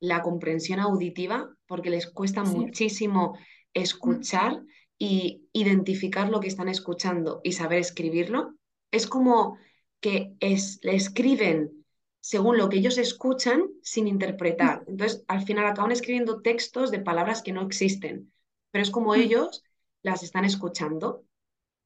la 0.00 0.22
comprensión 0.22 0.80
auditiva, 0.80 1.50
porque 1.68 1.90
les 1.90 2.10
cuesta 2.10 2.42
muchísimo 2.42 3.38
escuchar 3.74 4.62
y 4.98 5.48
identificar 5.52 6.28
lo 6.28 6.40
que 6.40 6.48
están 6.48 6.68
escuchando 6.68 7.40
y 7.44 7.52
saber 7.52 7.78
escribirlo. 7.78 8.56
Es 8.90 9.06
como 9.06 9.58
que 10.00 10.34
es, 10.40 10.80
le 10.82 10.96
escriben 10.96 11.84
según 12.20 12.58
lo 12.58 12.68
que 12.68 12.78
ellos 12.78 12.98
escuchan 12.98 13.68
sin 13.82 14.08
interpretar. 14.08 14.82
Entonces, 14.88 15.24
al 15.28 15.42
final 15.42 15.66
acaban 15.66 15.92
escribiendo 15.92 16.42
textos 16.42 16.90
de 16.90 16.98
palabras 16.98 17.42
que 17.42 17.52
no 17.52 17.62
existen, 17.62 18.32
pero 18.70 18.82
es 18.82 18.90
como 18.90 19.14
ellos 19.14 19.62
las 20.02 20.22
están 20.22 20.44
escuchando. 20.44 21.24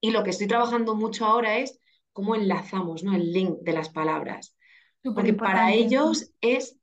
Y 0.01 0.11
lo 0.11 0.23
que 0.23 0.31
estoy 0.31 0.47
trabajando 0.47 0.95
mucho 0.95 1.27
ahora 1.27 1.59
es 1.59 1.79
cómo 2.13 2.35
enlazamos 2.35 3.05
¿no? 3.05 3.15
el 3.15 3.33
link 3.33 3.59
de 3.61 3.73
las 3.73 3.91
palabras. 3.91 4.57
Porque 5.03 5.35
para 5.35 5.73
ellos 5.73 6.31
es 6.41 6.77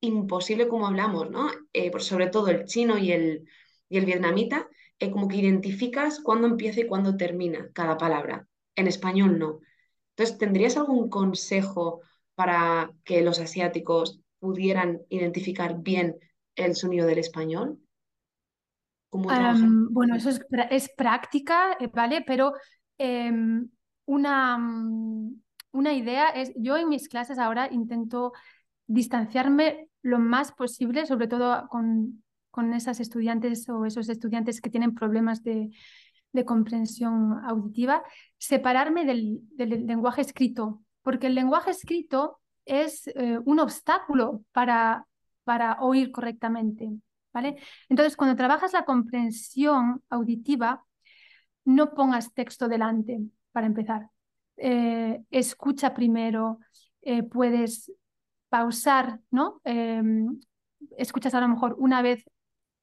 imposible 0.00 0.68
como 0.68 0.86
hablamos, 0.86 1.30
¿no? 1.30 1.50
Eh, 1.72 1.90
sobre 1.98 2.28
todo 2.28 2.48
el 2.48 2.64
chino 2.64 2.98
y 2.98 3.12
el, 3.12 3.48
y 3.88 3.98
el 3.98 4.06
vietnamita, 4.06 4.68
eh, 4.98 5.10
como 5.10 5.28
que 5.28 5.36
identificas 5.36 6.20
cuándo 6.20 6.46
empieza 6.46 6.80
y 6.80 6.86
cuándo 6.86 7.16
termina 7.16 7.70
cada 7.72 7.96
palabra. 7.96 8.46
En 8.74 8.86
español 8.86 9.38
no. 9.38 9.60
Entonces, 10.16 10.38
¿tendrías 10.38 10.76
algún 10.76 11.08
consejo 11.08 12.00
para 12.34 12.92
que 13.04 13.22
los 13.22 13.40
asiáticos 13.40 14.20
pudieran 14.38 15.00
identificar 15.08 15.80
bien 15.80 16.16
el 16.54 16.74
sonido 16.74 17.06
del 17.06 17.18
español? 17.18 17.78
¿Cómo 19.10 19.28
um, 19.28 19.92
bueno, 19.92 20.16
eso 20.16 20.30
es, 20.30 20.40
es 20.70 20.90
práctica, 20.96 21.76
eh, 21.80 21.88
¿vale? 21.92 22.22
Pero 22.26 22.52
em, 22.98 23.68
una, 24.04 24.58
mm, 24.58 25.40
una 25.72 25.92
idea 25.94 26.28
es, 26.28 26.52
yo 26.56 26.76
en 26.76 26.88
mis 26.88 27.08
clases 27.08 27.38
ahora 27.38 27.68
intento 27.72 28.32
distanciarme 28.86 29.87
lo 30.02 30.18
más 30.18 30.52
posible, 30.52 31.06
sobre 31.06 31.28
todo 31.28 31.68
con, 31.68 32.22
con 32.50 32.72
esas 32.74 33.00
estudiantes 33.00 33.68
o 33.68 33.84
esos 33.84 34.08
estudiantes 34.08 34.60
que 34.60 34.70
tienen 34.70 34.94
problemas 34.94 35.42
de, 35.42 35.70
de 36.32 36.44
comprensión 36.44 37.40
auditiva, 37.44 38.02
separarme 38.36 39.04
del, 39.04 39.40
del, 39.52 39.86
lenguaje 39.86 40.20
escrito, 40.20 40.82
porque 41.02 41.28
el 41.28 41.34
lenguaje 41.34 41.70
escrito 41.70 42.40
es 42.64 43.08
eh, 43.08 43.38
un 43.44 43.60
obstáculo 43.60 44.44
para, 44.52 45.06
para 45.44 45.78
oír 45.80 46.10
correctamente. 46.10 46.90
¿vale? 47.32 47.56
Entonces, 47.88 48.16
cuando 48.16 48.36
trabajas 48.36 48.72
la 48.72 48.84
comprensión 48.84 50.02
auditiva, 50.10 50.84
no 51.64 51.94
pongas 51.94 52.32
texto 52.34 52.68
delante, 52.68 53.20
para 53.52 53.66
empezar. 53.66 54.08
Eh, 54.56 55.22
escucha 55.30 55.94
primero, 55.94 56.58
eh, 57.02 57.22
puedes 57.22 57.92
pausar, 58.48 59.20
¿no? 59.30 59.60
Em, 59.64 60.40
escuchas 60.96 61.34
a 61.34 61.40
lo 61.40 61.48
mejor 61.48 61.76
una 61.78 62.02
vez 62.02 62.24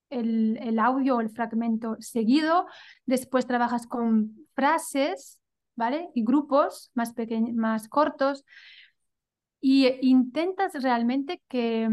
el, 0.09 0.80
audio 0.80 1.18
o 1.18 1.22
el 1.22 1.30
fragmento 1.30 1.97
seguido, 1.99 2.68
después 3.05 3.47
trabajas 3.47 3.88
con 3.88 4.47
frases, 4.53 5.41
¿vale? 5.76 6.09
Y 6.13 6.24
grupos 6.24 6.91
más 6.93 7.13
pequeños, 7.13 7.53
más 7.55 7.88
cortos, 7.88 8.45
y 9.59 9.88
intentas 10.07 10.74
realmente 10.82 11.41
que, 11.47 11.89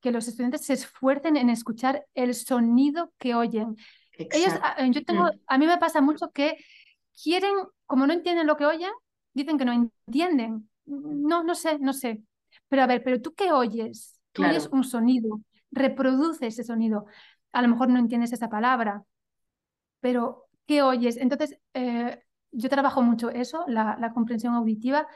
que 0.00 0.12
los 0.12 0.28
estudiantes 0.28 0.64
se 0.64 0.74
esfuercen 0.74 1.36
en 1.36 1.50
escuchar 1.50 2.06
el 2.14 2.34
sonido 2.34 3.12
que 3.18 3.34
oyen. 3.34 3.76
Ellos, 4.12 4.54
yo 4.90 5.04
tengo, 5.04 5.24
mm. 5.24 5.40
a 5.46 5.58
mí 5.58 5.66
me 5.66 5.78
pasa 5.78 6.00
mucho 6.00 6.30
que 6.30 6.56
quieren, 7.22 7.54
como 7.86 8.06
no 8.06 8.12
entienden 8.12 8.46
lo 8.46 8.56
que 8.56 8.66
oyen, 8.66 8.92
dicen 9.34 9.58
que 9.58 9.64
no 9.64 9.72
entienden. 9.72 10.70
No, 10.84 11.42
no 11.42 11.54
sé, 11.54 11.78
no 11.78 11.92
sé. 11.92 12.22
Pero 12.68 12.82
a 12.82 12.86
ver, 12.86 13.02
pero 13.02 13.20
tú 13.20 13.34
qué 13.34 13.52
oyes? 13.52 14.20
Tú 14.32 14.44
oyes 14.44 14.68
un 14.70 14.84
sonido, 14.84 15.40
reproduce 15.70 16.46
ese 16.46 16.64
sonido. 16.64 17.06
A 17.52 17.62
lo 17.62 17.68
mejor 17.68 17.88
no 17.88 17.98
entiendes 17.98 18.32
esa 18.32 18.48
palabra, 18.48 19.02
pero 20.00 20.46
¿qué 20.66 20.82
oyes? 20.82 21.16
Entonces, 21.16 21.58
eh, 21.74 22.18
yo 22.52 22.68
trabajo 22.68 23.02
mucho 23.02 23.30
eso, 23.30 23.64
la, 23.66 24.12
comprensión 24.14 24.54
auditiva 24.54 25.06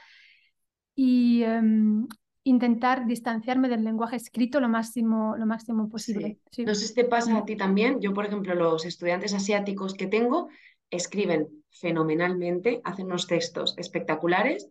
y 0.95 1.43
em, 1.43 2.07
intentar 2.45 3.07
distanciarme 3.07 3.69
del 3.69 3.85
lenguaje 3.85 4.17
escrito 4.17 4.61
lo 4.61 4.69
máximo, 4.69 5.37
lo 5.37 5.47
máximo 5.47 5.89
posible. 5.89 6.39
No 6.59 6.75
sé 6.75 6.89
si 6.89 6.95
te 6.95 7.05
pasa 7.05 7.37
a 7.37 7.45
ti 7.45 7.57
también. 7.57 8.01
Yo, 8.01 8.13
por 8.13 8.27
ejemplo, 8.27 8.55
los 8.55 8.85
estudiantes 8.85 9.35
asiáticos 9.35 9.95
que 9.95 10.07
tengo 10.07 10.49
escriben 10.91 11.49
fenomenalmente, 11.71 12.81
hacen 12.85 13.07
unos 13.07 13.27
textos 13.27 13.75
espectaculares, 13.79 14.69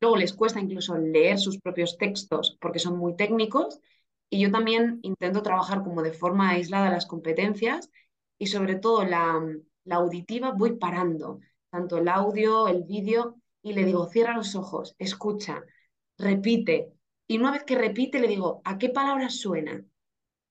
Luego 0.00 0.16
les 0.16 0.32
cuesta 0.34 0.60
incluso 0.60 0.96
leer 0.96 1.38
sus 1.38 1.58
propios 1.58 1.96
textos 1.96 2.56
porque 2.60 2.78
son 2.78 2.98
muy 2.98 3.16
técnicos 3.16 3.80
y 4.28 4.40
yo 4.40 4.50
también 4.50 4.98
intento 5.02 5.42
trabajar 5.42 5.82
como 5.82 6.02
de 6.02 6.12
forma 6.12 6.50
aislada 6.50 6.90
las 6.90 7.06
competencias 7.06 7.90
y 8.38 8.46
sobre 8.48 8.76
todo 8.76 9.04
la, 9.04 9.40
auditiva 9.90 10.52
voy 10.52 10.76
parando, 10.76 11.40
tanto 11.70 11.98
el 11.98 12.08
audio, 12.08 12.68
el 12.68 12.82
vídeo 12.84 13.36
y 13.62 13.72
le 13.72 13.84
digo, 13.84 14.06
cierra 14.08 14.36
los 14.36 14.54
ojos, 14.54 14.94
escucha, 14.98 15.64
repite. 16.18 16.92
Y 17.28 17.38
una 17.38 17.52
vez 17.52 17.64
que 17.64 17.76
repite 17.76 18.20
le 18.20 18.28
digo, 18.28 18.60
¿a 18.64 18.78
qué 18.78 18.90
palabra 18.90 19.30
suena? 19.30 19.84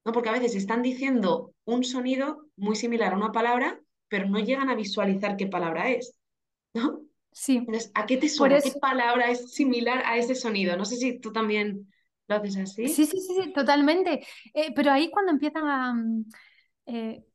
¿No? 0.05 0.11
Porque 0.11 0.29
a 0.29 0.33
veces 0.33 0.55
están 0.55 0.81
diciendo 0.81 1.53
un 1.65 1.83
sonido 1.83 2.47
muy 2.55 2.75
similar 2.75 3.13
a 3.13 3.17
una 3.17 3.31
palabra, 3.31 3.81
pero 4.07 4.27
no 4.27 4.39
llegan 4.39 4.69
a 4.69 4.75
visualizar 4.75 5.37
qué 5.37 5.47
palabra 5.47 5.91
es. 5.91 6.17
¿no? 6.73 7.05
Sí. 7.35 7.67
¿a 7.93 8.05
qué 8.05 8.15
te 8.15 8.29
suena? 8.29 8.61
¿Qué 8.61 8.71
palabra 8.79 9.29
es 9.29 9.51
similar 9.51 10.01
a 10.05 10.17
ese 10.17 10.35
sonido? 10.35 10.77
No 10.77 10.85
sé 10.85 10.95
si 10.95 11.19
tú 11.19 11.33
también 11.33 11.91
lo 12.29 12.35
haces 12.35 12.55
así. 12.55 12.87
Sí, 12.87 13.05
sí, 13.05 13.19
sí, 13.19 13.51
totalmente. 13.53 14.25
Eh, 14.53 14.73
pero 14.73 14.89
ahí 14.93 15.11
cuando 15.11 15.33
empiezan 15.33 15.67
a... 15.67 15.93
Mm, 15.93 16.25
eh, 16.85 17.25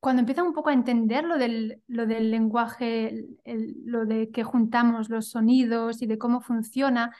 cuando 0.00 0.20
empiezan 0.20 0.46
un 0.46 0.54
poco 0.54 0.70
a 0.70 0.72
entender 0.72 1.24
lo 1.24 1.36
del, 1.36 1.82
lo 1.88 2.06
del 2.06 2.30
lenguaje, 2.30 3.26
lo 3.44 4.06
de 4.06 4.30
que 4.30 4.44
juntamos 4.44 5.10
los 5.10 5.28
sonidos 5.28 6.00
y 6.00 6.06
de 6.06 6.16
cómo 6.16 6.40
funciona, 6.40 7.14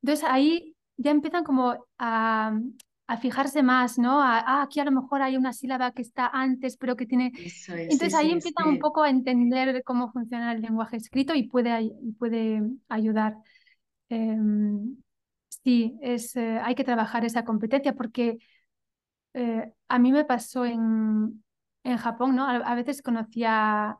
entonces 0.00 0.26
ahí 0.26 0.74
ya 0.96 1.10
empiezan 1.10 1.44
como 1.44 1.86
a, 1.98 2.58
a 3.12 3.18
fijarse 3.18 3.62
más, 3.62 3.98
¿no? 3.98 4.22
ah, 4.22 4.62
aquí 4.62 4.80
a 4.80 4.84
lo 4.84 4.90
mejor 4.90 5.20
hay 5.20 5.36
una 5.36 5.52
sílaba 5.52 5.92
que 5.92 6.00
está 6.00 6.28
antes, 6.32 6.78
pero 6.78 6.96
que 6.96 7.04
tiene... 7.04 7.30
Entonces 7.68 8.14
ahí 8.14 8.30
empiezan 8.30 8.68
un 8.68 8.78
poco 8.78 9.02
a 9.02 9.10
entender 9.10 9.82
cómo 9.84 10.10
funciona 10.10 10.52
el 10.52 10.62
lenguaje 10.62 10.96
escrito 10.96 11.34
y 11.34 11.42
puede, 11.42 11.92
puede 12.18 12.62
ayudar. 12.88 13.36
Em, 14.08 14.96
sí, 15.48 15.98
es, 16.00 16.36
eh, 16.36 16.58
hay 16.62 16.74
que 16.74 16.84
trabajar 16.84 17.26
esa 17.26 17.44
competencia 17.44 17.94
porque 17.94 18.38
eh, 19.34 19.70
a 19.88 19.98
mí 19.98 20.10
me 20.10 20.24
pasó 20.24 20.64
en, 20.64 21.44
en 21.84 21.96
Japón, 21.98 22.34
¿no? 22.34 22.48
A, 22.48 22.74
veces 22.74 23.02
conocía, 23.02 23.98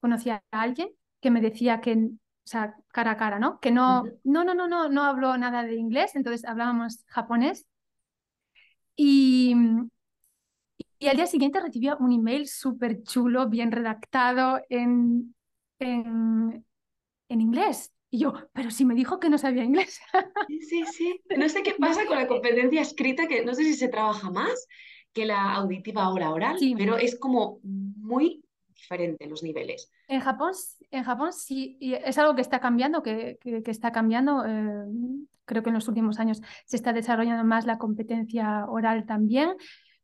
conocía 0.00 0.42
a 0.50 0.62
alguien 0.62 0.88
que 1.20 1.30
me 1.30 1.42
decía 1.42 1.82
que, 1.82 1.92
o 1.92 2.08
sea, 2.44 2.74
cara 2.88 3.12
a 3.12 3.16
cara, 3.18 3.38
¿no? 3.38 3.60
Que 3.60 3.70
no, 3.70 4.04
no, 4.24 4.44
no, 4.44 4.54
no, 4.54 4.66
no, 4.66 4.88
no 4.88 5.04
hablo 5.04 5.36
nada 5.36 5.62
de 5.62 5.74
inglés, 5.76 6.16
entonces 6.16 6.46
hablábamos 6.46 7.04
japonés 7.06 7.66
y, 9.02 9.54
y 10.98 11.08
al 11.08 11.16
día 11.16 11.26
siguiente 11.26 11.60
recibía 11.60 11.96
un 11.96 12.12
email 12.12 12.46
súper 12.48 13.02
chulo, 13.02 13.48
bien 13.48 13.72
redactado 13.72 14.60
en, 14.68 15.34
en, 15.78 16.64
en 17.28 17.40
inglés. 17.40 17.92
Y 18.10 18.20
yo, 18.20 18.34
pero 18.52 18.70
si 18.70 18.84
me 18.84 18.94
dijo 18.94 19.20
que 19.20 19.30
no 19.30 19.38
sabía 19.38 19.64
inglés. 19.64 20.00
Sí, 20.48 20.84
sí, 20.86 21.20
No 21.36 21.48
sé 21.48 21.62
qué 21.62 21.74
pasa 21.74 22.06
con 22.06 22.16
la 22.16 22.26
competencia 22.26 22.82
escrita, 22.82 23.28
que 23.28 23.44
no 23.44 23.54
sé 23.54 23.64
si 23.64 23.74
se 23.74 23.88
trabaja 23.88 24.30
más 24.30 24.66
que 25.12 25.26
la 25.26 25.54
auditiva 25.54 26.10
o 26.10 26.18
la 26.18 26.30
oral, 26.32 26.58
pero 26.76 26.96
es 26.96 27.18
como 27.18 27.60
muy 27.62 28.44
diferente 28.80 29.26
los 29.26 29.42
niveles. 29.42 29.90
En 30.08 30.20
Japón, 30.20 30.52
en 30.90 31.04
Japón 31.04 31.32
sí, 31.32 31.78
es 31.80 32.18
algo 32.18 32.34
que 32.34 32.40
está 32.40 32.60
cambiando, 32.60 33.02
que, 33.02 33.38
que, 33.40 33.62
está 33.66 33.92
cambiando. 33.92 34.44
Eh, 34.46 34.86
creo 35.44 35.62
que 35.62 35.70
en 35.70 35.74
los 35.74 35.88
últimos 35.88 36.18
años 36.18 36.40
se 36.64 36.76
está 36.76 36.92
desarrollando 36.92 37.44
más 37.44 37.66
la 37.66 37.78
competencia 37.78 38.66
oral 38.66 39.04
también, 39.06 39.56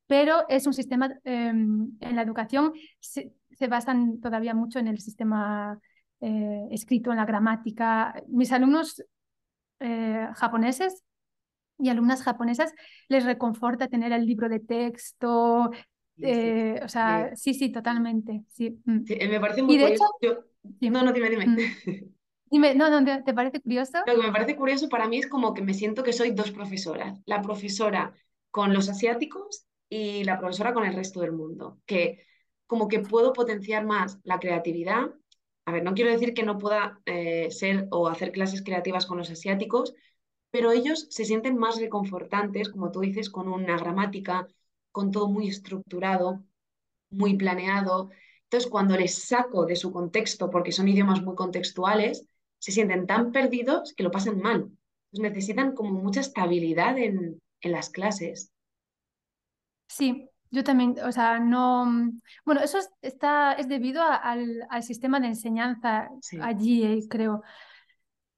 pero 0.06 0.44
es 0.48 0.66
un 0.66 0.74
sistema, 0.74 1.08
em, 1.24 1.92
en 2.00 2.16
la 2.16 2.22
educación 2.22 2.72
se, 3.00 3.32
basan 3.68 4.20
todavía 4.20 4.54
mucho 4.54 4.78
en 4.78 4.88
el 4.88 5.00
sistema 5.00 5.78
eh, 6.20 6.68
escrito, 6.70 7.10
en 7.10 7.16
la 7.16 7.24
gramática. 7.24 8.14
Mis 8.28 8.52
alumnos 8.52 9.02
eh, 9.80 10.28
japoneses 10.34 11.04
y 11.78 11.88
alumnas 11.88 12.22
japonesas 12.22 12.72
les 13.08 13.24
reconforta 13.24 13.88
tener 13.88 14.12
el 14.12 14.26
libro 14.26 14.48
de 14.48 14.60
texto, 14.60 15.70
eh, 16.22 16.80
o 16.82 16.88
sea, 16.88 17.34
sí, 17.36 17.54
sí, 17.54 17.70
totalmente. 17.70 18.44
Sí. 18.48 18.78
Mm. 18.84 19.04
me 19.30 19.40
parece 19.40 19.62
muy 19.62 19.74
y 19.74 19.78
de 19.78 19.94
Hecho, 19.94 20.04
No, 20.80 21.02
no, 21.02 21.12
dime, 21.12 21.30
dime. 21.30 21.46
Mm. 21.46 21.56
Dime, 22.48 22.76
no, 22.76 22.88
no, 22.88 23.24
¿te, 23.24 23.34
parece 23.34 23.60
curioso? 23.60 23.98
Lo 24.06 24.14
que 24.14 24.26
me 24.26 24.32
parece 24.32 24.54
curioso 24.54 24.88
para 24.88 25.08
mí 25.08 25.18
es 25.18 25.26
como 25.26 25.52
que 25.52 25.62
me 25.62 25.74
siento 25.74 26.04
que 26.04 26.12
soy 26.12 26.30
dos 26.30 26.52
profesoras. 26.52 27.18
La 27.26 27.42
profesora 27.42 28.14
con 28.52 28.72
los 28.72 28.88
asiáticos 28.88 29.66
y 29.88 30.22
la 30.22 30.38
profesora 30.38 30.72
con 30.72 30.84
el 30.84 30.94
resto 30.94 31.20
del 31.20 31.32
mundo. 31.32 31.80
Que 31.86 32.24
como 32.68 32.86
que 32.86 33.00
puedo 33.00 33.32
potenciar 33.32 33.84
más 33.84 34.20
la 34.22 34.38
creatividad. 34.38 35.10
A 35.64 35.72
ver, 35.72 35.82
no 35.82 35.94
quiero 35.94 36.12
decir 36.12 36.34
que 36.34 36.44
no 36.44 36.56
pueda 36.58 37.00
eh, 37.04 37.50
ser 37.50 37.88
o 37.90 38.08
hacer 38.08 38.30
clases 38.30 38.62
creativas 38.62 39.06
con 39.06 39.18
los 39.18 39.30
asiáticos, 39.30 39.94
pero 40.50 40.70
ellos 40.70 41.08
se 41.10 41.24
sienten 41.24 41.58
más 41.58 41.80
reconfortantes, 41.80 42.68
como 42.68 42.92
tú 42.92 43.00
dices, 43.00 43.28
con 43.28 43.48
una 43.48 43.76
gramática, 43.76 44.46
con 44.96 45.10
todo 45.10 45.28
muy 45.28 45.48
estructurado, 45.48 46.42
muy 47.10 47.36
planeado. 47.36 48.08
Entonces, 48.44 48.70
cuando 48.70 48.96
les 48.96 49.26
saco 49.28 49.66
de 49.66 49.76
su 49.76 49.92
contexto, 49.92 50.48
porque 50.48 50.72
son 50.72 50.88
idiomas 50.88 51.20
muy 51.20 51.34
contextuales, 51.34 52.26
se 52.58 52.72
sienten 52.72 53.06
tan 53.06 53.30
perdidos 53.30 53.92
que 53.94 54.02
lo 54.04 54.10
pasan 54.10 54.40
mal. 54.40 54.70
necesitan 55.12 55.74
como 55.74 55.90
mucha 56.00 56.20
estabilidad 56.20 56.96
en, 56.96 57.42
las 57.60 57.90
clases. 57.90 58.54
Sí, 59.86 60.30
yo 60.50 60.64
también, 60.64 60.96
o 61.04 61.12
sea, 61.12 61.40
no. 61.40 62.10
Bueno, 62.46 62.62
eso 62.62 62.78
es, 62.78 62.88
está, 63.02 63.52
es 63.52 63.68
debido 63.68 64.02
al, 64.02 64.66
sistema 64.80 65.20
de 65.20 65.26
enseñanza 65.26 66.08
allí, 66.40 66.84
eh, 66.84 67.06
creo. 67.06 67.42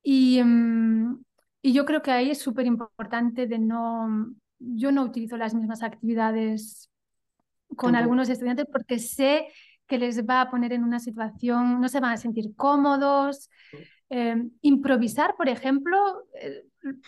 Y, 0.02 0.42
mm, 0.42 1.22
y, 1.62 1.72
yo 1.72 1.84
creo 1.84 2.02
que 2.02 2.10
ahí 2.10 2.30
es 2.30 2.40
súper 2.40 2.66
importante 2.66 3.46
de 3.46 3.58
no, 3.60 4.34
yo 4.58 4.92
no 4.92 5.02
utilizo 5.02 5.36
las 5.36 5.54
mismas 5.54 5.82
actividades 5.82 6.90
con 7.76 7.94
algunos 7.94 8.28
estudiantes 8.28 8.66
porque 8.70 8.98
sé 8.98 9.48
que 9.86 9.98
les 9.98 10.26
va 10.26 10.42
a 10.42 10.50
poner 10.50 10.72
en 10.72 10.84
una 10.84 11.00
situación, 11.00 11.80
no 11.80 11.88
se 11.88 12.00
van 12.00 12.12
a 12.12 12.16
sentir 12.16 12.54
cómodos. 12.56 13.50
Em, 14.10 14.50
improvisar, 14.62 15.34
por 15.36 15.48
ejemplo, 15.48 15.98
eh, 16.40 16.64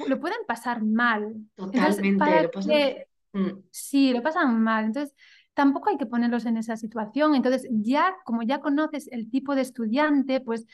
lo 0.06 0.20
pueden 0.20 0.38
pasar 0.46 0.82
mal. 0.82 1.34
Totalmente. 1.54 3.06
Mm. 3.32 3.48
Sí, 3.70 4.12
lo 4.12 4.22
pasan 4.22 4.60
mal. 4.60 4.86
Entonces, 4.86 5.14
tampoco 5.54 5.90
hay 5.90 5.96
que 5.96 6.06
ponerlos 6.06 6.46
en 6.46 6.56
esa 6.56 6.76
situación. 6.76 7.34
Entonces, 7.34 7.66
ya 7.70 8.14
como 8.24 8.42
ya 8.42 8.60
conoces 8.60 9.08
el 9.12 9.30
tipo 9.30 9.54
de 9.54 9.62
estudiante, 9.62 10.40
pues, 10.40 10.66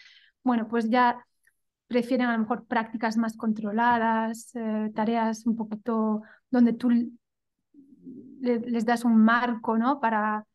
bueno, 0.43 0.69
pues 0.69 0.89
ya 0.89 1.25
prefieren 1.89 2.27
a 2.29 2.33
lo 2.33 2.41
mejor 2.41 2.67
prácticas 2.67 3.17
más 3.17 3.37
controladas, 3.37 4.51
eh, 4.55 4.91
tareas 4.95 5.47
un 5.47 5.57
poquito 5.57 6.23
donde 6.51 6.73
tú 6.73 6.91
les 8.41 8.85
das 8.85 9.05
un 9.05 9.17
marco, 9.17 9.77
¿no? 9.77 10.01
Para... 10.01 10.47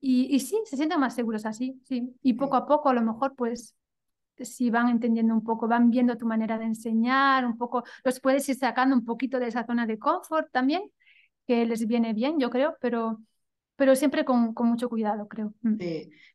Y, 0.00 0.34
y, 0.34 0.40
sí, 0.40 0.60
se 0.64 0.76
sienten 0.76 1.00
más 1.00 1.14
seguros 1.14 1.44
así, 1.44 1.80
sí. 1.84 2.14
Y 2.22 2.34
poco 2.34 2.56
a 2.56 2.66
poco 2.66 2.88
a 2.88 2.94
lo 2.94 3.02
mejor 3.02 3.34
pues 3.34 3.74
si 4.44 4.70
van 4.70 4.88
entendiendo 4.88 5.34
un 5.34 5.42
poco, 5.42 5.68
van 5.68 5.90
viendo 5.90 6.16
tu 6.16 6.26
manera 6.26 6.58
de 6.58 6.66
enseñar, 6.66 7.44
un 7.44 7.56
poco, 7.56 7.84
los 8.04 8.20
puedes 8.20 8.48
ir 8.48 8.56
sacando 8.56 8.94
un 8.94 9.04
poquito 9.04 9.38
de 9.38 9.48
esa 9.48 9.64
zona 9.64 9.86
de 9.86 9.98
confort 9.98 10.50
también, 10.52 10.82
que 11.46 11.66
les 11.66 11.86
viene 11.86 12.12
bien, 12.12 12.38
yo 12.38 12.50
creo, 12.50 12.76
pero, 12.80 13.20
pero 13.76 13.96
siempre 13.96 14.24
con, 14.24 14.54
con 14.54 14.68
mucho 14.68 14.88
cuidado, 14.88 15.28
creo. 15.28 15.54
Mm. 15.62 15.76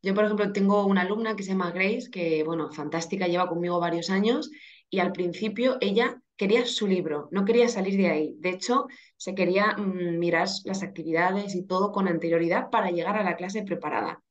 Yo, 0.02 0.14
por 0.14 0.26
ejemplo, 0.26 0.52
tengo 0.52 0.86
una 0.86 1.02
alumna 1.02 1.36
que 1.36 1.44
se 1.44 1.52
llama 1.52 1.72
Grace, 1.72 2.10
que, 2.12 2.44
bueno, 2.44 2.72
fantástica, 2.72 3.28
lleva 3.28 3.48
conmigo 3.48 3.80
varios 3.80 4.10
años 4.10 4.52
y 4.90 5.00
al 5.00 5.12
principio 5.12 5.78
ella 5.82 6.22
quería 6.36 6.66
su 6.66 6.88
libro, 6.88 7.30
no 7.32 7.46
quería 7.46 7.68
salir 7.70 7.98
de 7.98 8.10
ahí. 8.10 8.36
De 8.40 8.50
hecho, 8.50 8.88
se 9.18 9.36
quería 9.36 9.76
mm, 9.78 10.18
mirar 10.18 10.48
las 10.66 10.84
actividades 10.84 11.56
y 11.56 11.64
todo 11.64 11.92
con 11.92 12.08
anterioridad 12.08 12.70
para 12.70 12.92
llegar 12.92 13.18
a 13.18 13.24
la 13.24 13.36
clase 13.36 13.64
preparada. 13.64 14.22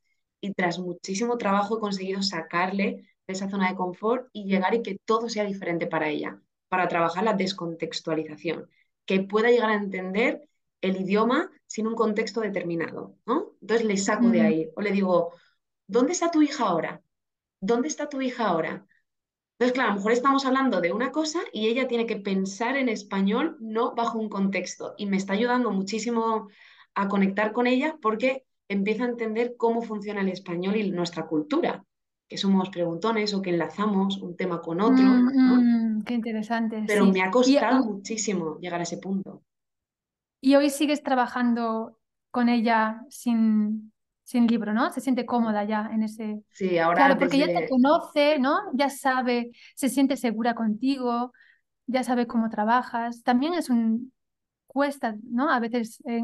Y 0.40 0.52
tras 0.52 0.78
muchísimo 0.78 1.38
trabajo 1.38 1.76
he 1.76 1.80
conseguido 1.80 2.22
sacarle 2.22 3.06
de 3.26 3.32
esa 3.32 3.48
zona 3.48 3.68
de 3.70 3.76
confort 3.76 4.28
y 4.32 4.44
llegar 4.44 4.74
y 4.74 4.82
que 4.82 4.98
todo 5.04 5.28
sea 5.28 5.44
diferente 5.44 5.86
para 5.86 6.08
ella, 6.08 6.40
para 6.68 6.88
trabajar 6.88 7.24
la 7.24 7.34
descontextualización, 7.34 8.68
que 9.06 9.20
pueda 9.20 9.50
llegar 9.50 9.70
a 9.70 9.74
entender 9.74 10.48
el 10.80 11.00
idioma 11.00 11.50
sin 11.66 11.86
un 11.86 11.94
contexto 11.94 12.40
determinado, 12.40 13.16
¿no? 13.24 13.52
Entonces 13.60 13.86
le 13.86 13.96
saco 13.96 14.28
de 14.28 14.40
ahí 14.40 14.70
o 14.74 14.82
le 14.82 14.90
digo, 14.90 15.32
¿dónde 15.86 16.12
está 16.12 16.30
tu 16.30 16.42
hija 16.42 16.66
ahora? 16.66 17.02
¿Dónde 17.60 17.86
está 17.88 18.08
tu 18.08 18.20
hija 18.20 18.48
ahora? 18.48 18.84
Entonces, 19.62 19.74
claro, 19.74 19.90
a 19.90 19.92
lo 19.92 19.98
mejor 19.98 20.10
estamos 20.10 20.44
hablando 20.44 20.80
de 20.80 20.92
una 20.92 21.12
cosa 21.12 21.38
y 21.52 21.68
ella 21.68 21.86
tiene 21.86 22.04
que 22.04 22.16
pensar 22.16 22.76
en 22.76 22.88
español, 22.88 23.56
no 23.60 23.94
bajo 23.94 24.18
un 24.18 24.28
contexto. 24.28 24.94
Y 24.98 25.06
me 25.06 25.16
está 25.16 25.34
ayudando 25.34 25.70
muchísimo 25.70 26.48
a 26.96 27.06
conectar 27.06 27.52
con 27.52 27.68
ella 27.68 27.96
porque 28.02 28.42
empieza 28.66 29.04
a 29.04 29.08
entender 29.10 29.54
cómo 29.56 29.80
funciona 29.80 30.22
el 30.22 30.30
español 30.30 30.74
y 30.74 30.90
nuestra 30.90 31.28
cultura 31.28 31.84
que 32.26 32.38
somos 32.38 32.70
preguntones 32.70 33.34
o 33.34 33.40
que 33.40 33.50
enlazamos 33.50 34.18
un 34.18 34.36
tema 34.36 34.60
con 34.60 34.80
otro. 34.80 35.04
Mm, 35.04 35.98
mm, 35.98 36.02
qué 36.06 36.14
interesante. 36.14 36.82
Pero 36.84 37.06
me 37.06 37.22
ha 37.22 37.30
costado 37.30 37.84
muchísimo 37.84 38.58
llegar 38.58 38.80
a 38.80 38.82
ese 38.82 38.98
punto. 38.98 39.44
Y 40.40 40.56
hoy 40.56 40.70
sigues 40.70 41.04
trabajando 41.04 42.00
con 42.32 42.48
ella 42.48 43.04
sin, 43.10 43.91
sin 44.24 44.46
libro, 44.46 44.72
¿no? 44.72 44.92
Se 44.92 45.00
siente 45.00 45.26
cómoda 45.26 45.64
ya 45.64 45.90
en 45.92 46.02
ese... 46.02 46.42
Sí, 46.50 46.78
ahora... 46.78 46.96
Claro, 46.96 47.18
porque 47.18 47.38
ya 47.38 47.46
te 47.46 47.68
conoce, 47.68 48.38
¿no? 48.38 48.58
Ya 48.72 48.88
sabe, 48.88 49.50
se 49.74 49.88
siente 49.88 50.16
segura 50.16 50.54
contigo, 50.54 51.32
ya 51.86 52.02
sabe 52.04 52.26
cómo 52.26 52.48
trabajas. 52.48 53.22
También 53.22 53.54
es 53.54 53.68
un... 53.68 54.12
cuesta, 54.66 55.16
¿no? 55.24 55.50
A 55.50 55.60
veces 55.60 56.02
eh, 56.06 56.22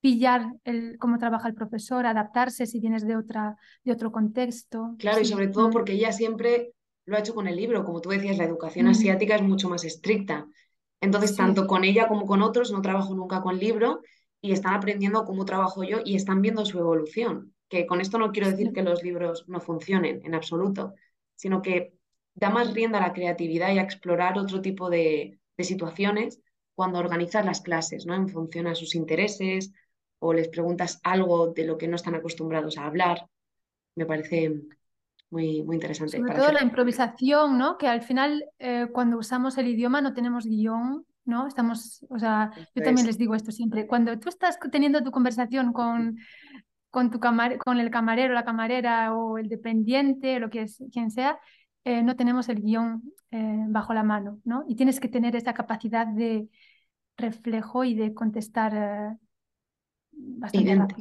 pillar 0.00 0.52
el, 0.64 0.98
cómo 0.98 1.18
trabaja 1.18 1.48
el 1.48 1.54
profesor, 1.54 2.06
adaptarse 2.06 2.66
si 2.66 2.80
vienes 2.80 3.06
de, 3.06 3.16
otra, 3.16 3.56
de 3.82 3.92
otro 3.92 4.12
contexto. 4.12 4.94
Claro, 4.98 5.20
y 5.20 5.24
sobre 5.24 5.48
todo 5.48 5.70
porque 5.70 5.94
ella 5.94 6.12
siempre 6.12 6.72
lo 7.06 7.16
ha 7.16 7.20
hecho 7.20 7.34
con 7.34 7.48
el 7.48 7.56
libro. 7.56 7.84
Como 7.84 8.00
tú 8.00 8.10
decías, 8.10 8.38
la 8.38 8.44
educación 8.44 8.86
mm. 8.86 8.90
asiática 8.90 9.36
es 9.36 9.42
mucho 9.42 9.68
más 9.68 9.84
estricta. 9.84 10.46
Entonces, 11.00 11.36
tanto 11.36 11.66
con 11.66 11.84
ella 11.84 12.08
como 12.08 12.26
con 12.26 12.42
otros, 12.42 12.72
no 12.72 12.82
trabajo 12.82 13.14
nunca 13.14 13.42
con 13.42 13.58
libro 13.58 14.00
y 14.46 14.52
están 14.52 14.74
aprendiendo 14.74 15.24
cómo 15.24 15.44
trabajo 15.44 15.82
yo 15.82 15.98
y 16.04 16.14
están 16.14 16.40
viendo 16.40 16.64
su 16.64 16.78
evolución. 16.78 17.54
Que 17.68 17.84
con 17.84 18.00
esto 18.00 18.16
no 18.18 18.30
quiero 18.30 18.48
decir 18.48 18.72
que 18.72 18.82
los 18.82 19.02
libros 19.02 19.44
no 19.48 19.60
funcionen 19.60 20.20
en 20.24 20.34
absoluto, 20.34 20.94
sino 21.34 21.62
que 21.62 21.94
da 22.34 22.50
más 22.50 22.72
rienda 22.72 22.98
a 22.98 23.08
la 23.08 23.12
creatividad 23.12 23.72
y 23.72 23.78
a 23.78 23.82
explorar 23.82 24.38
otro 24.38 24.60
tipo 24.60 24.88
de, 24.88 25.40
de 25.56 25.64
situaciones 25.64 26.40
cuando 26.74 26.98
organizas 26.98 27.44
las 27.44 27.60
clases, 27.60 28.06
¿no? 28.06 28.14
En 28.14 28.28
función 28.28 28.68
a 28.68 28.74
sus 28.74 28.94
intereses, 28.94 29.72
o 30.20 30.32
les 30.32 30.48
preguntas 30.48 31.00
algo 31.02 31.48
de 31.48 31.66
lo 31.66 31.76
que 31.76 31.88
no 31.88 31.96
están 31.96 32.14
acostumbrados 32.14 32.78
a 32.78 32.86
hablar. 32.86 33.26
Me 33.96 34.06
parece 34.06 34.62
muy, 35.30 35.62
muy 35.62 35.76
interesante. 35.76 36.18
Sobre 36.18 36.34
todo 36.34 36.52
la 36.52 36.62
improvisación, 36.62 37.58
¿no? 37.58 37.78
Que 37.78 37.88
al 37.88 38.02
final 38.02 38.44
eh, 38.58 38.86
cuando 38.92 39.18
usamos 39.18 39.58
el 39.58 39.68
idioma 39.68 40.00
no 40.00 40.14
tenemos 40.14 40.44
guion, 40.46 41.04
¿no? 41.26 41.46
Estamos, 41.46 42.06
o 42.08 42.18
sea, 42.18 42.50
yo 42.74 42.82
también 42.82 43.06
les 43.06 43.18
digo 43.18 43.34
esto 43.34 43.52
siempre. 43.52 43.86
Cuando 43.86 44.18
tú 44.18 44.28
estás 44.28 44.58
teniendo 44.72 45.02
tu 45.02 45.10
conversación 45.10 45.72
con, 45.72 46.18
con, 46.90 47.10
tu 47.10 47.20
con 47.20 47.80
el 47.80 47.90
camarero, 47.90 48.32
la 48.32 48.44
camarera 48.44 49.14
o 49.14 49.38
el 49.38 49.48
dependiente, 49.48 50.40
lo 50.40 50.48
que 50.48 50.62
es, 50.62 50.82
quien 50.92 51.10
sea, 51.10 51.38
eh, 51.84 52.02
no 52.02 52.16
tenemos 52.16 52.48
el 52.48 52.62
guion 52.62 53.02
eh, 53.30 53.64
bajo 53.68 53.92
la 53.92 54.02
mano, 54.02 54.40
¿no? 54.44 54.64
Y 54.66 54.76
tienes 54.76 55.00
que 55.00 55.08
tener 55.08 55.36
esa 55.36 55.52
capacidad 55.52 56.06
de 56.06 56.48
reflejo 57.16 57.84
y 57.84 57.94
de 57.94 58.14
contestar 58.14 59.18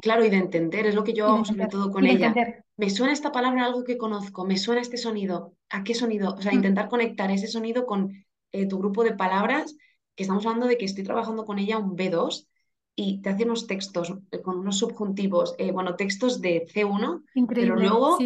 claro, 0.02 0.26
y 0.26 0.30
de 0.30 0.38
entender, 0.38 0.86
es 0.86 0.96
lo 0.96 1.04
que 1.04 1.14
yo 1.14 1.28
hago 1.28 1.46
sobre 1.46 1.68
todo 1.68 1.92
con 1.92 2.06
ella. 2.06 2.34
Me 2.78 2.90
suena 2.90 3.14
esta 3.14 3.32
palabra 3.32 3.66
algo 3.66 3.84
que 3.84 3.98
conozco, 3.98 4.46
me 4.46 4.58
suena 4.58 4.82
este 4.82 4.98
sonido. 4.98 5.54
¿A 5.70 5.84
qué 5.84 5.94
sonido? 5.94 6.36
O 6.36 6.42
sea, 6.42 6.52
mm. 6.52 6.56
intentar 6.56 6.90
conectar 6.90 7.32
ese 7.32 7.48
sonido 7.48 7.86
con 7.86 8.26
eh, 8.52 8.68
tu 8.68 8.78
grupo 8.78 9.04
de 9.04 9.14
palabras, 9.14 9.76
que 10.16 10.24
estamos 10.24 10.46
hablando 10.46 10.68
de 10.68 10.78
que 10.78 10.86
estoy 10.86 11.04
trabajando 11.04 11.46
con 11.46 11.60
ella 11.60 11.78
un 11.78 11.96
B2 11.96 12.48
y 12.96 13.22
te 13.22 13.30
hace 13.30 13.44
unos 13.44 13.68
textos 13.68 14.14
eh, 14.32 14.42
con 14.42 14.60
unos 14.60 14.78
subjuntivos, 14.78 15.56
eh, 15.58 15.72
bueno, 15.72 15.96
textos 15.96 16.42
de 16.42 16.66
C1, 16.66 17.24
pero 17.48 17.76
luego... 17.76 18.18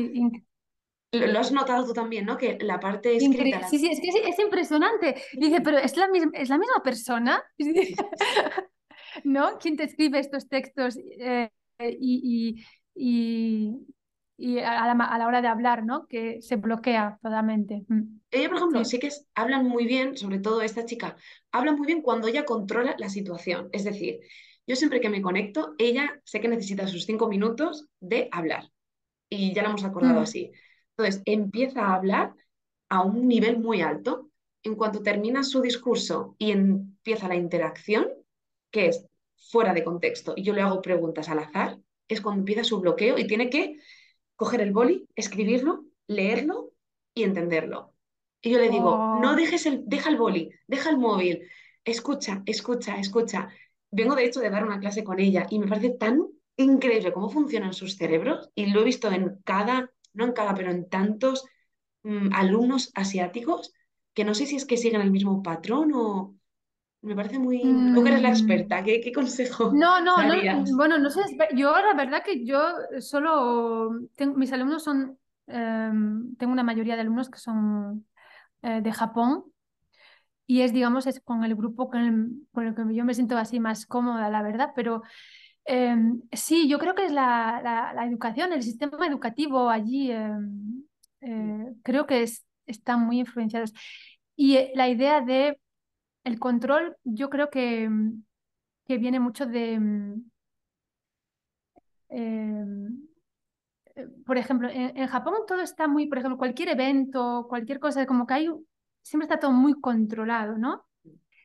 Lo 1.12 1.40
has 1.40 1.52
notado 1.52 1.88
tú 1.88 1.94
también, 1.94 2.24
¿no? 2.24 2.38
Que 2.38 2.60
la 2.62 2.80
parte 2.80 3.16
escrita... 3.16 3.68
Sí, 3.68 3.80
sí, 3.80 3.90
es 3.90 4.00
que 4.00 4.30
es, 4.30 4.38
impresionante. 4.38 5.16
Dice, 5.34 5.60
pero 5.60 5.80
¿es 5.80 5.98
la, 5.98 6.08
misma, 6.08 6.30
¿es 6.36 6.50
la 6.50 6.60
misma 6.60 6.84
persona? 6.84 7.44
¿no? 9.24 9.58
¿Quién 9.60 9.76
te 9.76 9.84
escribe 9.84 10.20
estos 10.20 10.48
textos 10.48 10.98
eh, 11.20 11.50
y, 11.80 12.64
a, 14.60 15.18
la, 15.18 15.28
hora 15.28 15.42
de 15.42 15.48
hablar, 15.48 15.86
¿no? 15.86 16.08
Que 16.08 16.42
se 16.42 16.56
bloquea 16.56 17.20
totalmente. 17.22 17.84
Mm. 17.88 18.20
Ella, 18.32 18.48
por 18.48 18.58
ejemplo, 18.58 18.86
sí, 18.86 19.00
que 19.00 19.10
hablan 19.36 19.68
muy 19.68 19.86
bien, 19.86 20.18
sobre 20.18 20.40
todo 20.40 20.62
esta 20.62 20.86
chica, 20.86 21.16
habla 21.52 21.74
muy 21.74 21.88
bien 21.88 22.02
cuando 22.02 22.28
ella 22.28 22.46
controla 22.46 22.96
la 22.98 23.10
situación. 23.10 23.70
Es 23.72 23.84
decir, 23.84 24.20
yo 24.68 24.76
siempre 24.76 25.02
que 25.02 25.10
me 25.10 25.22
conecto, 25.22 25.74
ella 25.78 26.22
sé 26.24 26.40
que 26.40 26.48
necesita 26.48 26.88
sus 26.88 27.06
cinco 27.06 27.28
minutos 27.28 27.88
de 28.00 28.30
hablar. 28.32 28.70
Y 29.30 29.54
ya 29.54 29.64
lo 29.64 29.70
hemos 29.70 29.84
acordado 29.84 30.20
mm. 30.20 30.24
así. 30.24 30.52
Entonces, 30.98 31.22
empieza 31.26 31.86
a 31.86 31.96
hablar 31.96 32.34
a 32.90 33.04
un 33.04 33.28
nivel 33.28 33.60
muy 33.60 33.82
alto. 33.82 34.30
En 34.64 34.76
cuanto 34.76 35.02
termina 35.02 35.44
su 35.44 35.62
discurso 35.62 36.36
y 36.38 36.52
empieza 36.52 37.28
la 37.28 37.36
interacción, 37.36 38.08
que 38.72 38.88
es 38.88 39.06
fuera 39.40 39.74
de 39.74 39.84
contexto 39.84 40.34
y 40.36 40.44
yo 40.44 40.54
le 40.54 40.62
hago 40.62 40.82
preguntas 40.82 41.30
al 41.30 41.40
azar, 41.40 41.80
es 42.08 42.22
cuando 42.22 42.42
empieza 42.42 42.64
su 42.64 42.80
bloqueo 42.80 43.18
y 43.18 43.28
tiene 43.28 43.50
que 43.50 43.78
coger 44.40 44.62
el 44.62 44.72
boli, 44.72 45.06
escribirlo, 45.16 45.84
leerlo 46.08 46.72
y 47.14 47.24
entenderlo. 47.24 47.94
Y 48.42 48.52
yo 48.52 48.58
le 48.58 48.70
digo, 48.70 48.92
oh. 48.92 49.20
no 49.20 49.36
dejes 49.36 49.66
el, 49.66 49.84
deja 49.86 50.10
el 50.10 50.16
boli, 50.16 50.50
deja 50.66 50.90
el 50.90 50.98
móvil, 50.98 51.42
escucha, 51.84 52.42
escucha, 52.46 52.98
escucha. 52.98 53.50
Vengo 53.92 54.16
de 54.16 54.24
hecho 54.24 54.40
de 54.40 54.50
dar 54.50 54.64
una 54.66 54.80
clase 54.80 55.04
con 55.04 55.20
ella 55.20 55.46
y 55.50 55.60
me 55.60 55.68
parece 55.68 55.90
tan 55.90 56.26
increíble 56.56 57.12
cómo 57.12 57.30
funcionan 57.30 57.74
sus 57.74 57.98
cerebros 57.98 58.50
y 58.56 58.68
lo 58.68 58.80
he 58.80 58.86
visto 58.86 59.12
en 59.12 59.42
cada, 59.44 59.92
no 60.14 60.24
en 60.24 60.32
cada, 60.32 60.56
pero 60.56 60.72
en 60.72 60.88
tantos 60.88 61.44
mm, 62.04 62.30
alumnos 62.34 62.92
asiáticos 62.96 63.74
que 64.14 64.24
no 64.24 64.34
sé 64.34 64.46
si 64.46 64.56
es 64.56 64.66
que 64.66 64.78
siguen 64.78 65.02
el 65.02 65.12
mismo 65.12 65.44
patrón 65.44 65.92
o, 65.94 66.39
me 67.02 67.16
parece 67.16 67.40
muy... 67.40 67.62
Tú 67.62 68.06
eres 68.06 68.22
la 68.22 68.30
mm. 68.30 68.34
experta, 68.34 68.84
¿qué, 68.84 69.00
qué 69.00 69.12
consejo 69.12 69.72
No, 69.74 70.02
no, 70.04 70.18
no, 70.24 70.64
bueno, 70.76 70.98
no 70.98 71.10
sé, 71.10 71.22
yo 71.56 71.72
la 71.72 71.94
verdad 71.94 72.24
que 72.24 72.46
yo 72.46 72.62
solo, 73.00 73.92
tengo, 74.16 74.36
mis 74.36 74.52
alumnos 74.52 74.84
son, 74.84 75.18
em, 75.48 76.36
tengo 76.36 76.52
una 76.52 76.64
mayoría 76.64 76.96
de 76.96 77.02
alumnos 77.02 77.30
que 77.30 77.40
son 77.40 78.06
eh, 78.62 78.82
de 78.82 78.92
Japón 78.92 79.46
y 80.46 80.62
es, 80.62 80.74
digamos, 80.74 81.08
es 81.08 81.22
con 81.22 81.44
el 81.44 81.56
grupo 81.56 81.90
con 81.90 82.02
el, 82.02 82.48
con 82.52 82.66
el, 82.66 82.76
que 82.76 82.96
yo 82.96 83.06
me 83.06 83.14
siento 83.14 83.38
así 83.38 83.60
más 83.60 83.86
cómoda, 83.86 84.30
la 84.30 84.42
verdad, 84.42 84.72
pero 84.76 85.04
em, 85.64 86.22
sí, 86.32 86.68
yo 86.68 86.80
creo 86.80 86.96
que 86.96 87.06
es 87.06 87.12
la, 87.12 87.62
la, 87.96 88.06
educación, 88.06 88.52
el 88.52 88.64
sistema 88.64 89.06
educativo 89.08 89.70
allí, 89.70 90.12
em, 90.12 90.84
eh, 91.22 91.74
creo 91.84 92.06
que 92.08 92.24
es, 92.24 92.46
están 92.66 93.06
muy 93.06 93.20
influenciados. 93.20 93.74
Y 94.36 94.56
eh, 94.56 94.72
la 94.76 94.90
idea 94.90 95.22
de 95.22 95.60
el 96.30 96.40
control, 96.40 96.96
yo 97.04 97.30
creo 97.30 97.50
que, 97.50 97.90
que 98.86 98.98
viene 98.98 99.20
mucho 99.20 99.46
de, 99.46 99.80
mm, 99.80 100.32
em, 102.10 103.08
eh, 103.96 104.08
por 104.26 104.38
ejemplo, 104.38 104.70
en, 104.72 105.08
Japón 105.08 105.34
todo 105.48 105.62
está 105.62 105.88
muy, 105.88 106.08
por 106.08 106.18
ejemplo, 106.20 106.38
cualquier 106.38 106.70
evento, 106.70 107.46
cualquier 107.50 107.80
cosa, 107.80 108.06
como 108.06 108.26
que 108.28 108.34
hay, 108.36 108.50
siempre 109.02 109.26
está 109.26 109.40
todo 109.40 109.52
muy 109.52 109.80
controlado, 109.80 110.58
¿no? 110.58 110.86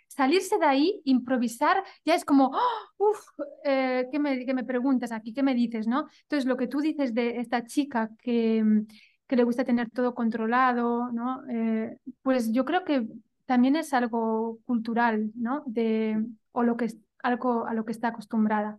Salirse 0.09 0.59
de 0.59 0.67
ahí, 0.67 1.01
improvisar, 1.05 1.83
ya 2.05 2.15
es 2.15 2.25
como, 2.25 2.53
uff, 2.99 3.21
eh, 3.65 4.07
¿qué, 4.13 4.19
me, 4.19 4.45
¿qué, 4.47 4.55
me, 4.55 4.65
preguntas 4.65 5.13
aquí? 5.13 5.33
¿Qué 5.33 5.43
me 5.43 5.55
dices, 5.55 5.87
no? 5.89 6.09
Entonces, 6.23 6.47
lo 6.47 6.57
que 6.57 6.69
tú 6.69 6.81
dices 6.81 7.15
de 7.15 7.39
esta 7.41 7.65
chica 7.65 8.11
que, 8.23 8.63
mm, 8.63 8.87
que 9.27 9.37
le 9.37 9.45
gusta 9.45 9.65
tener 9.65 9.91
todo 9.91 10.15
controlado, 10.15 11.11
¿no? 11.13 11.43
Eh, 11.51 11.99
pues 12.23 12.53
yo 12.53 12.65
creo 12.65 12.85
que 12.85 13.07
también 13.47 13.77
es 13.77 13.93
algo 13.93 14.59
cultural, 14.65 15.31
¿no? 15.35 15.63
De, 15.67 16.25
o 16.53 16.63
lo 16.63 16.77
que 16.77 16.87
es, 16.87 16.99
algo 17.23 17.67
a 17.67 17.75
lo 17.75 17.85
que 17.85 17.93
está 17.93 18.09
acostumbrada. 18.09 18.79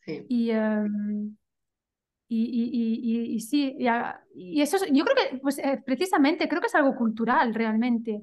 Sí. 0.00 0.24
Y, 0.28 0.50
em, 0.50 1.36
y, 2.28 3.34
y, 3.34 3.40
sí, 3.40 3.76
y, 4.34 4.60
eso 4.62 4.76
yo 4.92 5.04
creo 5.04 5.16
que, 5.16 5.38
pues 5.38 5.58
eh, 5.58 5.82
precisamente, 5.84 6.48
creo 6.48 6.60
que 6.60 6.68
es 6.68 6.74
algo 6.74 6.94
cultural 6.94 7.52
realmente. 7.52 8.22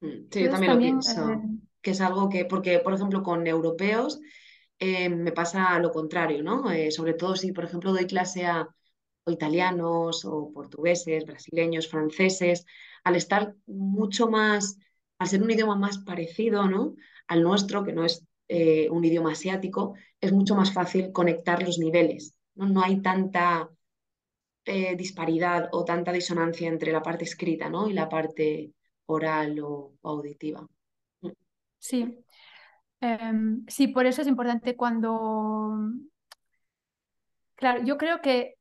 Mm, 0.00 0.28
sí, 0.30 0.42
yo 0.44 0.50
también, 0.50 0.72
lo 0.72 0.78
pienso, 0.78 1.30
eh, 1.30 1.40
que 1.80 1.92
es 1.92 2.00
algo 2.02 2.28
que, 2.28 2.44
porque, 2.44 2.80
por 2.80 2.92
ejemplo, 2.92 3.22
con 3.22 3.46
europeos 3.46 4.20
eh, 4.78 5.08
me 5.08 5.32
pasa 5.32 5.78
lo 5.78 5.90
contrario, 5.90 6.42
¿no? 6.42 6.64
sobre 6.90 7.14
todo 7.14 7.36
si, 7.36 7.52
por 7.52 7.64
ejemplo, 7.64 7.92
doy 7.92 8.06
clase 8.06 8.44
a 8.46 8.68
italianos 9.26 10.24
o 10.24 10.52
portugueses, 10.52 11.24
brasileños, 11.24 11.88
franceses, 11.88 12.64
al 13.04 13.16
estar 13.16 13.54
mucho 13.66 14.28
más, 14.28 14.78
al 15.18 15.28
ser 15.28 15.42
un 15.42 15.50
idioma 15.50 15.76
más 15.76 15.98
parecido, 15.98 16.68
¿no? 16.68 16.94
Al 17.28 17.42
nuestro, 17.42 17.84
que 17.84 17.92
no 17.92 18.04
es 18.04 18.24
un 18.90 19.04
idioma 19.04 19.32
asiático, 19.32 19.94
es 20.20 20.32
mucho 20.32 20.56
más 20.56 20.72
fácil 20.72 21.12
conectar 21.12 21.62
los 21.62 21.78
niveles 21.78 22.34
no, 22.54 22.82
hay 22.82 23.00
tanta 23.00 23.70
eh, 24.64 24.96
disparidad 24.96 25.68
o 25.72 25.84
tanta 25.84 26.12
disonancia 26.12 26.68
entre 26.68 26.92
la 26.92 27.02
parte 27.02 27.24
escrita 27.24 27.68
¿no? 27.68 27.88
y 27.88 27.92
la 27.92 28.08
parte 28.08 28.72
oral 29.06 29.58
o, 29.60 29.94
auditiva. 30.02 30.66
Sí. 31.78 32.18
Em, 33.00 33.64
sí, 33.66 33.88
por 33.88 34.06
eso 34.06 34.22
es 34.22 34.28
importante 34.28 34.76
cuando... 34.76 35.74
Claro, 37.60 37.84
yo 37.84 37.98
creo 37.98 38.22
que 38.22 38.54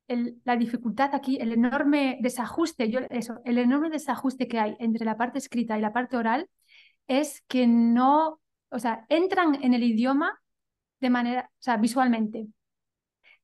la 0.44 0.58
dificultad 0.58 1.16
aquí, 1.16 1.38
el 1.40 1.54
enorme 1.54 2.18
desajuste, 2.20 2.92
yo, 2.92 3.00
eso, 3.10 3.40
el 3.46 3.58
enorme 3.58 3.90
desajuste 3.90 4.50
que 4.50 4.60
hay 4.60 4.76
entre 4.80 5.06
la 5.06 5.16
parte 5.16 5.38
escrita 5.38 5.78
y 5.78 5.82
la 5.82 5.94
parte 5.94 6.18
oral 6.18 6.50
es 7.08 7.42
que 7.48 7.66
no, 7.66 8.42
o 8.70 8.80
sea, 8.80 9.06
entran 9.08 9.64
en 9.64 9.74
el 9.74 9.84
idioma 9.84 10.38
de 11.00 11.10
manera, 11.10 11.50
o 11.50 11.62
sea, 11.62 11.78
visualmente, 11.78 12.48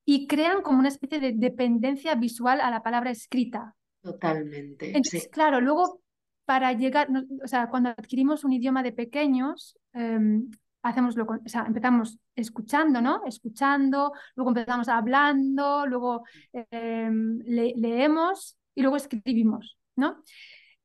y 0.03 0.28
crean 0.28 0.62
como 0.62 0.80
una 0.80 0.89
especie 0.89 1.22
de 1.22 1.32
dependencia 1.34 2.16
visual 2.16 2.60
a 2.60 2.70
la 2.70 2.84
palabra 2.84 3.12
escrita. 3.12 3.76
Totalmente. 4.01 4.88
Entonces, 4.88 5.30
claro, 5.32 5.62
luego 5.62 6.01
para 6.43 6.74
llegar, 6.74 7.08
o 7.41 7.47
sea, 7.47 7.70
cuando 7.70 7.89
adquirimos 7.89 8.43
un 8.43 8.51
idioma 8.51 8.84
de 8.84 8.91
pequeños, 8.91 9.78
em, 9.93 10.51
hacemos 10.86 11.16
lo, 11.16 11.26
o 11.26 11.50
sea, 11.50 11.66
empezamos 11.68 12.20
escuchando, 12.36 13.02
¿no? 13.02 13.22
Escuchando, 13.26 14.14
luego 14.36 14.52
empezamos 14.52 14.88
hablando, 14.88 15.86
luego 15.86 16.24
em, 16.52 17.40
leemos 17.46 18.58
y 18.74 18.82
luego 18.82 18.98
escribimos, 18.98 19.78
¿no? 19.96 20.24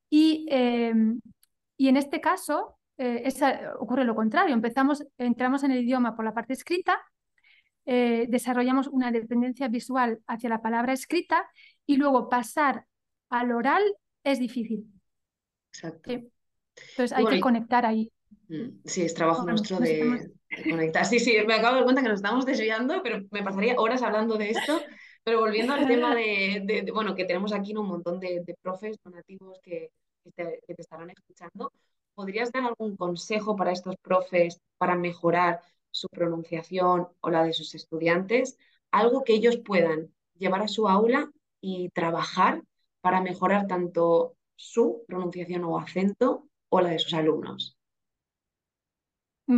Y, 0.08 0.46
em, 0.50 1.20
y 1.76 1.88
en 1.88 1.96
este 1.96 2.20
caso 2.20 2.78
eh, 2.98 3.28
ocurre 3.78 4.04
lo 4.04 4.14
contrario, 4.14 4.54
empezamos, 4.54 5.04
entramos 5.18 5.64
en 5.64 5.72
el 5.72 5.84
idioma 5.84 6.16
por 6.16 6.24
la 6.24 6.34
parte 6.34 6.54
escrita 6.54 7.00
eh, 7.86 8.26
desarrollamos 8.28 8.88
una 8.88 9.10
dependencia 9.10 9.68
visual 9.68 10.20
hacia 10.26 10.48
la 10.48 10.62
palabra 10.62 10.92
escrita 10.92 11.50
y 11.86 11.96
luego 11.96 12.28
pasar 12.28 12.86
al 13.30 13.52
oral 13.52 13.82
es 14.22 14.38
difícil. 14.38 14.86
Exacto. 15.72 16.12
Entonces 16.12 17.12
hay 17.12 17.26
que 17.26 17.40
conectar 17.40 17.86
ahí. 17.86 18.12
Mm, 18.50 18.80
sí, 18.84 19.02
es 19.02 19.14
trabajo 19.14 19.44
nuestro 19.44 19.78
de, 19.78 20.28
conectar. 20.68 21.06
Sí, 21.06 21.20
sí, 21.20 21.36
me 21.46 21.54
acabo 21.54 21.74
de 21.74 21.76
dar 21.76 21.84
cuenta 21.84 22.02
que 22.02 22.08
nos 22.08 22.18
estamos 22.18 22.44
desviando, 22.44 23.00
pero 23.02 23.24
me 23.30 23.44
pasaría 23.44 23.76
horas 23.78 24.02
hablando 24.02 24.36
de 24.36 24.50
esto. 24.50 24.80
Pero 25.22 25.38
volviendo 25.38 25.74
al 25.74 25.86
tema 25.86 26.14
de, 26.14 26.90
bueno, 26.92 27.14
que 27.14 27.26
tenemos 27.26 27.52
aquí 27.52 27.76
un 27.76 27.86
montón 27.86 28.18
de, 28.18 28.42
profes 28.62 28.96
donativos 29.04 29.60
que, 29.62 29.90
que 30.34 30.74
te 30.74 30.82
estarán 30.82 31.10
escuchando, 31.10 31.72
¿podrías 32.14 32.50
dar 32.50 32.64
algún 32.64 32.96
consejo 32.96 33.54
para 33.54 33.70
estos 33.70 33.94
profes 34.02 34.58
para 34.78 34.96
mejorar 34.96 35.60
su 35.90 36.08
pronunciación 36.08 37.08
o 37.20 37.30
la 37.30 37.44
de 37.44 37.52
sus 37.52 37.74
estudiantes, 37.74 38.56
algo 38.90 39.24
que 39.24 39.34
ellos 39.34 39.58
puedan 39.58 40.12
llevar 40.36 40.62
a 40.62 40.68
su 40.68 40.88
aula 40.88 41.30
y 41.60 41.90
trabajar 41.90 42.62
para 43.00 43.20
mejorar 43.20 43.66
tanto 43.66 44.34
su 44.56 45.04
pronunciación 45.06 45.64
o 45.64 45.78
acento 45.78 46.48
o 46.68 46.80
la 46.80 46.90
de 46.90 46.98
sus 46.98 47.14
alumnos. 47.14 47.76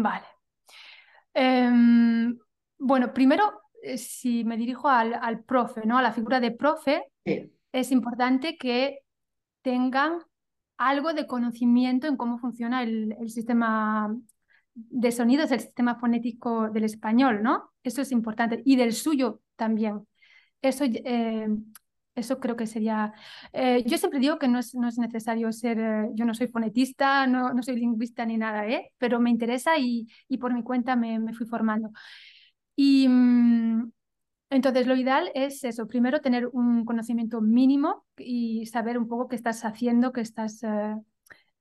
Vale. 0.00 0.24
Em, 1.34 2.38
bueno, 2.78 3.12
primero, 3.12 3.60
eh, 3.82 3.98
si 3.98 4.44
me 4.44 4.56
dirijo 4.56 4.88
al, 4.88 5.44
profe, 5.44 5.82
¿no? 5.84 5.98
A 5.98 6.02
la 6.02 6.12
figura 6.12 6.40
de 6.40 6.50
profe, 6.50 7.04
es 7.72 7.92
importante 7.92 8.56
que 8.56 9.00
tengan 9.60 10.18
algo 10.78 11.12
de 11.12 11.26
conocimiento 11.26 12.06
en 12.06 12.16
cómo 12.16 12.38
funciona 12.38 12.82
el, 12.82 13.14
el 13.20 13.30
sistema 13.30 14.16
de 14.74 15.12
sonido 15.12 15.44
es 15.44 15.52
el 15.52 15.60
sistema 15.60 15.96
fonético 15.96 16.70
del 16.70 16.84
español, 16.84 17.42
¿no? 17.42 17.72
Eso 17.82 18.00
es 18.00 18.12
importante. 18.12 18.62
Y 18.64 18.76
del 18.76 18.94
suyo 18.94 19.42
también. 19.56 20.06
Eso, 20.62 20.84
eh, 20.84 21.48
eso 22.14 22.38
creo 22.40 22.56
que 22.56 22.66
sería... 22.66 23.12
Eh, 23.52 23.84
yo 23.86 23.96
siempre 23.98 24.20
digo 24.20 24.38
que 24.38 24.48
no 24.48 24.58
es, 24.58 24.74
no 24.74 24.88
es 24.88 24.98
necesario 24.98 25.50
ser... 25.52 25.78
Eh, 25.78 26.08
yo 26.14 26.24
no 26.24 26.34
soy 26.34 26.48
fonetista, 26.48 27.26
no, 27.26 27.52
no, 27.54 27.62
soy 27.62 27.76
lingüista 27.76 28.26
ni 28.26 28.36
nada, 28.36 28.66
¿eh? 28.68 28.92
Pero 28.98 29.20
me 29.20 29.30
interesa 29.30 29.78
y, 29.78 30.06
y 30.28 30.38
por 30.38 30.52
mi 30.52 30.62
cuenta 30.62 30.96
me, 30.96 31.18
me 31.18 31.32
fui 31.34 31.46
formando. 31.46 31.90
Y 32.76 33.08
mm, 33.08 33.90
entonces 34.50 34.86
lo 34.86 34.96
ideal 34.96 35.30
es 35.34 35.64
eso, 35.64 35.86
primero 35.88 36.20
tener 36.20 36.48
un 36.48 36.84
conocimiento 36.84 37.40
mínimo 37.40 38.04
y 38.18 38.66
saber 38.66 38.98
un 38.98 39.08
poco 39.08 39.28
qué 39.28 39.36
estás 39.36 39.64
haciendo, 39.64 40.12
qué 40.12 40.20
estás 40.22 40.62
eh, 40.64 40.96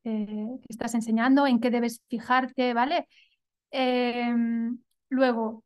que 0.03 0.67
estás 0.69 0.95
enseñando, 0.95 1.47
en 1.47 1.59
qué 1.59 1.69
debes 1.69 2.01
fijarte, 2.09 2.73
¿vale? 2.73 3.07
Em, 3.71 4.79
luego, 5.09 5.63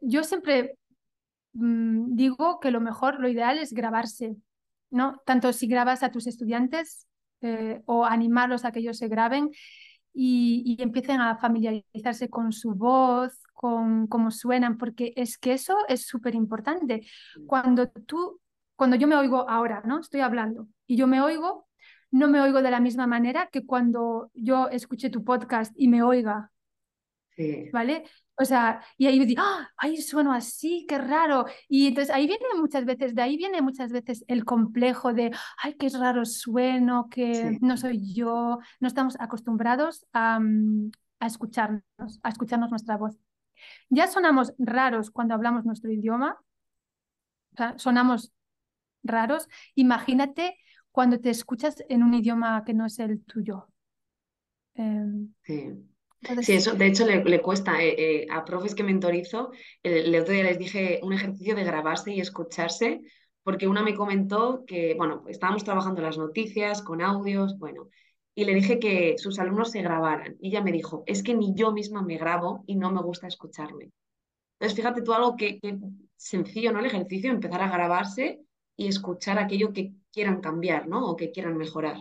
yo 0.00 0.24
siempre 0.24 0.76
mm, 1.54 2.14
digo 2.14 2.60
que 2.60 2.70
lo 2.70 2.80
mejor, 2.80 3.20
lo 3.20 3.28
ideal 3.28 3.58
es 3.58 3.72
grabarse, 3.72 4.36
¿no? 4.90 5.20
Tanto 5.26 5.52
si 5.52 5.66
grabas 5.66 6.02
a 6.02 6.10
tus 6.10 6.26
estudiantes 6.26 7.06
eh, 7.40 7.82
o 7.86 8.04
animarlos 8.04 8.64
a 8.64 8.72
que 8.72 8.80
ellos 8.80 8.98
se 8.98 9.08
graben 9.08 9.50
y, 10.12 10.62
y 10.78 10.82
empiecen 10.82 11.20
a 11.20 11.36
familiarizarse 11.36 12.28
con 12.30 12.52
su 12.52 12.74
voz, 12.74 13.42
con 13.52 14.06
cómo 14.06 14.30
suenan, 14.30 14.76
porque 14.78 15.12
es 15.16 15.38
que 15.38 15.52
eso 15.54 15.76
es 15.88 16.06
súper 16.06 16.34
importante. 16.34 17.06
Cuando 17.46 17.88
tú, 17.88 18.40
cuando 18.76 18.96
yo 18.96 19.08
me 19.08 19.16
oigo 19.16 19.48
ahora, 19.48 19.82
¿no? 19.86 20.00
Estoy 20.00 20.20
hablando 20.20 20.68
y 20.86 20.96
yo 20.96 21.06
me 21.06 21.20
oigo, 21.20 21.66
no 22.10 22.28
me 22.28 22.40
oigo 22.40 22.62
de 22.62 22.70
la 22.70 22.78
misma 22.80 23.06
manera 23.06 23.48
que 23.50 23.64
cuando 23.66 24.30
yo 24.34 24.68
escuché 24.68 25.10
tu 25.10 25.24
podcast 25.24 25.72
y 25.76 25.88
me 25.88 26.02
oiga. 26.02 26.52
¿Vale? 27.72 28.04
O 28.36 28.44
sea, 28.44 28.82
y 28.98 29.06
ahí 29.06 29.24
digo, 29.24 29.42
¡ah! 29.44 29.70
¡Ay, 29.76 29.96
sueno 29.98 30.32
así! 30.32 30.86
¡Qué 30.88 30.98
raro! 30.98 31.46
Y 31.68 31.86
entonces 31.86 32.12
ahí 32.12 32.26
viene 32.26 32.44
muchas 32.56 32.84
veces, 32.84 33.14
de 33.14 33.22
ahí 33.22 33.36
viene 33.36 33.62
muchas 33.62 33.92
veces 33.92 34.24
el 34.26 34.44
complejo 34.44 35.12
de, 35.12 35.30
¡ay, 35.62 35.74
qué 35.74 35.88
raro 35.90 36.24
sueno! 36.24 37.08
Que 37.08 37.58
no 37.60 37.76
soy 37.76 38.12
yo. 38.12 38.58
No 38.80 38.88
estamos 38.88 39.16
acostumbrados 39.20 40.04
a, 40.12 40.40
mm, 40.40 40.90
a 41.20 41.26
escucharnos, 41.26 42.20
a 42.22 42.28
escucharnos 42.28 42.70
nuestra 42.70 42.96
voz. 42.96 43.16
Ya 43.88 44.08
sonamos 44.08 44.52
raros 44.58 45.10
cuando 45.10 45.34
hablamos 45.34 45.64
nuestro 45.64 45.92
idioma. 45.92 46.36
O 47.52 47.56
sea, 47.56 47.78
sonamos 47.78 48.32
raros. 49.04 49.48
Imagínate 49.76 50.58
cuando 50.90 51.20
te 51.20 51.30
escuchas 51.30 51.76
en 51.88 52.02
un 52.02 52.14
idioma 52.14 52.64
que 52.64 52.74
no 52.74 52.86
es 52.86 52.98
el 52.98 53.22
tuyo. 53.24 53.68
Em, 54.74 55.32
sí. 55.42 55.93
Eso 56.46 56.74
de 56.74 56.86
hecho 56.86 57.06
le, 57.06 57.42
cuesta 57.42 57.82
eh, 57.82 57.94
eh, 57.98 58.26
a 58.30 58.44
profes 58.44 58.74
que 58.74 58.82
mentorizo. 58.82 59.50
El, 59.82 60.14
otro 60.20 60.32
día 60.32 60.44
les 60.44 60.58
dije 60.58 61.00
un 61.02 61.12
ejercicio 61.12 61.54
de 61.54 61.64
grabarse 61.64 62.12
y 62.12 62.20
escucharse, 62.20 63.00
porque 63.42 63.68
una 63.68 63.82
me 63.82 63.94
comentó 63.94 64.64
que, 64.66 64.94
bueno, 64.94 65.24
estábamos 65.28 65.64
trabajando 65.64 66.02
las 66.02 66.18
noticias 66.18 66.82
con 66.82 67.02
audios, 67.02 67.58
bueno, 67.58 67.88
y 68.34 68.44
le 68.44 68.54
dije 68.54 68.78
que 68.78 69.16
sus 69.18 69.38
alumnos 69.38 69.70
se 69.70 69.82
grabaran. 69.82 70.36
Y 70.40 70.48
ella 70.48 70.62
me 70.62 70.72
dijo, 70.72 71.04
es 71.06 71.22
que 71.22 71.34
ni 71.34 71.54
yo 71.54 71.72
misma 71.72 72.02
me 72.02 72.18
grabo 72.18 72.64
y 72.66 72.76
no 72.76 72.90
me 72.90 73.02
gusta 73.02 73.26
escucharme. 73.26 73.90
Entonces, 74.58 74.76
fíjate 74.76 75.02
tú 75.02 75.12
algo 75.12 75.36
que, 75.36 75.58
que 75.60 75.78
sencillo, 76.16 76.72
¿no? 76.72 76.80
El 76.80 76.86
ejercicio, 76.86 77.30
empezar 77.30 77.62
a 77.62 77.70
grabarse 77.70 78.40
y 78.76 78.88
escuchar 78.88 79.38
aquello 79.38 79.72
que 79.72 79.92
quieran 80.12 80.40
cambiar, 80.40 80.88
¿no? 80.88 81.06
O 81.06 81.16
que 81.16 81.30
quieran 81.30 81.56
mejorar. 81.56 81.98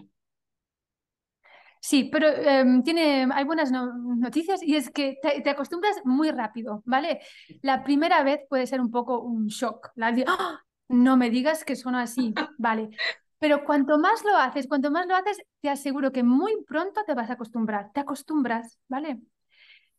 Sí, 1.86 2.06
pero 2.06 2.30
em, 2.30 2.82
tiene, 2.82 3.28
hay 3.34 3.44
buenas 3.44 3.70
noticias 3.70 4.64
y 4.64 4.78
es 4.78 4.90
que 4.90 5.18
te, 5.22 5.50
acostumbras 5.50 5.98
muy 6.06 6.32
rápido, 6.32 6.82
¿vale? 6.86 7.20
La 7.62 7.84
primera 7.84 8.24
vez 8.24 8.40
puede 8.48 8.68
ser 8.68 8.80
un 8.80 8.90
poco 8.90 9.20
un 9.20 9.48
shock. 9.48 9.92
La 9.96 10.16
¡Ah! 10.28 10.62
No 10.88 11.18
me 11.18 11.30
digas 11.30 11.66
que 11.66 11.76
son 11.76 11.96
así, 11.96 12.34
¿vale? 12.58 12.90
Pero 13.38 13.66
cuanto 13.66 14.00
más 14.00 14.24
lo 14.24 14.38
haces, 14.38 14.68
cuanto 14.68 14.92
más 14.92 15.08
lo 15.08 15.16
haces, 15.18 15.40
te 15.60 15.70
aseguro 15.70 16.14
que 16.14 16.24
muy 16.24 16.54
pronto 16.66 17.02
te 17.06 17.16
vas 17.16 17.30
a 17.30 17.34
acostumbrar. 17.34 17.92
Te 17.92 18.00
acostumbras, 18.00 18.80
¿vale? 18.88 19.20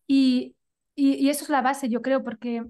Y, 0.07 0.57
y, 0.95 1.29
eso 1.29 1.45
es 1.45 1.51
la 1.51 1.61
base, 1.61 1.91
yo 1.91 2.01
creo, 2.01 2.25
porque 2.25 2.65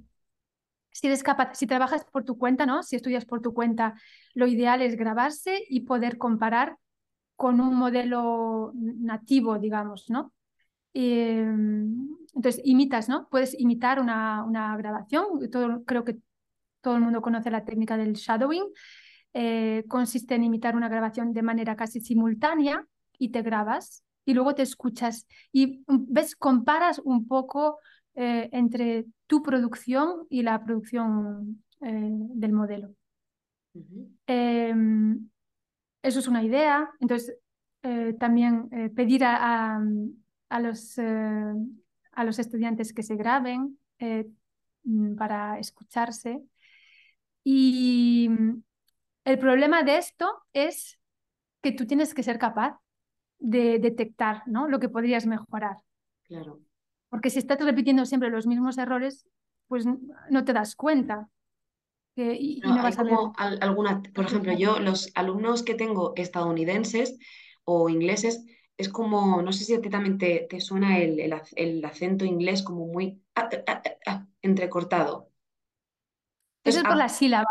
si 0.90 1.06
eres 1.06 1.22
capaz, 1.22 1.54
si 1.54 1.68
trabajas 1.68 2.04
por 2.04 2.24
tu 2.24 2.36
cuenta, 2.36 2.66
¿no? 2.66 2.82
Si 2.82 2.96
estudias 2.96 3.26
por 3.26 3.40
tu 3.42 3.54
cuenta, 3.54 3.94
lo 4.34 4.48
ideal 4.48 4.82
es 4.82 4.96
grabarse 4.96 5.62
y 5.68 5.82
poder 5.82 6.18
comparar 6.18 6.78
con 7.36 7.60
un 7.60 7.74
modelo 7.74 8.72
nativo, 8.74 9.58
digamos, 9.58 10.10
¿no? 10.10 10.32
entonces, 10.96 12.62
imitas, 12.64 13.08
¿no? 13.08 13.28
Puedes 13.28 13.58
imitar 13.58 13.98
una, 13.98 14.44
una 14.44 14.76
grabación. 14.76 15.24
Todo, 15.50 15.82
creo 15.84 16.04
que 16.04 16.18
todo 16.80 16.96
el 16.96 17.02
mundo 17.02 17.20
conoce 17.20 17.50
la 17.50 17.64
técnica 17.64 17.96
del 17.96 18.12
shadowing. 18.12 18.64
Eh, 19.32 19.84
consiste 19.88 20.36
en 20.36 20.44
imitar 20.44 20.76
una 20.76 20.88
grabación 20.88 21.32
de 21.32 21.42
manera 21.42 21.74
casi 21.74 22.00
simultánea 22.00 22.86
y 23.18 23.30
te 23.30 23.42
grabas 23.42 24.04
y 24.24 24.32
luego 24.32 24.54
te 24.54 24.62
escuchas 24.62 25.26
y 25.50 25.84
ves, 25.88 26.36
comparas 26.36 27.00
un 27.00 27.26
poco 27.26 27.78
eh, 28.14 28.48
entre 28.52 29.06
tu 29.26 29.42
producción 29.42 30.26
y 30.30 30.42
la 30.42 30.62
producción 30.64 31.64
eh, 31.80 32.10
del 32.10 32.52
modelo. 32.52 32.94
Eso 36.04 36.18
es 36.18 36.28
una 36.28 36.42
idea. 36.42 36.90
Entonces, 37.00 37.34
eh, 37.82 38.14
también 38.20 38.68
eh, 38.72 38.90
pedir 38.90 39.24
a, 39.24 39.80
a, 40.50 40.60
los, 40.60 40.98
eh, 40.98 41.54
a 42.12 42.24
los 42.24 42.38
estudiantes 42.38 42.92
que 42.92 43.02
se 43.02 43.16
graben 43.16 43.78
mm, 44.84 45.14
para 45.16 45.58
escucharse. 45.58 46.42
Y 47.42 48.28
mm, 48.28 48.62
el 49.24 49.38
problema 49.38 49.82
de 49.82 49.96
esto 49.96 50.30
es 50.52 51.00
que 51.62 51.72
tú 51.72 51.86
tienes 51.86 52.12
que 52.12 52.22
ser 52.22 52.38
capaz 52.38 52.78
de 53.38 53.78
detectar 53.78 54.42
¿no? 54.44 54.68
lo 54.68 54.78
que 54.80 54.90
podrías 54.90 55.24
mejorar. 55.24 55.78
Claro. 56.24 56.60
Porque 57.08 57.30
si 57.30 57.38
estás 57.38 57.58
repitiendo 57.64 58.04
siempre 58.04 58.28
los 58.28 58.46
mismos 58.46 58.76
errores, 58.76 59.26
pues 59.68 59.86
no 59.86 60.44
te 60.44 60.52
das 60.52 60.76
cuenta 60.76 61.30
y, 62.16 62.60
no, 62.64 62.82
vas 62.82 62.98
a 62.98 63.02
como 63.02 63.32
alguna, 63.36 64.02
por 64.14 64.26
ejemplo, 64.26 64.52
yo 64.52 64.78
los 64.78 65.10
alumnos 65.14 65.62
que 65.62 65.74
tengo 65.74 66.12
estadounidenses 66.16 67.18
o 67.64 67.88
ingleses, 67.88 68.44
es 68.76 68.88
como, 68.88 69.42
no 69.42 69.52
sé 69.52 69.64
si 69.64 69.74
a 69.74 69.80
ti 69.80 69.88
también 69.88 70.18
te, 70.18 70.60
suena 70.60 70.98
el, 70.98 71.20
el, 71.20 71.84
acento 71.84 72.24
inglés 72.24 72.62
como 72.62 72.86
muy 72.86 73.22
ah, 73.34 73.48
ah, 73.66 73.82
ah, 74.06 74.26
entrecortado. 74.42 75.30
Eso 76.64 76.78
es 76.78 76.84
por 76.84 76.96
la 76.96 77.08
sílaba. 77.08 77.46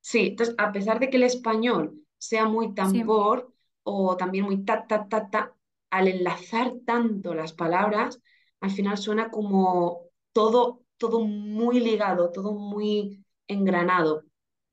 Sí, 0.00 0.28
entonces 0.28 0.54
a 0.58 0.72
pesar 0.72 0.98
de 0.98 1.10
que 1.10 1.16
el 1.16 1.24
español 1.24 2.00
sea 2.18 2.46
muy 2.46 2.74
tambor 2.74 3.52
o 3.82 4.16
también 4.16 4.44
muy 4.44 4.64
ta, 4.64 4.86
ta, 4.86 5.08
ta, 5.08 5.28
ta, 5.30 5.52
al 5.90 6.08
enlazar 6.08 6.72
tanto 6.84 7.34
las 7.34 7.52
palabras, 7.52 8.20
al 8.60 8.70
final 8.70 8.98
suena 8.98 9.30
como 9.30 10.02
todo, 10.32 10.84
todo 10.96 11.20
muy 11.20 11.80
ligado, 11.80 12.30
todo 12.32 12.52
muy 12.52 13.24
engranado. 13.48 14.24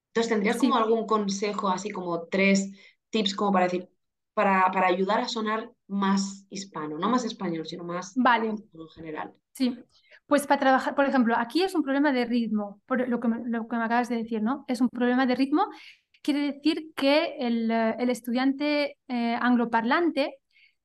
Entonces, 0.08 0.32
¿tendrías 0.32 0.58
como 0.58 0.76
algún 0.76 1.08
consejo, 1.08 1.70
así 1.70 1.90
como 1.90 2.28
tres 2.28 2.72
tips 3.10 3.36
como 3.36 3.52
para 3.52 3.66
decir, 3.66 3.90
para, 4.34 4.70
para, 4.72 4.88
ayudar 4.88 5.22
a 5.22 5.28
sonar 5.28 5.72
más 5.88 6.46
hispano, 6.50 6.98
no 6.98 7.10
más 7.10 7.26
español, 7.26 7.66
sino 7.66 7.84
más 7.84 8.14
vale. 8.16 8.50
en 8.50 8.58
general? 8.96 9.34
Sí, 9.54 9.78
pues 10.26 10.48
para 10.48 10.60
trabajar, 10.60 10.96
por 10.96 11.06
ejemplo, 11.06 11.36
aquí 11.38 11.64
es 11.64 11.76
un 11.76 11.84
problema 11.84 12.12
de 12.12 12.26
ritmo, 12.26 12.82
por 12.86 13.08
lo 13.08 13.20
que 13.20 13.28
me, 13.28 13.42
lo 13.46 13.68
que 13.68 13.76
me 13.76 13.84
acabas 13.84 14.10
de 14.10 14.18
decir, 14.18 14.42
¿no? 14.42 14.66
Es 14.68 14.82
un 14.82 14.90
problema 14.90 15.26
de 15.26 15.36
ritmo, 15.36 15.68
quiere 16.22 16.54
decir 16.54 16.92
que 16.96 17.36
el, 17.40 17.70
el 17.70 18.10
estudiante 18.10 18.98
eh, 19.08 19.38
angloparlante 19.40 20.38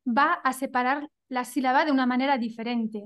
va 0.07 0.35
a 0.35 0.53
separar 0.53 1.09
la 1.29 1.45
sílaba 1.45 1.85
de 1.85 1.93
una 1.93 2.07
manera 2.07 2.39
diferente. 2.39 3.05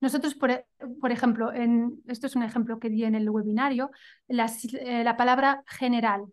Nosotros, 0.00 0.34
por, 0.34 0.50
e, 0.50 0.66
por, 1.00 1.10
ejemplo, 1.12 1.52
en, 1.52 2.02
esto 2.06 2.26
es 2.26 2.36
un 2.36 2.42
ejemplo 2.42 2.78
que 2.78 2.90
di 2.90 3.04
en 3.04 3.14
el 3.14 3.28
webinario, 3.30 3.90
la, 4.28 4.46
eh, 4.80 5.04
la, 5.04 5.16
palabra 5.16 5.62
general, 5.66 6.26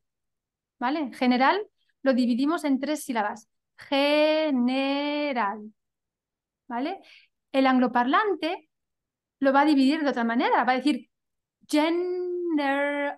¿vale? 0.79 1.11
General 1.13 1.59
lo 2.03 2.13
dividimos 2.13 2.63
en 2.63 2.79
tres 2.79 3.03
sílabas. 3.03 3.49
General, 3.77 5.73
¿vale? 6.67 7.01
El 7.51 7.67
angloparlante 7.67 8.69
lo 9.39 9.53
va 9.53 9.61
a 9.61 9.65
dividir 9.65 10.03
de 10.03 10.09
otra 10.09 10.23
manera, 10.23 10.63
va 10.63 10.73
a 10.73 10.77
decir 10.77 11.09
general, 11.69 13.17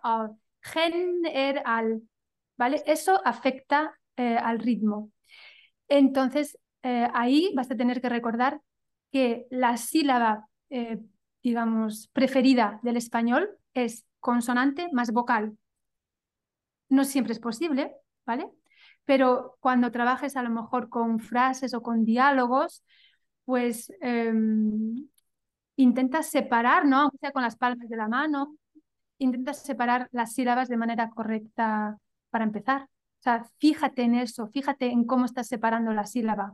general, 0.61 2.01
¿vale? 2.57 2.83
Eso 2.85 3.21
afecta 3.25 3.99
eh, 4.17 4.37
al 4.37 4.59
ritmo. 4.59 5.11
Entonces, 5.89 6.57
eh, 6.83 7.07
ahí 7.13 7.53
vas 7.55 7.71
a 7.71 7.77
tener 7.77 8.01
que 8.01 8.09
recordar 8.09 8.61
que 9.11 9.47
la 9.49 9.77
sílaba, 9.77 10.47
eh, 10.69 10.99
digamos, 11.43 12.09
preferida 12.13 12.79
del 12.83 12.97
español 12.97 13.49
es 13.73 14.05
consonante 14.19 14.89
más 14.91 15.11
vocal. 15.11 15.57
No 16.89 17.05
siempre 17.05 17.33
es 17.33 17.39
posible, 17.39 17.95
¿vale? 18.25 18.49
Pero 19.05 19.57
cuando 19.59 19.91
trabajes 19.91 20.35
a 20.35 20.43
lo 20.43 20.49
mejor 20.49 20.89
con 20.89 21.19
frases 21.19 21.73
o 21.73 21.81
con 21.81 22.05
diálogos, 22.05 22.83
pues 23.45 23.91
eh, 24.01 24.33
intenta 25.77 26.23
separar, 26.23 26.85
¿no? 26.85 27.11
Sea 27.19 27.31
con 27.31 27.43
las 27.43 27.55
palmas 27.55 27.87
de 27.89 27.97
la 27.97 28.07
mano, 28.07 28.57
intenta 29.19 29.53
separar 29.53 30.09
las 30.11 30.33
sílabas 30.33 30.69
de 30.69 30.77
manera 30.77 31.09
correcta 31.09 31.97
para 32.29 32.43
empezar. 32.43 32.83
O 32.83 33.21
sea, 33.21 33.45
fíjate 33.59 34.03
en 34.03 34.15
eso, 34.15 34.47
fíjate 34.47 34.87
en 34.87 35.05
cómo 35.05 35.25
estás 35.25 35.47
separando 35.47 35.93
la 35.93 36.05
sílaba. 36.05 36.53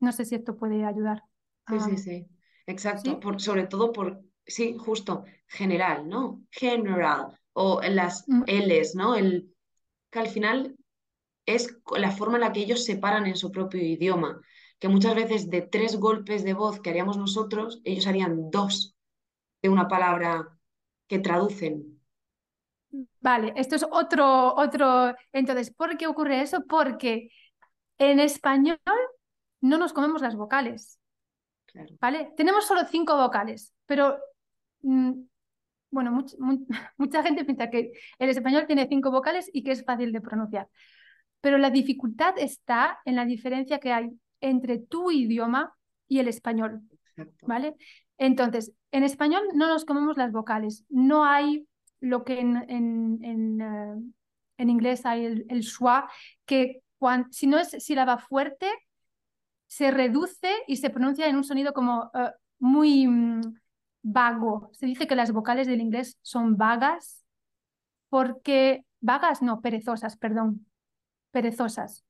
No 0.00 0.12
sé 0.12 0.24
si 0.24 0.34
esto 0.34 0.56
puede 0.56 0.84
ayudar. 0.84 1.22
Sí, 1.68 1.80
sí, 1.80 1.96
sí. 1.96 2.26
Exacto. 2.66 3.20
Por, 3.20 3.40
sobre 3.40 3.66
todo 3.66 3.92
por, 3.92 4.22
sí, 4.44 4.76
justo, 4.78 5.24
general, 5.46 6.08
¿no? 6.08 6.42
General. 6.50 7.38
O 7.52 7.80
las 7.82 8.24
mm. 8.28 8.44
L's, 8.46 8.94
¿no? 8.94 9.14
El, 9.14 9.54
que 10.10 10.18
al 10.18 10.28
final 10.28 10.76
es 11.46 11.78
la 11.96 12.10
forma 12.10 12.36
en 12.36 12.42
la 12.42 12.52
que 12.52 12.60
ellos 12.60 12.84
se 12.84 12.96
paran 12.96 13.26
en 13.26 13.36
su 13.36 13.50
propio 13.50 13.80
idioma. 13.80 14.40
Que 14.78 14.88
muchas 14.88 15.14
veces 15.14 15.48
de 15.48 15.62
tres 15.62 15.96
golpes 15.96 16.44
de 16.44 16.52
voz 16.52 16.80
que 16.80 16.90
haríamos 16.90 17.16
nosotros, 17.16 17.80
ellos 17.84 18.06
harían 18.06 18.50
dos 18.50 18.94
de 19.62 19.68
una 19.68 19.88
palabra 19.88 20.58
que 21.06 21.18
traducen. 21.18 22.00
Vale, 23.20 23.52
esto 23.56 23.76
es 23.76 23.86
otro, 23.90 24.54
otro. 24.54 25.14
Entonces, 25.32 25.72
¿por 25.72 25.96
qué 25.96 26.06
ocurre 26.06 26.42
eso? 26.42 26.64
Porque 26.68 27.30
en 27.98 28.20
español 28.20 28.78
no 29.60 29.78
nos 29.78 29.92
comemos 29.92 30.22
las 30.22 30.36
vocales. 30.36 31.00
¿Vale? 32.00 32.32
Tenemos 32.36 32.66
solo 32.66 32.82
cinco 32.86 33.16
vocales, 33.16 33.74
pero 33.84 34.18
mm, 34.82 35.12
bueno, 35.90 36.24
mucha 36.96 37.22
gente 37.22 37.44
piensa 37.44 37.70
que 37.70 37.92
el 38.18 38.28
español 38.28 38.66
tiene 38.66 38.88
cinco 38.88 39.10
vocales 39.10 39.50
y 39.52 39.62
que 39.62 39.72
es 39.72 39.84
fácil 39.84 40.12
de 40.12 40.20
pronunciar. 40.20 40.68
Pero 41.40 41.58
la 41.58 41.70
dificultad 41.70 42.38
está 42.38 43.00
en 43.04 43.16
la 43.16 43.24
diferencia 43.24 43.78
que 43.78 43.92
hay 43.92 44.10
entre 44.40 44.78
tu 44.78 45.10
idioma 45.10 45.74
y 46.08 46.18
el 46.18 46.28
español. 46.28 46.82
¿Vale? 47.42 47.76
Entonces, 48.18 48.72
en 48.90 49.04
español 49.04 49.42
no 49.54 49.68
nos 49.68 49.84
comemos 49.84 50.16
las 50.16 50.32
vocales. 50.32 50.84
No 50.88 51.24
hay 51.24 51.66
lo 52.00 52.24
que 52.24 52.40
en, 52.40 52.56
en, 52.68 53.24
en, 53.24 53.60
eh, 54.58 54.62
inglés 54.64 55.06
hay 55.06 55.24
el, 55.24 55.46
el 55.48 55.62
schwa, 55.62 56.10
que 56.44 56.82
si 57.30 57.46
no 57.46 57.58
es 57.58 57.70
sílaba 57.82 58.18
fuerte, 58.18 58.70
se 59.76 59.90
reduce 59.90 60.48
y 60.66 60.76
se 60.76 60.88
pronuncia 60.88 61.28
en 61.28 61.36
un 61.36 61.44
sonido 61.44 61.74
como 61.74 62.10
eh, 62.14 62.30
muy 62.58 63.06
mm, 63.06 63.42
vago. 64.00 64.70
Se 64.72 64.86
dice 64.86 65.06
que 65.06 65.14
las 65.14 65.32
vocales 65.32 65.66
del 65.66 65.82
inglés 65.82 66.18
son 66.22 66.56
vagas 66.56 67.26
porque, 68.08 68.86
vagas 69.00 69.42
no, 69.42 69.60
perezosas, 69.60 70.16
perdón, 70.16 70.66
perezosas. 71.30 72.06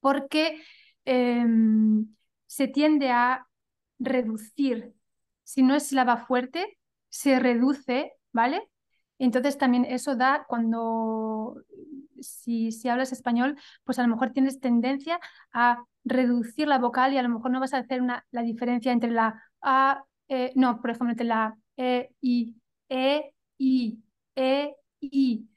Porque 0.00 0.60
em, 1.04 2.08
se 2.46 2.66
tiende 2.66 3.10
a 3.12 3.46
reducir. 4.00 4.92
Si 5.44 5.62
no 5.62 5.76
es 5.76 5.86
sílaba 5.86 6.16
fuerte, 6.16 6.76
se 7.08 7.38
reduce, 7.38 8.14
¿vale? 8.32 8.68
Entonces 9.20 9.58
también 9.58 9.84
eso 9.84 10.16
da 10.16 10.44
cuando, 10.48 11.54
si, 12.20 12.72
si 12.72 12.88
hablas 12.88 13.12
español, 13.12 13.56
pues 13.84 14.00
a 14.00 14.02
lo 14.02 14.08
mejor 14.08 14.32
tienes 14.32 14.58
tendencia 14.58 15.20
a 15.52 15.84
reducir 16.04 16.68
la 16.68 16.78
vocal 16.78 17.12
y 17.12 17.18
a 17.18 17.22
lo 17.22 17.28
mejor 17.28 17.50
no 17.50 17.60
vas 17.60 17.74
a 17.74 17.78
hacer 17.78 18.00
una, 18.00 18.26
la 18.30 18.42
diferencia 18.42 18.92
entre 18.92 19.10
la 19.10 19.42
A, 19.60 20.04
e, 20.28 20.52
no, 20.54 20.80
por 20.80 20.90
ejemplo, 20.90 21.10
entre 21.10 21.26
la 21.26 21.56
E, 21.76 22.10
I, 22.20 22.54
E, 22.88 23.32
I, 23.58 23.98
E, 24.34 24.74
I. 25.00 25.48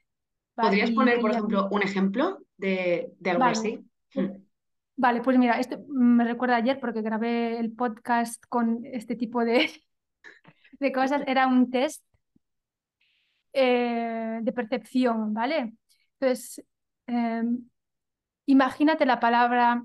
¿Podrías 0.54 0.90
poner, 0.90 1.20
por 1.20 1.30
ejemplo, 1.30 1.68
un 1.70 1.82
ejemplo 1.82 2.38
de, 2.56 3.12
algo 3.24 3.44
así? 3.44 3.84
Hmm. 4.14 4.44
Vale, 4.96 5.22
pues 5.22 5.36
mira, 5.38 5.58
esto 5.58 5.84
me 5.88 6.24
recuerda 6.24 6.56
ayer 6.56 6.78
porque 6.78 7.02
grabé 7.02 7.58
el 7.58 7.72
podcast 7.72 8.42
con 8.48 8.84
este 8.84 9.16
tipo 9.16 9.44
de, 9.44 9.70
de 10.78 10.92
cosas. 10.92 11.22
Era 11.26 11.48
un 11.48 11.70
test 11.70 12.04
eh, 13.52 14.38
de 14.42 14.52
percepción, 14.52 15.34
¿vale? 15.34 15.74
Entonces, 16.18 16.64
em, 17.06 17.68
imagínate 18.46 19.06
la 19.06 19.18
palabra 19.18 19.84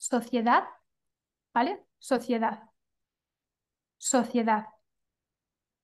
sociedad, 0.00 0.64
¿vale? 1.52 1.84
Sociedad. 1.98 2.62
Sociedad. 3.98 4.64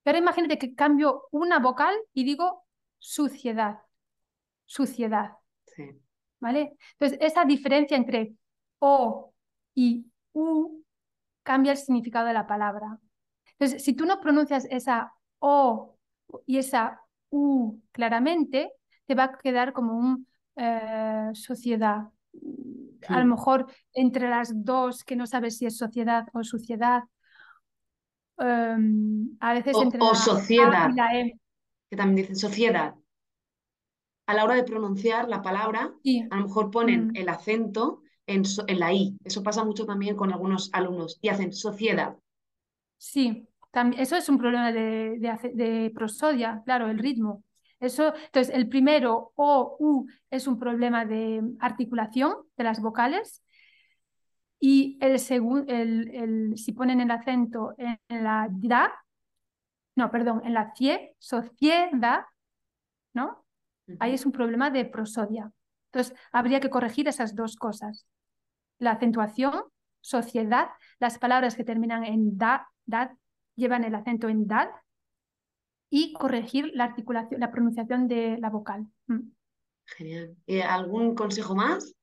Pero 0.03 0.19
imagínate 0.19 0.59
que 0.59 0.75
cambio 0.75 1.25
una 1.33 1.59
vocal 1.59 1.95
y 2.15 2.25
digo 2.25 2.65
suciedad. 2.99 3.81
Suciedad. 4.65 5.33
Sí. 5.67 5.91
¿Vale? 6.41 6.77
Entonces, 6.93 7.19
esa 7.21 7.45
diferencia 7.45 7.97
entre 7.97 8.35
O 8.79 9.35
y 9.75 10.07
U 10.33 10.83
cambia 11.43 11.73
el 11.73 11.79
significado 11.79 12.27
de 12.27 12.35
la 12.35 12.47
palabra. 12.47 12.99
Entonces, 13.53 13.85
si 13.85 13.95
tú 13.95 14.07
no 14.07 14.21
pronuncias 14.21 14.67
esa 14.71 15.13
O 15.39 15.99
y 16.47 16.59
esa 16.59 17.03
U 17.31 17.81
claramente, 17.93 18.73
te 19.07 19.15
va 19.15 19.25
a 19.25 19.39
quedar 19.39 19.73
como 19.75 19.99
un 19.99 20.27
eh, 20.57 21.31
sociedad. 21.35 22.09
A 23.09 23.21
lo 23.21 23.27
mejor 23.27 23.67
entre 23.93 24.29
las 24.29 24.53
dos, 24.65 25.05
que 25.05 25.17
no 25.17 25.27
sabes 25.27 25.59
si 25.59 25.67
es 25.67 25.77
sociedad 25.77 26.27
o 26.33 26.43
suciedad. 26.45 27.03
Em, 28.39 29.37
a 29.41 29.55
veces 29.55 29.77
O, 29.77 29.83
entre 29.83 30.01
o 30.01 30.05
la 30.05 30.11
A 30.13 30.15
sociedad, 30.15 30.91
y 30.91 30.95
la 30.97 31.21
E. 31.21 31.39
que 31.91 31.97
también 31.97 32.17
dicen 32.17 32.37
sociedad. 32.37 32.95
A 34.27 34.35
la 34.35 34.45
hora 34.45 34.55
de 34.55 34.63
pronunciar 34.63 35.29
la 35.29 35.43
palabra, 35.43 35.93
Sí. 36.03 36.27
a 36.31 36.37
lo 36.37 36.47
mejor 36.47 36.71
ponen 36.71 37.09
Mm. 37.09 37.17
el 37.17 37.29
acento 37.29 38.03
en, 38.27 38.45
so- 38.45 38.65
en 38.69 38.79
la 38.81 38.93
I. 38.93 39.17
Eso 39.25 39.43
pasa 39.43 39.65
mucho 39.65 39.85
también 39.87 40.17
con 40.17 40.33
algunos 40.33 40.71
alumnos 40.73 41.19
y 41.23 41.29
hacen 41.29 41.53
sociedad. 41.53 42.17
Sí, 42.99 43.49
también, 43.71 44.03
eso 44.03 44.17
es 44.17 44.29
un 44.29 44.39
problema 44.39 44.73
de, 44.73 45.19
de 45.55 45.91
prosodia, 45.95 46.63
claro, 46.65 46.89
el 46.89 46.99
ritmo. 46.99 47.43
Eso, 47.81 48.15
entonces, 48.27 48.55
el 48.55 48.69
primero, 48.69 49.33
O, 49.37 49.77
U, 49.79 50.07
es 50.31 50.47
un 50.47 50.59
problema 50.59 51.05
de 51.05 51.43
articulación 51.61 52.35
de 52.57 52.65
las 52.65 52.81
vocales. 52.81 53.43
Y 54.59 54.99
el 55.01 55.19
segundo, 55.19 55.73
el, 55.73 56.11
el- 56.15 56.59
si 56.59 56.73
ponen 56.73 57.01
el 57.01 57.11
acento 57.11 57.75
en, 57.79 57.99
en 58.09 58.25
la 58.25 58.49
da, 58.51 58.93
no, 59.95 60.11
perdón, 60.11 60.43
en 60.45 60.55
la 60.55 60.73
cie, 60.75 61.15
sociedad, 61.19 62.25
¿no? 63.15 63.45
Ahí 64.01 64.15
es 64.15 64.27
un 64.27 64.33
problema 64.33 64.71
de 64.71 64.85
prosodia. 64.85 65.51
Entonces, 65.93 66.17
habría 66.33 66.61
que 66.61 66.71
corregir 66.71 67.09
esas 67.09 67.35
dos 67.35 67.57
cosas. 67.57 68.07
La 68.79 68.93
acentuación, 68.93 69.65
sociedad, 70.01 70.69
las 71.01 71.19
palabras 71.19 71.57
que 71.57 71.65
terminan 71.65 72.05
en 72.05 72.39
da, 72.39 72.69
dad, 72.87 73.13
llevan 73.57 73.85
el 73.85 73.95
acento 73.95 74.29
en 74.29 74.47
dad, 74.47 74.69
y 75.97 76.13
corregir 76.13 76.71
la 76.75 76.85
articulación, 76.85 77.41
la 77.41 77.51
pronunciación 77.51 78.07
de 78.09 78.37
la 78.39 78.51
vocal. 78.51 78.87
Mm. 79.07 79.31
Genial. 79.87 80.37
¿Y 80.47 80.61
algún 80.61 81.15
consejo 81.15 81.55
más 81.55 81.95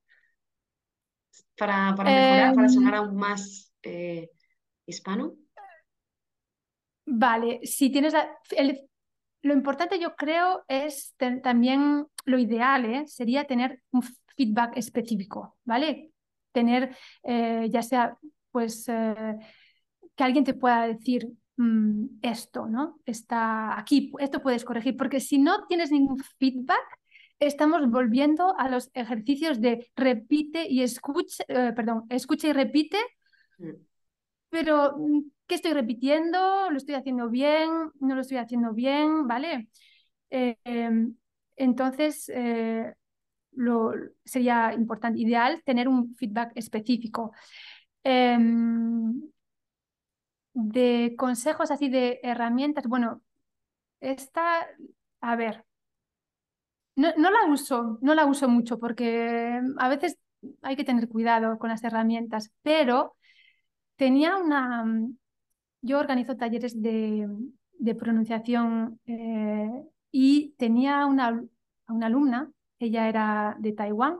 para, 1.56 1.94
para 1.96 2.10
mejorar, 2.10 2.54
para 2.54 2.68
sonar 2.68 2.94
Em, 2.94 3.00
aún 3.00 3.16
más 3.16 3.72
eh, 3.82 4.30
hispano? 4.86 5.34
vale, 7.06 7.60
si 7.64 7.90
tienes 7.90 8.12
la- 8.12 8.28
el- 8.56 8.88
lo 9.42 9.52
importante 9.54 9.98
yo 9.98 10.14
creo 10.16 10.64
es 10.68 11.14
ten- 11.16 11.42
también 11.42 12.06
lo 12.24 12.38
ideal, 12.38 12.84
¿eh? 12.86 13.04
sería 13.06 13.44
tener 13.46 13.82
un 13.92 14.02
feedback 14.36 14.76
específico, 14.76 15.56
¿vale? 15.64 16.12
Tener 16.52 16.96
eh, 17.22 17.68
ya 17.70 17.82
sea 17.82 18.16
pues 18.50 18.86
que 20.16 20.24
alguien 20.24 20.44
te 20.44 20.54
pueda 20.54 20.86
decir 20.86 21.28
mm, 21.56 22.06
esto, 22.22 22.66
¿no? 22.66 23.00
Está 23.06 23.78
aquí, 23.78 24.12
esto 24.18 24.42
puedes 24.42 24.64
corregir, 24.64 24.96
porque 24.96 25.20
si 25.20 25.38
no 25.38 25.66
tienes 25.66 25.90
ningún 25.90 26.18
feedback, 26.38 26.84
estamos 27.38 27.90
volviendo 27.90 28.58
a 28.58 28.68
los 28.68 28.90
ejercicios 28.94 29.60
de 29.60 29.86
repite 29.96 30.66
y 30.68 30.82
escucha, 30.82 31.44
eh, 31.48 31.72
perdón, 31.74 32.04
escucha 32.08 32.48
y 32.48 32.52
repite, 32.52 32.98
pero 34.48 34.96
mm, 34.96 35.20
¿qué 35.46 35.56
estoy 35.56 35.72
repitiendo? 35.72 36.70
¿Lo 36.70 36.76
estoy 36.76 36.94
haciendo 36.94 37.28
bien? 37.28 37.70
¿No 38.00 38.14
lo 38.14 38.20
estoy 38.20 38.38
haciendo 38.38 38.72
bien? 38.72 39.26
¿Vale? 39.26 39.68
Eh, 40.30 40.56
em, 40.64 41.16
entonces, 41.56 42.28
eh, 42.34 42.92
lo, 43.52 43.92
sería 44.24 44.72
importante, 44.74 45.20
ideal, 45.20 45.62
tener 45.64 45.88
un 45.88 46.14
feedback 46.16 46.52
específico. 46.56 47.32
De 50.54 51.14
consejos 51.18 51.70
así 51.70 51.88
de 51.88 52.20
herramientas, 52.22 52.86
bueno, 52.86 53.22
esta, 54.00 54.66
a 55.20 55.36
ver, 55.36 55.64
no, 56.96 57.12
no 57.16 57.30
la 57.30 57.46
uso, 57.52 57.98
no 58.02 58.14
la 58.14 58.26
uso 58.26 58.48
mucho 58.48 58.78
porque 58.78 59.60
a 59.78 59.88
veces 59.88 60.18
hay 60.62 60.76
que 60.76 60.84
tener 60.84 61.08
cuidado 61.08 61.58
con 61.58 61.70
las 61.70 61.82
herramientas, 61.84 62.52
pero 62.62 63.16
tenía 63.96 64.36
una, 64.38 64.84
yo 65.82 65.98
organizo 66.00 66.36
talleres 66.36 66.82
de, 66.82 67.28
de 67.78 67.94
pronunciación 67.94 69.00
eh, 69.06 69.70
y 70.12 70.54
tenía 70.58 71.06
una, 71.06 71.44
una 71.88 72.06
alumna, 72.06 72.52
ella 72.78 73.08
era 73.08 73.56
de 73.60 73.72
Taiwán 73.72 74.18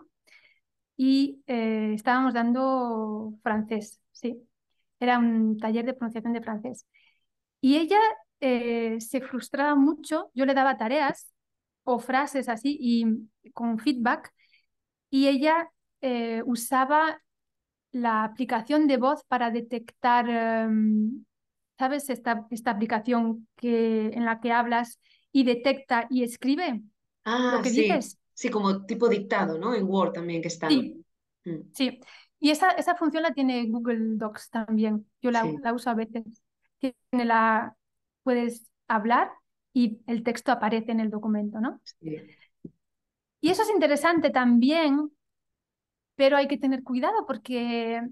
y 0.96 1.42
eh, 1.46 1.92
estábamos 1.94 2.34
dando 2.34 3.34
francés, 3.42 4.00
sí, 4.12 4.42
era 5.04 5.18
un 5.20 5.58
taller 5.58 5.86
de 5.86 5.94
pronunciación 5.94 6.34
de 6.34 6.42
francés. 6.42 6.86
Y 7.60 7.76
ella 7.78 7.98
eh, 8.40 9.00
se 9.00 9.20
frustraba 9.20 9.74
mucho, 9.74 10.30
yo 10.34 10.46
le 10.46 10.54
daba 10.54 10.76
tareas 10.76 11.32
o 11.84 11.98
frases 11.98 12.48
así 12.48 12.76
y 12.80 13.06
con 13.52 13.78
feedback 13.78 14.32
y 15.10 15.28
ella 15.28 15.70
eh, 16.00 16.42
usaba 16.46 17.20
la 17.92 18.24
aplicación 18.24 18.86
de 18.88 18.96
voz 18.98 19.24
para 19.28 19.50
detectar, 19.50 20.28
em, 20.28 21.24
¿sabes? 21.78 22.10
Esta, 22.10 22.46
esta 22.50 22.72
aplicación 22.72 23.48
que, 23.56 24.08
en 24.08 24.24
la 24.24 24.40
que 24.40 24.52
hablas 24.52 25.00
y 25.32 25.44
detecta 25.44 26.06
y 26.10 26.24
escribe 26.24 26.82
lo 27.48 27.60
Ah, 27.62 27.62
que 27.62 27.70
sí, 27.70 27.72
dices. 27.72 28.18
sí, 28.34 28.50
como 28.50 28.84
tipo 28.86 29.08
dictado, 29.08 29.58
¿no? 29.58 29.74
En 29.74 29.84
Word 29.86 30.12
también 30.12 30.40
que 30.42 30.48
están. 30.48 30.90
Sí, 30.92 31.04
Mm, 31.44 31.60
sí. 31.72 32.00
Y 32.44 32.50
esa, 32.50 32.72
esa 32.72 32.94
función 32.94 33.22
la 33.22 33.32
tiene 33.32 33.64
Google 33.70 34.18
Docs 34.18 34.50
también. 34.50 35.06
Yo 35.22 35.30
la, 35.30 35.44
Sí, 35.44 35.56
la 35.62 35.72
uso 35.72 35.88
a 35.88 35.94
veces. 35.94 36.42
Tiene 36.78 37.24
la, 37.24 37.74
puedes 38.22 38.70
hablar 38.86 39.30
y 39.72 40.02
el 40.06 40.22
texto 40.22 40.52
aparece 40.52 40.92
en 40.92 41.00
el 41.00 41.08
documento, 41.08 41.58
¿no? 41.62 41.80
sí. 42.00 42.18
Y 43.40 43.48
eso 43.48 43.62
es 43.62 43.70
interesante 43.70 44.28
también, 44.28 45.10
pero 46.16 46.36
hay 46.36 46.46
que 46.46 46.58
tener 46.58 46.82
cuidado 46.82 47.24
porque 47.26 48.02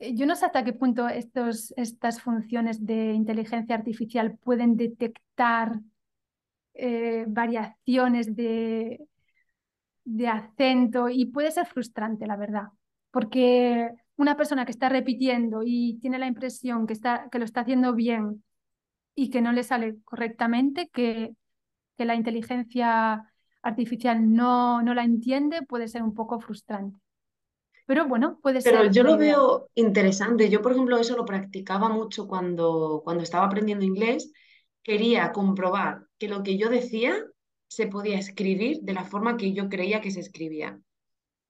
eh, 0.00 0.14
yo 0.14 0.26
no 0.26 0.36
sé 0.36 0.44
hasta 0.44 0.62
qué 0.62 0.74
punto 0.74 1.08
estos, 1.08 1.72
estas 1.78 2.20
funciones 2.20 2.84
de 2.84 3.14
inteligencia 3.14 3.74
artificial 3.74 4.36
pueden 4.36 4.76
detectar 4.76 5.80
eh, 6.74 7.24
variaciones 7.26 8.36
de, 8.36 9.00
de 10.04 10.28
acento 10.28 11.08
y 11.08 11.24
puede 11.24 11.50
ser 11.50 11.64
frustrante, 11.66 12.26
la 12.26 12.36
verdad, 12.36 12.68
porque 13.10 13.90
una 14.16 14.36
persona 14.36 14.64
que 14.64 14.72
está 14.72 14.88
repitiendo 14.88 15.62
y 15.64 15.98
tiene 16.00 16.18
la 16.18 16.26
impresión 16.26 16.86
que, 16.86 16.92
está, 16.92 17.28
que 17.30 17.38
lo 17.38 17.44
está 17.44 17.62
haciendo 17.62 17.94
bien 17.94 18.44
y 19.14 19.30
que 19.30 19.40
no 19.42 19.52
le 19.52 19.64
sale 19.64 19.96
correctamente, 20.04 20.88
que, 20.92 21.34
que 21.98 22.04
la 22.06 22.14
inteligencia 22.16 23.32
artificial 23.62 24.34
no, 24.34 24.82
no 24.82 24.94
la 24.94 25.04
entiende, 25.04 25.62
puede 25.62 25.88
ser 25.88 26.02
un 26.02 26.14
poco 26.14 26.40
frustrante. 26.40 26.98
Pero 27.86 28.06
bueno, 28.08 28.38
puede 28.42 28.62
Pero 28.62 28.84
ser 28.84 28.90
yo 28.90 29.02
una 29.02 29.12
lo 29.12 29.16
idea. 29.16 29.16
veo 29.16 29.70
interesante. 29.74 30.50
Yo, 30.50 30.60
por 30.62 30.72
ejemplo, 30.72 30.98
eso 30.98 31.16
lo 31.16 31.24
practicaba 31.24 31.88
mucho 31.88 32.26
cuando, 32.28 33.00
cuando 33.04 33.22
estaba 33.22 33.46
aprendiendo 33.46 33.84
inglés. 33.84 34.32
Quería 34.82 35.32
comprobar 35.32 36.06
que 36.18 36.28
lo 36.28 36.42
que 36.42 36.56
yo 36.58 36.68
decía 36.68 37.14
se 37.68 37.86
podía 37.86 38.18
escribir 38.18 38.80
de 38.82 38.94
la 38.94 39.04
forma 39.04 39.36
que 39.36 39.52
yo 39.52 39.68
creía 39.68 40.00
que 40.00 40.10
se 40.10 40.20
escribía. 40.20 40.78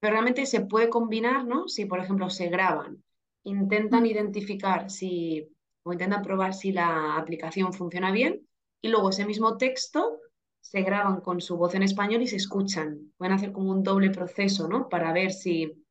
Pero 0.00 0.12
realmente 0.14 0.46
se 0.46 0.62
puede 0.62 0.88
combinar, 0.88 1.46
¿no? 1.46 1.68
Si, 1.68 1.84
por 1.84 2.00
ejemplo, 2.00 2.30
se 2.30 2.48
graban, 2.48 3.02
intentan 3.44 4.06
identificar 4.06 4.90
si, 4.90 5.48
o 5.82 5.92
intentan 5.92 6.22
probar 6.22 6.54
si 6.54 6.72
la 6.72 7.16
aplicación 7.16 7.72
funciona 7.72 8.10
bien, 8.10 8.46
y 8.82 8.88
luego 8.88 9.10
ese 9.10 9.26
mismo 9.26 9.56
texto 9.58 10.18
se 10.60 10.82
graban 10.82 11.20
con 11.20 11.40
su 11.40 11.56
voz 11.56 11.74
en 11.74 11.82
español 11.82 12.22
y 12.22 12.26
se 12.26 12.36
escuchan. 12.36 13.12
Pueden 13.16 13.34
hacer 13.34 13.52
como 13.52 13.70
un 13.70 13.82
doble 13.82 14.10
proceso, 14.10 14.68
¿no? 14.68 14.88
Para 14.88 15.12
ver 15.12 15.32
si 15.32 15.84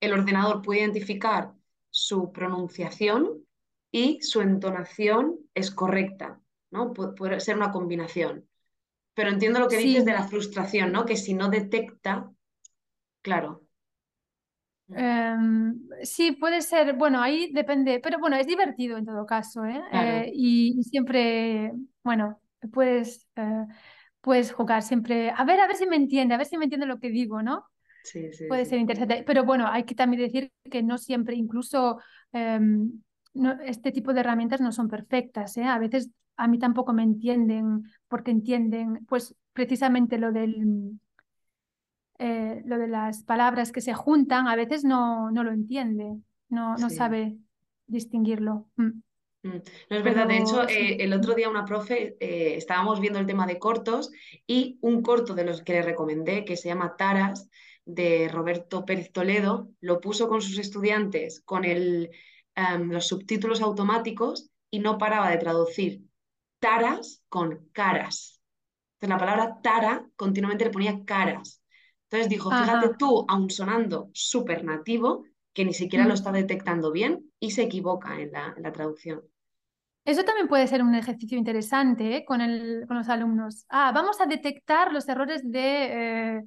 el 0.00 0.12
ordenador 0.12 0.62
puede 0.62 0.80
identificar 0.80 1.52
su 1.90 2.32
pronunciación 2.32 3.44
y 3.90 4.20
su 4.22 4.40
entonación 4.40 5.38
es 5.54 5.70
correcta, 5.70 6.40
¿no? 6.70 6.92
Pu- 6.94 7.14
puede 7.14 7.40
ser 7.40 7.56
una 7.56 7.70
combinación. 7.70 8.48
Pero 9.14 9.28
entiendo 9.30 9.60
lo 9.60 9.68
que 9.68 9.76
dices 9.76 10.04
de 10.06 10.12
la 10.12 10.26
frustración, 10.26 10.92
¿no? 10.92 11.04
Que 11.04 11.16
si 11.16 11.34
no 11.34 11.50
detecta, 11.50 12.30
claro. 13.22 13.62
Em, 14.94 15.88
sí, 16.02 16.32
puede 16.32 16.60
ser, 16.60 16.94
bueno, 16.94 17.22
ahí 17.22 17.50
depende, 17.52 17.98
pero 18.00 18.18
bueno, 18.18 18.36
es 18.36 18.46
divertido 18.46 18.98
en 18.98 19.06
todo 19.06 19.24
caso, 19.24 19.64
¿eh? 19.64 19.80
Claro. 19.90 20.26
Eh, 20.26 20.30
y, 20.34 20.78
y 20.78 20.82
siempre, 20.84 21.72
bueno, 22.04 22.40
puedes, 22.72 23.26
eh, 23.36 23.66
puedes 24.20 24.52
jugar 24.52 24.82
siempre, 24.82 25.30
a 25.30 25.44
ver, 25.44 25.60
a 25.60 25.66
ver 25.66 25.76
si 25.76 25.86
me 25.86 25.96
entiende, 25.96 26.34
a 26.34 26.38
ver 26.38 26.46
si 26.46 26.58
me 26.58 26.64
entiende 26.64 26.86
lo 26.86 26.98
que 27.00 27.08
digo, 27.10 27.42
¿no? 27.42 27.64
Sí, 28.02 28.32
sí, 28.32 28.46
Puede 28.46 28.64
sí. 28.64 28.66
ser 28.66 28.78
interesante, 28.80 29.24
pero 29.26 29.44
bueno, 29.44 29.68
hay 29.68 29.84
que 29.84 29.94
también 29.94 30.22
decir 30.22 30.52
que 30.70 30.82
no 30.82 30.98
siempre, 30.98 31.36
incluso 31.36 31.98
em, 32.32 33.02
no- 33.34 33.60
este 33.62 33.92
tipo 33.92 34.12
de 34.14 34.20
herramientas 34.20 34.60
no 34.60 34.72
son 34.72 34.88
perfectas, 34.88 35.56
¿eh? 35.58 35.64
A 35.64 35.78
veces 35.78 36.10
a 36.36 36.48
mí 36.48 36.58
tampoco 36.58 36.92
me 36.94 37.02
entienden 37.04 37.84
porque 38.08 38.30
entienden, 38.32 39.06
pues 39.06 39.34
precisamente 39.54 40.18
lo 40.18 40.32
del 40.32 40.98
eh, 42.22 42.62
lo 42.64 42.78
de 42.78 42.88
las 42.88 43.22
palabras 43.24 43.72
que 43.72 43.80
se 43.80 43.94
juntan, 43.94 44.46
a 44.48 44.56
veces 44.56 44.84
no, 44.84 45.30
no 45.30 45.42
lo 45.44 45.52
entiende, 45.52 46.16
no, 46.48 46.76
no 46.76 46.88
Sí. 46.90 46.96
sabe 46.96 47.36
distinguirlo. 47.86 48.68
Mm. 48.76 49.02
Mm, 49.44 49.58
No 49.90 49.96
es 49.96 50.02
verdad, 50.04 50.26
de 50.28 50.38
hecho, 50.38 50.62
eh, 50.68 50.96
el 51.00 51.12
otro 51.12 51.34
día 51.34 51.48
una 51.50 51.64
profe, 51.64 52.16
eh, 52.20 52.54
estábamos 52.56 53.00
viendo 53.00 53.18
el 53.18 53.26
tema 53.26 53.46
de 53.46 53.58
cortos 53.58 54.10
y 54.46 54.78
un 54.82 55.02
corto 55.02 55.34
de 55.34 55.44
los 55.44 55.62
que 55.62 55.72
le 55.74 55.82
recomendé, 55.82 56.44
que 56.44 56.56
se 56.56 56.68
llama 56.68 56.96
Taras, 56.96 57.48
de 57.84 58.28
Roberto 58.28 58.84
Pérez 58.84 59.10
Toledo, 59.12 59.68
lo 59.80 60.00
puso 60.00 60.28
con 60.28 60.40
sus 60.40 60.58
estudiantes 60.58 61.40
con 61.44 61.64
el, 61.64 62.10
em, 62.54 62.90
los 62.92 63.08
subtítulos 63.08 63.60
automáticos 63.60 64.50
y 64.70 64.78
no 64.78 64.98
paraba 64.98 65.30
de 65.30 65.38
traducir 65.38 66.02
taras 66.60 67.22
con 67.28 67.68
caras. 67.72 68.40
Entonces 69.00 69.08
la 69.08 69.18
palabra 69.18 69.60
tara 69.62 70.08
continuamente 70.16 70.64
le 70.66 70.70
ponía 70.70 71.04
caras. 71.04 71.61
Entonces 72.12 72.28
dijo, 72.28 72.50
fíjate 72.50 72.86
Ajá. 72.86 72.96
tú, 72.98 73.24
aun 73.26 73.48
sonando 73.48 74.10
súper 74.12 74.64
nativo, 74.64 75.24
que 75.54 75.64
ni 75.64 75.72
siquiera 75.72 76.06
lo 76.06 76.14
está 76.14 76.30
detectando 76.30 76.92
bien 76.92 77.32
y 77.40 77.50
se 77.52 77.62
equivoca 77.62 78.20
en 78.20 78.32
la 78.32 78.54
en 78.56 78.62
la 78.62 78.72
traducción. 78.72 79.22
Eso 80.04 80.24
también 80.24 80.48
puede 80.48 80.66
ser 80.66 80.82
un 80.82 80.94
ejercicio 80.94 81.38
interesante, 81.38 82.16
¿eh? 82.16 82.24
con 82.24 82.40
el, 82.40 82.84
con 82.88 82.96
los 82.98 83.08
alumnos. 83.08 83.64
Ah, 83.68 83.92
vamos 83.94 84.20
a 84.20 84.26
detectar 84.26 84.92
los 84.92 85.08
errores 85.08 85.42
de, 85.44 86.36
eh, 86.38 86.42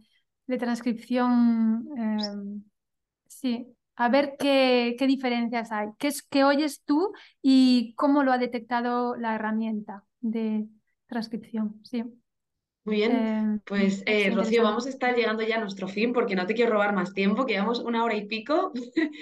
de 0.45 0.57
transcripción. 0.57 1.88
eh, 1.97 2.61
sí, 3.28 3.68
a 3.95 4.09
ver 4.09 4.36
qué, 4.38 4.95
qué 4.99 5.07
diferencias 5.07 5.72
hay. 5.72 5.88
¿Qué 5.97 6.07
es 6.09 6.22
que 6.22 6.43
oyes 6.43 6.84
tú 6.84 7.13
y 7.41 7.93
cómo 7.95 8.24
lo 8.24 8.34
ha 8.34 8.38
detectado 8.38 9.16
la 9.16 9.36
herramienta 9.36 10.03
de 10.20 10.68
transcripción? 11.07 11.80
Sí, 11.84 12.03
Muy 12.86 12.97
bien, 12.97 13.11
Eh, 13.13 13.59
pues 13.65 14.03
es 14.05 14.27
eh, 14.27 14.29
Rocío, 14.31 14.63
vamos 14.63 14.86
a 14.86 14.89
estar 14.89 15.15
llegando 15.15 15.41
ya 15.43 15.57
a 15.57 15.59
nuestro 15.59 15.88
fin 15.88 16.13
porque 16.13 16.36
no 16.36 16.45
te 16.45 16.53
quiero 16.53 16.71
robar 16.73 16.93
más 16.93 17.13
tiempo, 17.13 17.45
que 17.45 17.53
llevamos 17.53 17.79
una 17.79 18.03
hora 18.03 18.15
y 18.15 18.27
pico, 18.27 18.71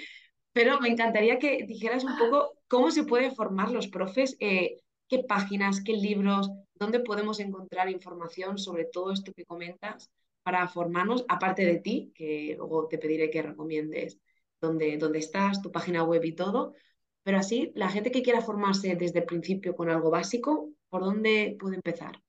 pero 0.52 0.80
me 0.80 0.88
encantaría 0.88 1.38
que 1.38 1.64
dijeras 1.66 2.04
un 2.04 2.16
poco 2.18 2.58
cómo 2.68 2.90
se 2.90 3.04
puede 3.04 3.30
formar 3.30 3.70
los 3.70 3.88
profes, 3.88 4.36
eh, 4.40 4.80
qué 5.08 5.24
páginas, 5.26 5.82
qué 5.82 5.94
libros, 5.94 6.50
dónde 6.74 7.00
podemos 7.00 7.40
encontrar 7.40 7.88
información 7.88 8.58
sobre 8.58 8.84
todo 8.84 9.12
esto 9.12 9.32
que 9.34 9.46
comentas 9.46 10.10
para 10.42 10.68
formarnos, 10.68 11.24
aparte 11.28 11.64
de 11.64 11.78
ti, 11.78 12.12
que 12.14 12.54
luego 12.58 12.86
te 12.88 12.98
pediré 12.98 13.30
que 13.30 13.42
recomiendes 13.42 14.18
dónde, 14.60 14.98
dónde 14.98 15.20
estás, 15.20 15.62
tu 15.62 15.72
página 15.72 16.04
web 16.04 16.22
y 16.24 16.32
todo, 16.34 16.74
pero 17.22 17.38
así 17.38 17.72
la 17.74 17.88
gente 17.88 18.10
que 18.12 18.22
quiera 18.22 18.42
formarse 18.42 18.94
desde 18.96 19.20
el 19.20 19.24
principio 19.24 19.74
con 19.74 19.88
algo 19.90 20.10
básico, 20.10 20.68
¿por 20.90 21.02
dónde 21.02 21.56
puede 21.58 21.76
empezar? 21.76 22.20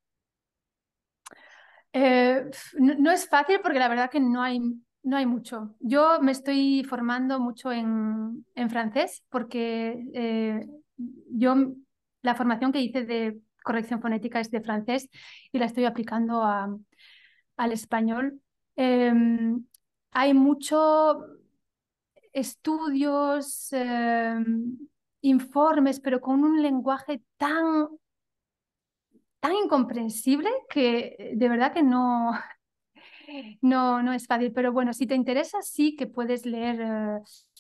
Eh, 1.98 2.44
no, 2.78 3.12
es 3.12 3.28
fácil 3.30 3.60
porque 3.64 3.80
la 3.80 3.88
verdad 3.88 4.10
que 4.12 4.20
no 4.20 4.42
hay, 4.44 4.60
no 5.04 5.16
hay 5.18 5.26
mucho. 5.26 5.76
Yo 5.80 6.20
me 6.22 6.32
estoy 6.34 6.84
formando 6.84 7.40
mucho 7.40 7.72
en, 7.72 8.46
en 8.56 8.70
francés 8.70 9.24
porque 9.30 10.04
eh, 10.14 10.68
yo 11.32 11.56
la 12.22 12.36
formación 12.36 12.72
que 12.74 12.82
hice 12.82 13.06
de 13.06 13.40
corrección 13.64 14.02
fonética 14.02 14.40
es 14.42 14.52
de 14.52 14.62
francés 14.62 15.10
y 15.54 15.58
la 15.60 15.66
estoy 15.68 15.86
aplicando 15.86 16.44
a- 16.44 16.76
al 17.58 17.72
español. 17.72 18.42
Eh, 18.78 19.14
hay 20.12 20.34
mucho 20.34 21.20
estudios, 22.34 23.70
eh, 23.72 24.36
informes, 25.22 26.00
pero 26.00 26.22
con 26.22 26.44
un 26.44 26.62
lenguaje 26.62 27.22
tan, 27.38 27.88
tan 29.46 29.56
incomprensible 29.64 30.50
que 30.70 31.16
eh, 31.20 31.32
de 31.36 31.50
verdad 31.50 31.72
que 31.74 31.84
no, 31.84 32.32
No, 33.62 34.02
no 34.02 34.14
es 34.14 34.28
fácil, 34.28 34.52
pero 34.52 34.72
bueno, 34.72 34.94
si 34.94 35.08
te 35.08 35.16
interesa, 35.16 35.62
sí 35.62 35.96
que 35.96 36.08
puedes 36.08 36.46
leer 36.46 36.82
eh, 36.82 37.20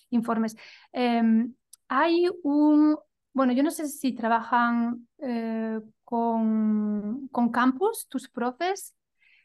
informes. 0.09 0.55
Em, 0.91 1.53
hay 1.87 2.27
un, 2.43 2.97
bueno, 3.33 3.53
yo 3.53 3.63
no 3.63 3.71
sé 3.71 3.87
si 3.87 4.13
trabajan 4.13 5.07
eh, 5.19 5.79
con, 6.03 7.27
con 7.29 7.49
campus, 7.49 8.07
tus 8.07 8.29
profes. 8.29 8.95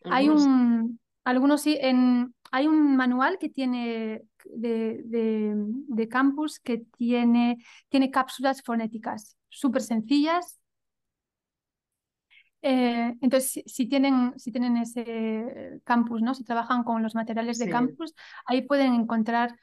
Hay 0.04 0.28
un, 0.28 0.98
algunos 1.24 1.62
sí, 1.62 1.76
en, 1.80 2.34
hay 2.50 2.66
un 2.66 2.96
manual 2.96 3.38
que 3.38 3.50
tiene 3.50 4.22
de, 4.44 5.02
de, 5.04 5.54
de 5.56 6.08
campus 6.08 6.58
que 6.58 6.84
tiene, 6.96 7.58
tiene 7.88 8.10
cápsulas 8.10 8.62
fonéticas 8.62 9.36
súper 9.48 9.82
sencillas 9.82 10.59
eh, 12.62 13.14
entonces, 13.20 13.50
si, 13.52 13.62
si 13.66 13.86
tienen, 13.88 14.34
si 14.38 14.52
tienen 14.52 14.76
ese 14.76 15.80
campus, 15.84 16.22
¿no? 16.22 16.34
Si 16.34 16.44
trabajan 16.44 16.84
con 16.84 17.02
los 17.02 17.14
materiales 17.14 17.58
de 17.58 17.66
Sí, 17.66 17.70
campus, 17.70 18.14
ahí 18.46 18.62
pueden 18.62 18.94
encontrar 18.94 19.58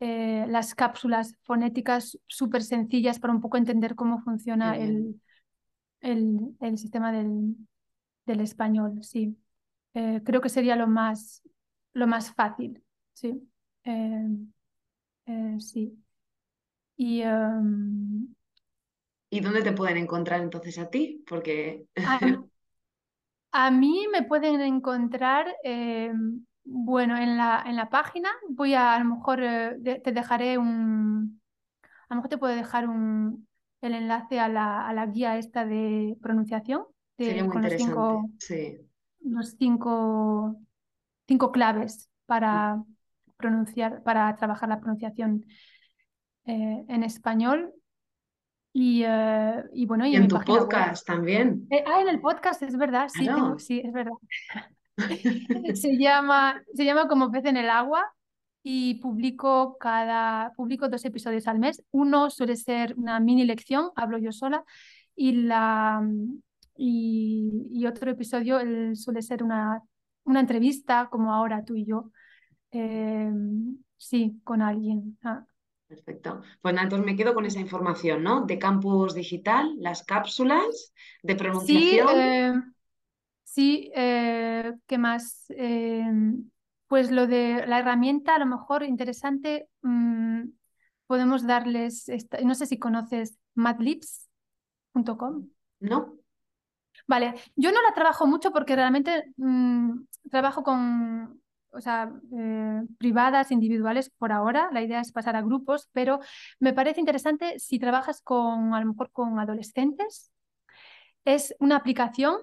eh, 0.00 0.46
las 0.48 0.74
cápsulas 0.74 1.36
fonéticas 1.42 2.18
súper 2.26 2.62
sencillas 2.62 3.18
para 3.20 3.32
un 3.34 3.40
poco 3.40 3.56
entender 3.56 3.94
cómo 3.94 4.20
funciona 4.20 4.76
el, 4.76 5.20
el, 6.00 6.56
el 6.60 6.78
sistema 6.78 7.12
del, 7.12 7.56
del 8.26 8.40
español, 8.40 9.02
sí. 9.04 9.36
Eh, 9.94 10.22
creo 10.24 10.40
que 10.40 10.48
sería 10.50 10.76
lo 10.76 10.86
más, 10.88 11.42
lo 11.94 12.06
más 12.06 12.32
fácil, 12.34 12.84
sí. 13.14 13.48
Sí. 15.58 15.98
Y 16.96 17.20
em, 17.22 18.34
¿Y 19.34 19.40
dónde 19.40 19.62
te 19.62 19.72
pueden 19.72 19.96
encontrar 19.98 20.40
entonces 20.42 20.78
a 20.78 20.90
ti? 20.90 21.24
Porque 21.28 21.86
a, 22.04 22.18
A 23.52 23.70
mí 23.70 24.06
me 24.12 24.22
pueden 24.22 24.60
encontrar, 24.62 25.46
eh, 25.64 26.10
bueno, 26.64 27.16
en 27.18 27.36
la, 27.36 27.62
en 27.66 27.76
la 27.76 27.90
página. 27.90 28.30
Voy 28.48 28.74
a, 28.74 28.94
a 28.94 28.98
lo 29.00 29.04
mejor 29.16 29.42
eh, 29.42 29.74
de- 29.78 30.00
te 30.00 30.12
dejaré 30.12 30.56
un, 30.58 31.40
a 32.08 32.14
lo 32.14 32.16
mejor 32.16 32.30
te 32.30 32.38
puedo 32.38 32.54
dejar 32.56 32.88
un, 32.88 33.48
el 33.82 33.94
enlace 33.94 34.40
a 34.40 34.48
la, 34.48 34.86
a 34.88 34.92
la 34.94 35.06
guía 35.06 35.38
esta 35.38 35.66
de 35.66 36.16
pronunciación 36.22 36.86
sería 37.18 37.44
muy 37.44 37.54
con 37.54 37.62
los 37.62 37.74
interesante. 37.74 37.76
cinco, 37.76 38.30
Sí. 38.38 38.78
los 39.20 39.56
cinco, 39.58 40.56
cinco 41.28 41.52
claves 41.52 42.10
para 42.26 42.82
pronunciar, 43.38 44.02
para 44.04 44.34
trabajar 44.36 44.68
la 44.70 44.80
pronunciación 44.80 45.46
eh, 46.46 46.84
en 46.88 47.02
español. 47.02 47.72
Y, 48.74 49.02
eh, 49.04 49.64
y 49.74 49.86
bueno, 49.86 50.06
y 50.06 50.12
Y 50.12 50.16
en 50.16 50.28
tu 50.28 50.36
web. 50.36 50.44
podcast 50.46 51.06
también. 51.06 51.66
Eh, 51.70 51.84
ah, 51.86 52.00
en 52.00 52.08
el 52.08 52.20
podcast, 52.20 52.62
es 52.62 52.76
verdad, 52.76 53.08
sí, 53.08 53.26
tengo, 53.26 53.58
sí, 53.58 53.80
es 53.84 53.92
verdad. 53.92 54.12
Se 55.74 55.96
llama, 55.98 56.62
se 56.74 56.84
llama 56.84 57.08
Como 57.08 57.30
pez 57.30 57.44
en 57.46 57.56
el 57.56 57.70
agua 57.70 58.04
y 58.62 58.94
publico 59.00 59.76
cada, 59.78 60.52
publico 60.56 60.88
dos 60.88 61.04
episodios 61.04 61.46
al 61.48 61.58
mes. 61.58 61.82
Uno 61.90 62.30
suele 62.30 62.56
ser 62.56 62.94
una 62.96 63.18
mini 63.20 63.44
lección, 63.44 63.90
hablo 63.96 64.18
yo 64.18 64.32
sola, 64.32 64.64
y, 65.16 65.32
la, 65.32 66.02
y, 66.76 67.68
y 67.72 67.86
otro 67.86 68.10
episodio 68.10 68.60
el- 68.60 68.96
suele 68.96 69.22
ser 69.22 69.42
una, 69.42 69.80
una 70.24 70.40
entrevista, 70.40 71.08
como 71.10 71.32
ahora 71.34 71.64
tú 71.64 71.74
y 71.74 71.84
yo, 71.86 72.10
eh, 72.70 73.30
sí, 73.96 74.40
con 74.44 74.62
alguien. 74.62 75.18
Ah. 75.24 75.44
Perfecto. 75.92 76.40
Pues 76.62 76.74
nada, 76.74 76.84
entonces 76.84 77.06
me 77.06 77.16
quedo 77.16 77.34
con 77.34 77.44
esa 77.46 77.60
información, 77.60 78.22
¿no? 78.22 78.46
De 78.46 78.58
campus 78.58 79.14
digital, 79.14 79.74
las 79.78 80.02
cápsulas, 80.04 80.92
de 81.22 81.36
Sí, 81.50 82.00
pronunciación. 82.02 82.08
eh, 82.08 82.52
Sí, 83.44 83.90
eh, 83.96 84.74
¿qué 84.86 84.98
más? 84.98 85.46
Eh, 85.50 86.04
pues 86.88 87.10
lo 87.12 87.26
de 87.28 87.66
la 87.66 87.80
herramienta, 87.80 88.36
a 88.36 88.40
lo 88.40 88.46
mejor 88.46 88.84
interesante, 88.84 89.68
mm, 89.82 90.44
podemos 91.08 91.46
darles, 91.46 92.08
esta- 92.10 92.40
no 92.42 92.54
sé 92.56 92.66
si 92.66 92.78
conoces 92.78 93.38
madlibs.com. 93.56 95.50
¿No? 95.80 96.16
Vale, 97.06 97.34
yo 97.56 97.72
no 97.72 97.82
la 97.82 97.94
trabajo 97.94 98.26
mucho 98.26 98.52
porque 98.52 98.76
realmente 98.76 99.24
mm, 99.36 100.04
trabajo 100.30 100.62
con, 100.62 101.41
o 101.72 101.80
sea, 101.80 102.12
eh, 102.36 102.82
privadas, 102.98 103.50
individuales 103.50 104.10
por 104.10 104.32
ahora. 104.32 104.70
La 104.72 104.82
idea 104.82 105.00
es 105.00 105.12
pasar 105.12 105.36
a 105.36 105.42
grupos, 105.42 105.88
pero 105.92 106.20
me 106.60 106.72
parece 106.72 107.00
interesante 107.00 107.58
si 107.58 107.78
trabajas 107.78 108.20
con, 108.22 108.74
a 108.74 108.80
lo 108.80 108.86
mejor 108.86 109.10
con 109.10 109.38
adolescentes 109.38 110.32
es 111.24 111.54
una 111.60 111.76
aplicación 111.76 112.36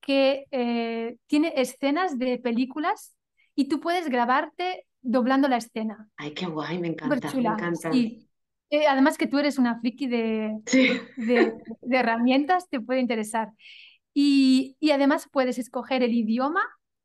que 0.00 0.46
eh, 0.50 1.16
tiene 1.26 1.52
escenas 1.56 2.18
de 2.18 2.38
películas 2.38 3.16
y 3.54 3.68
tú 3.68 3.80
puedes 3.80 4.08
grabarte 4.08 4.86
doblando 5.00 5.48
la 5.48 5.56
escena. 5.56 6.08
Ay, 6.16 6.32
qué 6.32 6.46
guay, 6.46 6.78
me 6.78 6.88
encanta, 6.88 7.32
me 7.34 7.42
encanta. 7.42 7.92
Sí. 7.92 8.28
Eh, 8.70 8.86
además 8.86 9.16
que 9.16 9.26
tú 9.26 9.38
eres 9.38 9.58
una 9.58 9.78
friki 9.78 10.06
de, 10.08 10.58
de, 11.16 11.54
herramientas, 11.90 12.68
te 12.68 12.80
puede 12.80 13.00
interesar. 13.00 13.52
Y, 14.12 14.76
y, 14.80 14.90
además 14.90 15.28
puedes 15.30 15.58
escoger 15.58 16.02
el 16.02 16.12
idioma, 16.12 16.62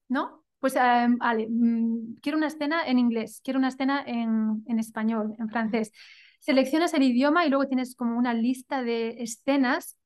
¿no? 0.08 0.39
Pues, 0.60 0.76
mm, 0.76 2.16
quiero 2.22 2.38
una 2.38 2.48
escena 2.48 2.86
en 2.86 3.00
inglés, 3.00 3.42
quiero 3.44 3.60
una 3.60 3.70
escena 3.70 4.04
en, 4.06 4.64
en 4.68 4.80
español, 4.80 5.34
en 5.40 5.50
francés. 5.50 5.92
Seleccionas 6.40 6.94
el 6.94 7.04
idioma 7.04 7.46
y 7.46 7.50
luego 7.50 7.68
tienes 7.68 7.96
como 7.96 8.18
una 8.18 8.34
lista 8.34 8.82
de 8.84 9.22
escenas 9.22 9.98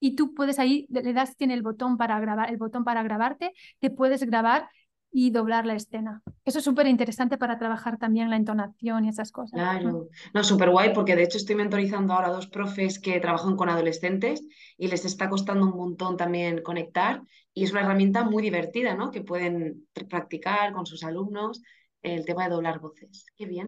y 0.00 0.16
tú 0.16 0.34
puedes 0.34 0.58
ahí, 0.58 0.86
le 0.90 1.12
das, 1.12 1.36
tiene 1.36 1.54
el 1.54 1.62
botón 1.62 1.96
para 1.96 2.18
grabar, 2.20 2.50
el 2.50 2.56
botón 2.56 2.84
para 2.84 3.02
grabarte, 3.02 3.52
te 3.80 3.90
puedes 3.90 4.24
grabar 4.24 4.68
y 5.12 5.30
doblar 5.30 5.66
la 5.66 5.74
escena. 5.74 6.22
Eso 6.44 6.58
es 6.58 6.64
súper 6.64 6.86
interesante 6.86 7.36
para 7.36 7.58
trabajar 7.58 7.98
también 7.98 8.30
la 8.30 8.36
entonación 8.36 9.04
y 9.04 9.08
esas 9.08 9.32
cosas. 9.32 9.58
Claro, 9.58 10.08
no, 10.32 10.44
súper 10.44 10.70
guay 10.70 10.92
porque 10.94 11.16
de 11.16 11.24
hecho 11.24 11.38
estoy 11.38 11.56
mentorizando 11.56 12.14
ahora 12.14 12.28
a 12.28 12.32
dos 12.32 12.46
profes 12.46 12.98
que 12.98 13.18
trabajan 13.20 13.56
con 13.56 13.68
adolescentes 13.68 14.46
y 14.78 14.88
les 14.88 15.04
está 15.04 15.28
costando 15.28 15.66
un 15.66 15.76
montón 15.76 16.16
también 16.16 16.62
conectar 16.62 17.22
y 17.52 17.64
es 17.64 17.72
una 17.72 17.80
herramienta 17.80 18.24
muy 18.24 18.42
divertida, 18.42 18.94
¿no? 18.94 19.10
Que 19.10 19.22
pueden 19.22 19.86
practicar 20.08 20.72
con 20.72 20.86
sus 20.86 21.02
alumnos 21.02 21.60
el 22.02 22.24
tema 22.24 22.44
de 22.44 22.50
doblar 22.50 22.78
voces. 22.78 23.26
Qué 23.36 23.46
bien. 23.46 23.66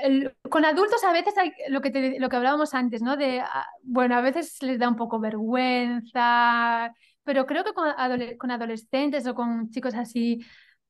eh, 0.04 0.32
con 0.48 0.64
adultos 0.64 1.02
a 1.02 1.12
veces 1.12 1.36
hay 1.36 1.52
lo 1.68 1.80
que, 1.80 1.90
te, 1.90 2.20
lo 2.20 2.28
que 2.28 2.36
hablábamos 2.36 2.74
antes, 2.74 3.02
¿no? 3.02 3.16
De, 3.16 3.40
ah, 3.40 3.66
bueno, 3.82 4.14
a 4.14 4.20
veces 4.20 4.62
les 4.62 4.78
da 4.78 4.88
un 4.88 4.94
poco 4.94 5.18
vergüenza, 5.18 6.94
pero 7.26 7.44
creo 7.44 7.64
que 7.64 7.74
con, 7.74 8.50
adolescentes 8.52 9.26
o 9.26 9.34
con 9.34 9.68
chicos 9.70 9.94
así 9.94 10.38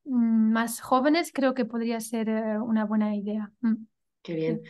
mm, 0.05 0.53
más 0.53 0.81
jóvenes, 0.83 1.33
creo 1.33 1.55
que 1.55 1.65
podría 1.65 1.99
ser 1.99 2.29
eh, 2.29 2.59
una 2.59 2.85
buena 2.85 3.17
idea. 3.17 3.51
Mm. 3.63 3.87
Qué 4.23 4.35
bien. 4.35 4.61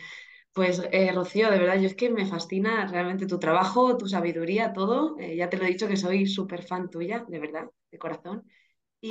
Pues 0.53 0.81
eh, 0.91 1.11
Rocío, 1.11 1.51
de 1.51 1.59
verdad, 1.59 1.77
yo 1.77 1.87
es 1.87 1.95
que 1.95 2.09
me 2.09 2.25
fascina 2.25 2.87
realmente 2.87 3.27
tu 3.27 3.37
trabajo, 3.37 3.97
tu 3.97 4.07
sabiduría, 4.07 4.71
todo. 4.71 5.19
Eh, 5.19 5.35
ya 5.35 5.49
te 5.49 5.57
lo 5.57 5.65
he 5.65 5.67
dicho 5.67 5.89
que 5.89 5.97
soy 5.97 6.25
súper 6.25 6.63
fan 6.63 6.89
tuya, 6.89 7.25
de 7.27 7.37
verdad, 7.37 7.69
de 7.91 7.97
corazón. 7.97 8.45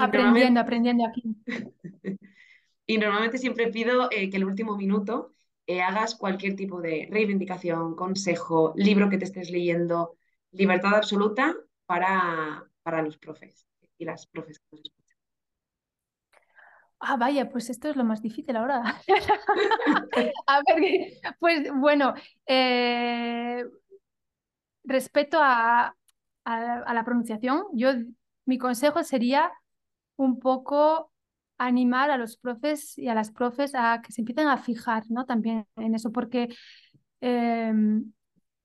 aprendiendo, 0.01 0.59
aprendiendo 0.59 1.05
aquí. 1.07 1.37
y 2.87 2.97
normalmente 2.97 3.37
siempre 3.37 3.69
pido 3.69 4.09
que 4.09 4.31
el 4.33 4.45
último 4.47 4.79
minuto 4.79 5.35
hagas 5.69 6.15
cualquier 6.15 6.57
tipo 6.57 6.81
de 6.81 7.07
reivindicación, 7.11 7.97
consejo, 7.97 8.73
libro 8.77 9.11
que 9.11 9.19
te 9.19 9.27
estés 9.27 9.51
leyendo, 9.51 10.17
libertad 10.53 10.95
absoluta 10.95 11.55
para, 11.87 12.65
para 12.83 13.03
los 13.03 13.17
profes 13.17 13.67
y 13.99 14.05
las 14.05 14.27
profes 14.27 14.59
que 14.59 14.77
nos 14.77 14.81
escuchan. 14.81 15.17
Ah, 16.99 17.17
vaya, 17.17 17.49
pues 17.51 17.69
esto 17.69 17.89
es 17.89 17.97
lo 17.97 18.05
más 18.05 18.23
difícil 18.23 18.57
ahora. 18.57 18.83
a 20.47 20.63
ver, 20.67 21.13
pues 21.39 21.71
bueno, 21.75 22.15
eh, 22.47 23.65
respecto 24.85 25.39
a, 25.41 25.95
a, 26.45 26.95
la 26.95 27.05
pronunciación, 27.05 27.65
yo 27.73 27.91
mi 28.47 28.59
consejo 28.59 29.03
sería 29.03 29.53
un 30.17 30.39
poco 30.39 31.13
animar 31.59 32.11
a 32.11 32.17
los 32.17 32.37
profes 32.37 32.97
y 32.99 33.09
a 33.09 33.15
las 33.15 33.31
profes 33.31 33.75
a 33.75 34.01
que 34.03 34.13
se 34.13 34.21
empiecen 34.21 34.47
a 34.47 34.59
fijar 34.59 35.05
¿no? 35.09 35.27
también 35.27 35.67
en 35.77 35.95
eso, 35.95 36.13
porque 36.13 36.49
em, 37.21 38.13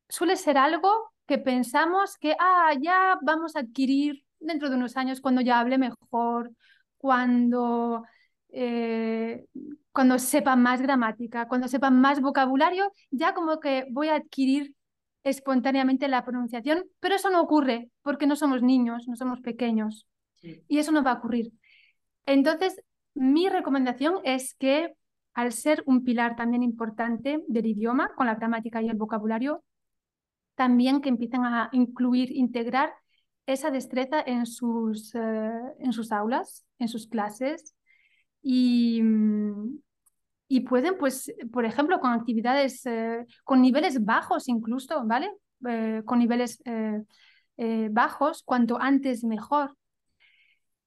suele 0.07 0.35
ser 0.35 0.57
algo 0.57 1.11
que 1.27 1.38
pensamos 1.38 2.18
que 2.18 2.35
ah, 2.39 2.73
ya 2.80 3.18
vamos 3.22 3.56
a 3.56 3.60
adquirir 3.60 4.23
dentro 4.39 4.69
de 4.69 4.76
unos 4.76 4.98
años 4.98 5.22
cuando 5.22 5.41
ya 5.41 5.60
hable 5.60 5.77
mejor, 5.77 6.52
cuando, 6.98 8.03
eh, 8.49 9.45
cuando 9.91 10.19
sepa 10.19 10.56
más 10.56 10.81
gramática, 10.81 11.48
cuando 11.48 11.68
sepa 11.68 11.89
más 11.89 12.22
vocabulario, 12.22 12.91
ya 13.11 13.34
como 13.34 13.60
que 13.60 13.85
voy 13.91 14.10
a 14.10 14.15
adquirir 14.15 14.76
espontáneamente 15.23 16.07
la 16.07 16.26
pronunciación, 16.26 16.84
pero 16.99 17.15
eso 17.15 17.30
no 17.30 17.41
ocurre 17.41 17.89
porque 18.02 18.27
no 18.27 18.35
somos 18.35 18.61
niños, 18.61 19.07
no 19.07 19.15
somos 19.15 19.39
pequeños 19.41 20.07
y 20.41 20.80
eso 20.80 20.91
no 20.91 21.03
va 21.03 21.11
a 21.11 21.15
ocurrir. 21.15 21.52
Entonces, 22.26 22.81
mi 23.14 23.49
recomendación 23.49 24.15
es 24.23 24.56
que 24.56 24.93
al 25.34 25.52
ser 25.52 25.84
un 25.85 26.03
pilar 26.03 26.35
también 26.35 26.64
importante 26.64 27.39
del 27.48 27.65
idioma, 27.65 28.14
con 28.15 28.26
la 28.26 28.35
gramática 28.35 28.81
y 28.81 28.89
el 28.89 28.98
vocabulario, 28.98 29.64
también 30.61 31.01
que 31.01 31.09
empiecen 31.09 31.43
a 31.43 31.69
incluir, 31.71 32.31
integrar 32.31 32.93
esa 33.47 33.71
destreza 33.71 34.21
en 34.21 34.45
sus, 34.45 35.15
eh, 35.15 35.51
en 35.79 35.91
sus 35.91 36.11
aulas, 36.11 36.67
en 36.77 36.88
sus 36.88 37.07
clases. 37.07 37.73
Y, 38.43 39.01
pueden, 40.69 40.99
pues, 40.99 41.33
por 41.51 41.65
ejemplo, 41.65 41.99
con 41.99 42.11
actividades, 42.11 42.85
eh, 42.85 43.25
con 43.43 43.59
niveles 43.63 44.05
bajos 44.05 44.47
incluso, 44.49 45.03
¿vale? 45.03 45.31
Eh, 45.67 46.03
con 46.05 46.19
niveles 46.19 46.61
bajos, 47.89 48.43
cuanto 48.43 48.79
antes 48.79 49.23
mejor. 49.23 49.75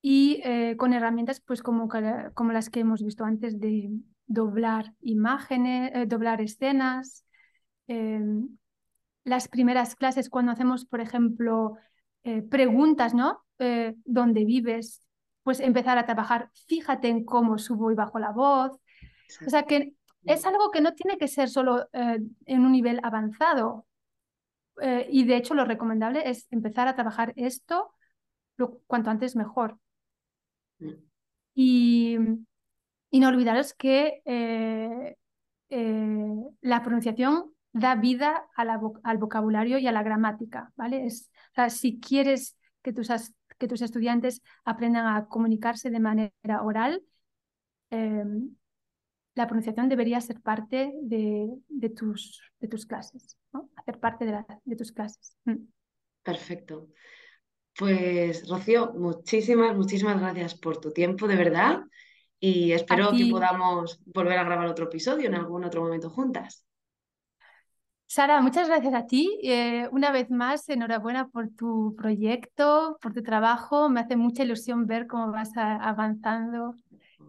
Y 0.00 0.40
con 0.76 0.92
herramientas, 0.92 1.40
pues, 1.40 1.62
como, 1.62 1.88
como 2.34 2.52
las 2.52 2.70
que 2.70 2.78
hemos 2.78 3.02
visto 3.02 3.24
antes 3.24 3.58
de 3.58 3.90
doblar 4.26 4.92
imágenes, 5.00 6.08
doblar 6.08 6.40
escenas, 6.40 7.24
las 9.24 9.48
primeras 9.48 9.96
clases 9.96 10.28
cuando 10.28 10.52
hacemos, 10.52 10.84
por 10.84 11.00
ejemplo, 11.00 11.76
eh, 12.22 12.42
preguntas, 12.42 13.14
¿no? 13.14 13.44
Eh, 13.58 13.94
¿Dónde 14.04 14.44
vives? 14.44 15.02
Pues 15.42 15.60
empezar 15.60 15.98
a 15.98 16.06
trabajar, 16.06 16.50
fíjate 16.66 17.08
en 17.08 17.24
cómo 17.24 17.58
subo 17.58 17.90
y 17.90 17.94
bajo 17.94 18.18
la 18.18 18.30
voz. 18.32 18.78
O 19.46 19.50
sea 19.50 19.64
que 19.64 19.94
es 20.24 20.46
algo 20.46 20.70
que 20.70 20.80
no 20.80 20.94
tiene 20.94 21.18
que 21.18 21.28
ser 21.28 21.48
solo 21.48 21.86
eh, 21.92 22.18
en 22.46 22.60
un 22.64 22.72
nivel 22.72 23.00
avanzado. 23.02 23.86
y 25.08 25.24
de 25.24 25.36
hecho 25.36 25.54
lo 25.54 25.64
recomendable 25.64 26.28
es 26.28 26.48
empezar 26.50 26.88
a 26.88 26.96
trabajar 26.96 27.32
esto 27.36 27.94
lo, 28.56 28.80
cuanto 28.86 29.10
antes 29.10 29.36
mejor. 29.36 29.78
Y, 31.54 32.18
y, 33.10 33.20
no 33.20 33.28
olvidaros 33.28 33.72
que 33.74 34.22
la 36.60 36.82
pronunciación 36.82 37.53
da 37.74 37.96
vida 37.96 38.48
al 38.54 39.18
vocabulario 39.18 39.78
y 39.78 39.86
a 39.88 39.92
la 39.92 40.04
gramática, 40.04 40.72
¿vale? 40.76 41.06
Es, 41.06 41.30
si 41.68 41.98
quieres 41.98 42.56
que 42.82 42.92
tus, 42.92 43.08
que 43.58 43.66
tus 43.66 43.82
estudiantes 43.82 44.42
aprendan 44.64 45.06
a 45.08 45.26
comunicarse 45.26 45.90
de 45.90 45.98
manera 45.98 46.62
oral, 46.62 47.02
em, 47.90 48.54
la 49.34 49.48
pronunciación 49.48 49.88
debería 49.88 50.20
ser 50.20 50.40
parte 50.40 50.92
de, 51.02 51.90
tus, 51.96 52.40
de 52.60 52.68
tus 52.68 52.86
clases, 52.86 53.36
¿no? 53.52 53.68
hacer 53.74 53.98
parte 53.98 54.24
de, 54.24 54.44
de 54.64 54.76
tus 54.76 54.92
clases. 54.92 55.36
Mm. 55.44 55.66
Perfecto. 56.22 56.90
Pues 57.76 58.48
Rocío, 58.48 58.92
muchísimas, 58.94 59.76
muchísimas 59.76 60.20
gracias 60.20 60.54
por 60.54 60.78
tu 60.78 60.92
tiempo, 60.92 61.26
de 61.26 61.34
verdad. 61.34 61.80
Y 62.38 62.70
espero 62.70 63.10
que 63.10 63.26
podamos 63.26 64.00
volver 64.06 64.38
a 64.38 64.44
grabar 64.44 64.68
otro 64.68 64.84
episodio 64.84 65.26
en 65.26 65.34
algún 65.34 65.64
otro 65.64 65.82
momento 65.82 66.08
juntas. 66.08 66.64
Sara, 68.06 68.40
muchas 68.40 68.68
gracias 68.68 68.94
a 68.94 69.06
ti. 69.06 69.38
Eh, 69.42 69.88
una 69.90 70.12
vez 70.12 70.30
más, 70.30 70.68
enhorabuena 70.68 71.28
por 71.28 71.48
tu 71.50 71.94
proyecto, 71.96 72.98
por 73.00 73.12
tu 73.12 73.22
trabajo. 73.22 73.88
Me 73.88 74.00
hace 74.00 74.16
mucha 74.16 74.44
ilusión 74.44 74.86
ver 74.86 75.06
cómo 75.06 75.32
vas 75.32 75.50
avanzando 75.56 76.76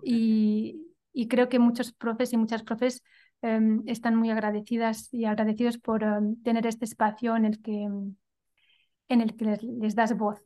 y, 0.03 0.81
creo 1.29 1.49
que 1.49 1.59
muchos 1.59 1.93
profes 1.93 2.33
y 2.33 2.37
muchas 2.37 2.63
profes 2.63 3.01
em, 3.41 3.83
están 3.87 4.15
muy 4.15 4.29
agradecidas 4.29 5.11
y 5.13 5.25
agradecidos 5.25 5.77
por 5.77 6.03
em, 6.03 6.41
tener 6.43 6.67
este 6.67 6.85
espacio 6.85 7.35
en 7.35 7.45
el 7.45 7.61
que, 7.61 7.83
en 9.07 9.21
el 9.21 9.35
que 9.35 9.57
les 9.61 9.95
das 9.95 10.15
voz. 10.17 10.39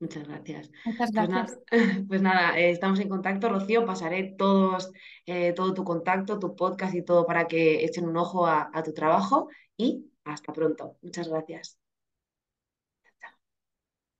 Muchas 0.00 0.28
gracias. 0.28 0.70
Muchas 0.84 1.10
pues 1.12 1.28
gracias. 1.28 1.58
Pues 2.08 2.22
nada, 2.22 2.58
eh, 2.58 2.70
estamos 2.70 3.00
en 3.00 3.08
contacto, 3.08 3.48
Rocío. 3.48 3.84
Pasaré 3.84 4.34
todos, 4.38 4.92
eh, 5.26 5.52
todo 5.54 5.74
tu 5.74 5.84
contacto, 5.84 6.38
tu 6.38 6.54
podcast 6.54 6.94
y 6.94 7.02
todo 7.04 7.26
para 7.26 7.46
que 7.46 7.84
echen 7.84 8.08
un 8.08 8.16
ojo 8.16 8.46
a 8.46 8.82
tu 8.84 8.92
trabajo 8.92 9.48
y 9.76 10.10
hasta 10.24 10.52
pronto. 10.52 10.96
Muchas 11.02 11.28
gracias. 11.28 11.77